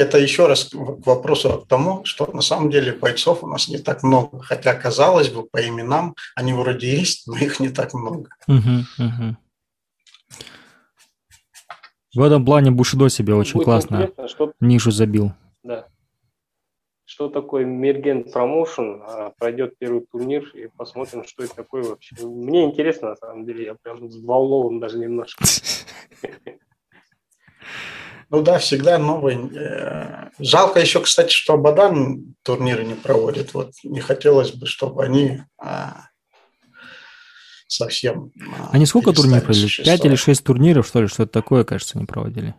[0.00, 3.78] это еще раз к вопросу к тому, что на самом деле бойцов у нас не
[3.78, 4.42] так много.
[4.42, 8.30] Хотя, казалось бы, по именам они вроде есть, но их не так много.
[8.48, 8.56] Угу,
[8.98, 9.36] угу.
[12.14, 14.10] В этом плане Бушидо себе очень Будет классно
[14.58, 15.32] нишу забил.
[15.62, 15.86] Да.
[17.20, 19.02] Что такое Мерген Промоушен?
[19.06, 22.16] А, пройдет первый турнир и посмотрим, что это такое вообще.
[22.22, 25.44] Мне интересно, на самом деле, я прям взволнован даже немножко.
[28.30, 29.36] Ну да, всегда новый.
[29.54, 33.52] Э, жалко еще, кстати, что Бадан турниры не проводит.
[33.52, 36.04] Вот не хотелось бы, чтобы они а,
[37.66, 38.30] совсем...
[38.58, 39.68] А, они сколько турниров провели?
[39.84, 41.08] Пять или шесть турниров, что ли?
[41.08, 42.54] Что это такое, кажется, не проводили?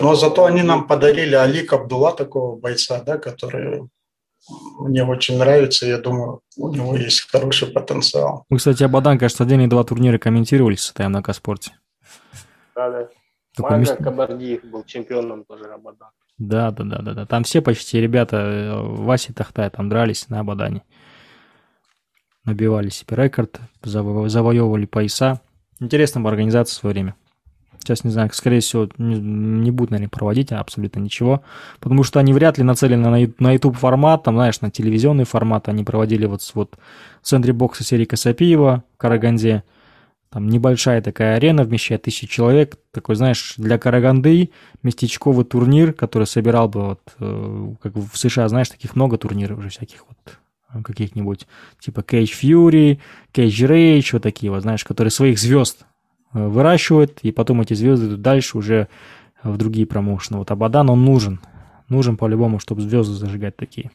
[0.00, 3.82] Но зато они нам подарили Алик Абдулла, такого бойца, да, который
[4.80, 5.86] мне очень нравится.
[5.86, 8.44] Я думаю, у него есть хороший потенциал.
[8.48, 11.72] Мы, кстати, Абадан, кажется, отдельные два турнира комментировали с ТМ на Каспорте.
[12.74, 13.08] Да, да.
[13.58, 13.96] Мага мест...
[13.96, 16.08] Кабардиев был чемпионом тоже Абадан.
[16.38, 17.26] Да, да, да, да, да.
[17.26, 20.82] Там все почти ребята, э, Вася Тахтай, там дрались на Абадане.
[22.44, 25.40] Набивали себе рекорд, заво- завоевывали пояса.
[25.78, 27.14] Интересная была организация в свое время.
[27.82, 31.42] Сейчас, не знаю, скорее всего, не, не будут, наверное, проводить абсолютно ничего,
[31.80, 35.68] потому что они вряд ли нацелены на, на YouTube формат, там, знаешь, на телевизионный формат.
[35.68, 36.78] Они проводили вот, вот
[37.20, 39.64] в центре бокса серии Касапиева в Караганде.
[40.30, 42.76] Там небольшая такая арена, вмещает тысячи человек.
[42.92, 44.50] Такой, знаешь, для Караганды
[44.84, 49.70] местечковый турнир, который собирал бы вот, э, как в США, знаешь, таких много турниров уже
[49.70, 50.38] всяких вот
[50.72, 51.48] э, каких-нибудь,
[51.80, 53.00] типа Cage Fury,
[53.34, 55.84] Cage Rage, вот такие вот, знаешь, которые своих звезд
[56.32, 58.88] выращивают, и потом эти звезды идут дальше уже
[59.42, 60.38] в другие промоушены.
[60.38, 61.40] Вот Абадан, он нужен.
[61.88, 63.90] Нужен по-любому, чтобы звезды зажигать такие.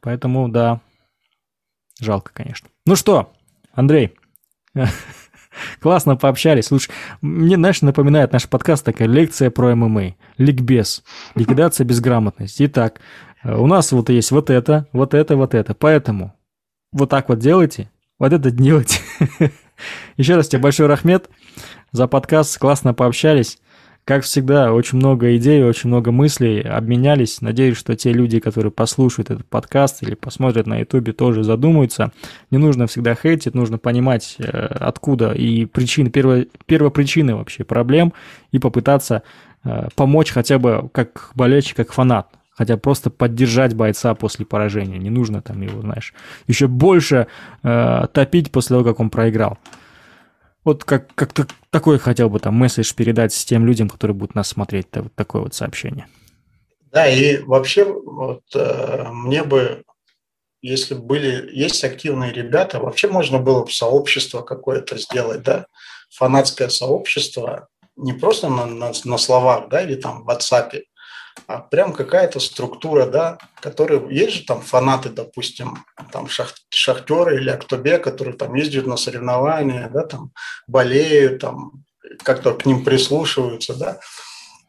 [0.00, 0.80] Поэтому, да,
[2.00, 2.68] жалко, конечно.
[2.84, 3.32] Ну что,
[3.72, 4.12] Андрей,
[5.80, 6.66] Классно пообщались.
[6.66, 6.90] Слушай,
[7.20, 10.14] мне, знаешь, напоминает наш подкаст такая лекция про ММА.
[10.38, 11.02] Ликбез.
[11.34, 12.66] Ликвидация безграмотности.
[12.66, 13.00] Итак,
[13.42, 15.74] э, у нас вот есть вот это, вот это, вот это.
[15.74, 16.34] Поэтому
[16.92, 19.00] вот так вот делайте, вот это делайте.
[20.16, 21.28] Еще раз тебе большой рахмет
[21.92, 22.58] за подкаст.
[22.58, 23.58] Классно пообщались.
[24.06, 27.40] Как всегда, очень много идей, очень много мыслей обменялись.
[27.40, 32.12] Надеюсь, что те люди, которые послушают этот подкаст или посмотрят на ютубе, тоже задумаются.
[32.52, 38.12] Не нужно всегда хейтить, нужно понимать, э, откуда и причины, первая, первопричины вообще проблем
[38.52, 39.24] и попытаться
[39.64, 42.28] э, помочь хотя бы как болельщик, как фанат.
[42.56, 44.98] Хотя просто поддержать бойца после поражения.
[44.98, 46.14] Не нужно там его, знаешь,
[46.46, 47.26] еще больше
[47.62, 49.58] э, топить после того, как он проиграл.
[50.64, 54.34] Вот как, как -то такой хотел бы там месседж передать с тем людям, которые будут
[54.34, 56.06] нас смотреть, вот такое вот сообщение.
[56.92, 59.84] Да, и вообще вот, э, мне бы,
[60.62, 65.66] если были, есть активные ребята, вообще можно было бы сообщество какое-то сделать, да,
[66.10, 70.82] фанатское сообщество, не просто на, на, на словах, да, или там в WhatsApp,
[71.46, 77.50] а прям какая-то структура, да, которые, есть же там фанаты, допустим, там шах, шахтеры или
[77.50, 80.32] Актобе, которые там ездят на соревнования, да, там
[80.66, 81.84] болеют, там
[82.22, 84.00] как-то к ним прислушиваются, да.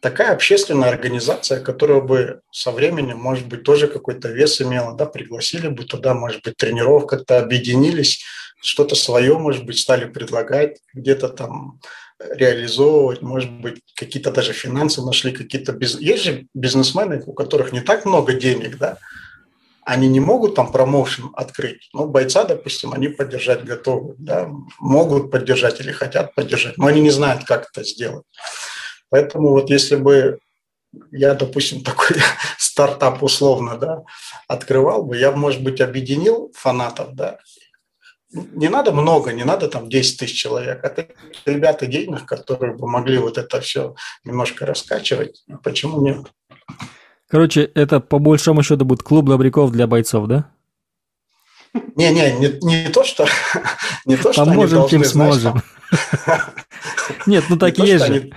[0.02, 5.68] такая общественная организация, которая бы со временем, может быть, тоже какой-то вес имела, да, пригласили
[5.68, 8.24] бы туда, может быть, тренеров как-то объединились,
[8.62, 11.80] что-то свое, может быть, стали предлагать, где-то там
[12.20, 15.72] реализовывать, может быть, какие-то даже финансы нашли, какие-то...
[15.74, 16.00] Биз...
[16.00, 18.98] Есть же бизнесмены, у которых не так много денег, да,
[19.86, 24.50] они не могут там промоушен открыть, но бойца, допустим, они поддержать готовы, да,
[24.80, 28.26] могут поддержать или хотят поддержать, но они не знают, как это сделать.
[29.10, 30.40] Поэтому вот если бы
[31.12, 32.18] я, допустим, такой
[32.58, 34.04] стартап условно, да,
[34.48, 37.38] открывал бы, я, может быть, объединил фанатов, да,
[38.54, 41.08] не надо много, не надо там 10 тысяч человек, это
[41.46, 46.28] ребята денег, которые бы могли вот это все немножко раскачивать, почему нет?
[47.30, 50.50] Короче, это по большому счету будет клуб добряков для бойцов, да?
[51.96, 53.28] Не-не, не, не то, что...
[54.06, 55.62] Не то, что Поможем, должны, чем сможем.
[57.26, 58.32] Нет, ну так и есть же.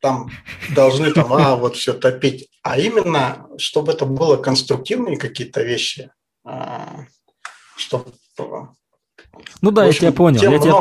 [0.00, 0.30] Там
[0.74, 2.48] должны там, а, вот все топить.
[2.62, 6.10] А именно, чтобы это было конструктивные какие-то вещи,
[6.44, 7.06] а,
[7.76, 8.12] чтобы...
[9.62, 10.40] Ну да, я тебя понял.
[10.40, 10.74] Я тебя,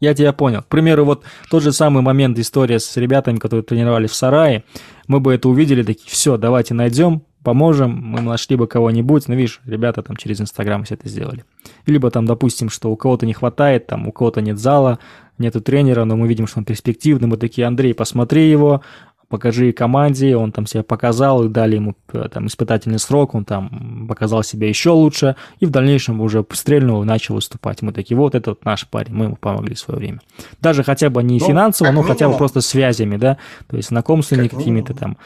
[0.00, 0.62] я тебя понял.
[0.62, 4.64] К примеру, вот тот же самый момент, история с ребятами, которые тренировались в сарае,
[5.06, 9.60] мы бы это увидели, такие, все, давайте найдем, поможем, мы нашли бы кого-нибудь, ну, видишь,
[9.64, 11.44] ребята там через Инстаграм все это сделали.
[11.86, 14.98] Либо там, допустим, что у кого-то не хватает, там, у кого-то нет зала,
[15.38, 18.82] нету тренера, но мы видим, что он перспективный, мы такие, Андрей, посмотри его,
[19.30, 24.06] покажи команде, он там себя показал, и дали ему э, там испытательный срок, он там
[24.08, 27.80] показал себя еще лучше, и в дальнейшем уже стрельнул и начал выступать.
[27.80, 30.20] Мы такие, вот это вот наш парень, мы ему помогли в свое время.
[30.60, 33.38] Даже хотя бы не ну, финансово, но хотя бы просто связями, да,
[33.68, 35.16] то есть знакомствами какими-то там,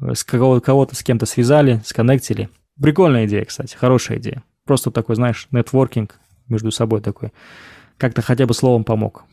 [0.00, 2.48] э, с кого-то, кого-то с кем-то связали, сконнектили.
[2.80, 4.44] Прикольная идея, кстати, хорошая идея.
[4.66, 7.32] Просто такой, знаешь, нетворкинг между собой такой.
[7.96, 9.24] Как-то хотя бы словом помог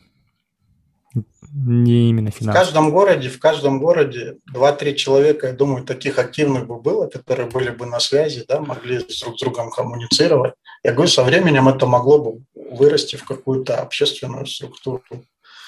[1.52, 2.52] не именно финансово.
[2.52, 7.48] В каждом городе, в каждом городе 2-3 человека, я думаю, таких активных бы было, которые
[7.48, 10.54] были бы на связи, да, могли друг с другом коммуницировать.
[10.84, 15.02] Я говорю, со временем это могло бы вырасти в какую-то общественную структуру.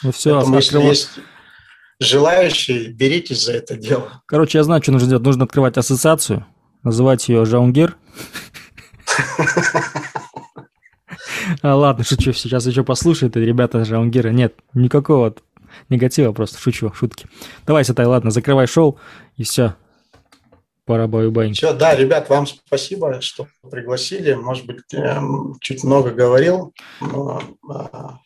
[0.02, 1.10] Ну все, Поэтому, если есть
[2.00, 4.22] желающие, беритесь за это дело.
[4.26, 5.24] Короче, я знаю, что нужно делать.
[5.24, 6.46] Нужно открывать ассоциацию,
[6.82, 7.96] называть ее «Жаунгер».
[11.62, 14.30] А, ладно, шучу, сейчас еще послушают, и ребята Жаунгира.
[14.30, 15.34] Нет, никакого
[15.88, 17.26] негатива, просто шучу, шутки.
[17.66, 18.98] Давай, Сатай, ладно, закрывай шоу,
[19.36, 19.74] и все.
[20.84, 24.32] Пора баю бай Все, да, ребят, вам спасибо, что пригласили.
[24.32, 24.80] Может быть,
[25.60, 28.18] чуть много говорил, но а,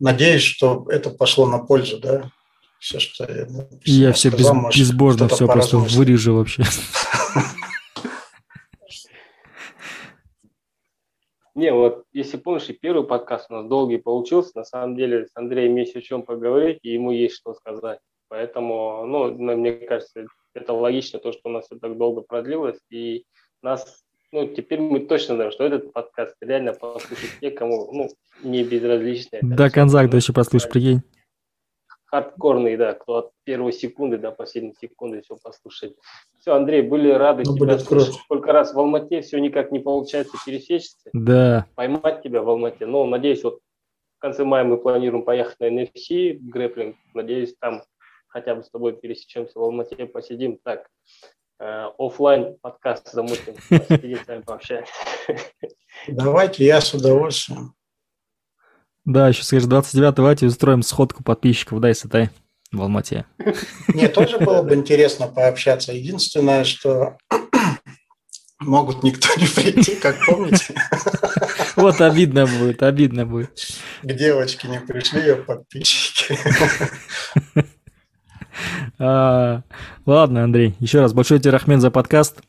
[0.00, 2.32] надеюсь, что это пошло на пользу, да,
[2.80, 3.46] все, что я,
[3.84, 6.64] я все без, безбожно все просто вырежу вообще.
[11.54, 15.30] Не, вот если помнишь, и первый подкаст у нас долгий получился, на самом деле с
[15.36, 18.00] Андреем есть о чем поговорить, и ему есть что сказать.
[18.28, 23.24] Поэтому, ну, мне кажется, это логично, то, что у нас все так долго продлилось, и
[23.62, 24.02] нас,
[24.32, 28.08] ну, теперь мы точно знаем, что этот подкаст реально послушать те, кому, ну,
[28.42, 29.38] не безразлично.
[29.42, 31.02] До конца, кто еще послушать, прикинь
[32.14, 35.96] хардкорный, да, кто от первой секунды до последней секунды все послушает.
[36.38, 38.14] Все, Андрей, были рады ну, тебя слушать.
[38.14, 41.10] Сколько раз в Алмате все никак не получается пересечься.
[41.12, 41.66] Да.
[41.74, 42.86] Поймать тебя в Алмате.
[42.86, 43.58] Но, надеюсь, вот
[44.16, 46.94] в конце мая мы планируем поехать на NFC, грэплинг.
[47.14, 47.82] Надеюсь, там
[48.28, 50.86] хотя бы с тобой пересечемся в Алмате, посидим так.
[51.58, 54.92] Э, офлайн подкаст замутим, посидим с вами пообщаемся.
[56.06, 57.74] Давайте, я с удовольствием.
[59.04, 62.30] Да, еще скажешь, 29 давайте устроим сходку подписчиков, дай сатай
[62.72, 63.26] в Алмате.
[63.88, 65.92] Мне тоже было бы интересно пообщаться.
[65.92, 67.18] Единственное, что
[68.60, 70.74] могут никто не прийти, как помните.
[71.76, 73.60] Вот обидно будет, обидно будет.
[74.02, 76.38] К девочке не пришли ее подписчики.
[79.00, 79.62] А,
[80.06, 82.40] ладно, Андрей, еще раз большой тебе рахмет за подкаст.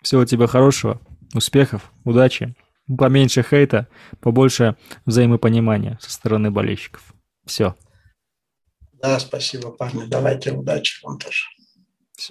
[0.00, 1.02] Всего тебе хорошего,
[1.34, 2.54] успехов, удачи
[2.86, 3.88] поменьше хейта,
[4.20, 7.02] побольше взаимопонимания со стороны болельщиков.
[7.44, 7.74] Все.
[8.92, 10.04] Да, спасибо, парни.
[10.06, 11.44] Давайте удачи вам тоже.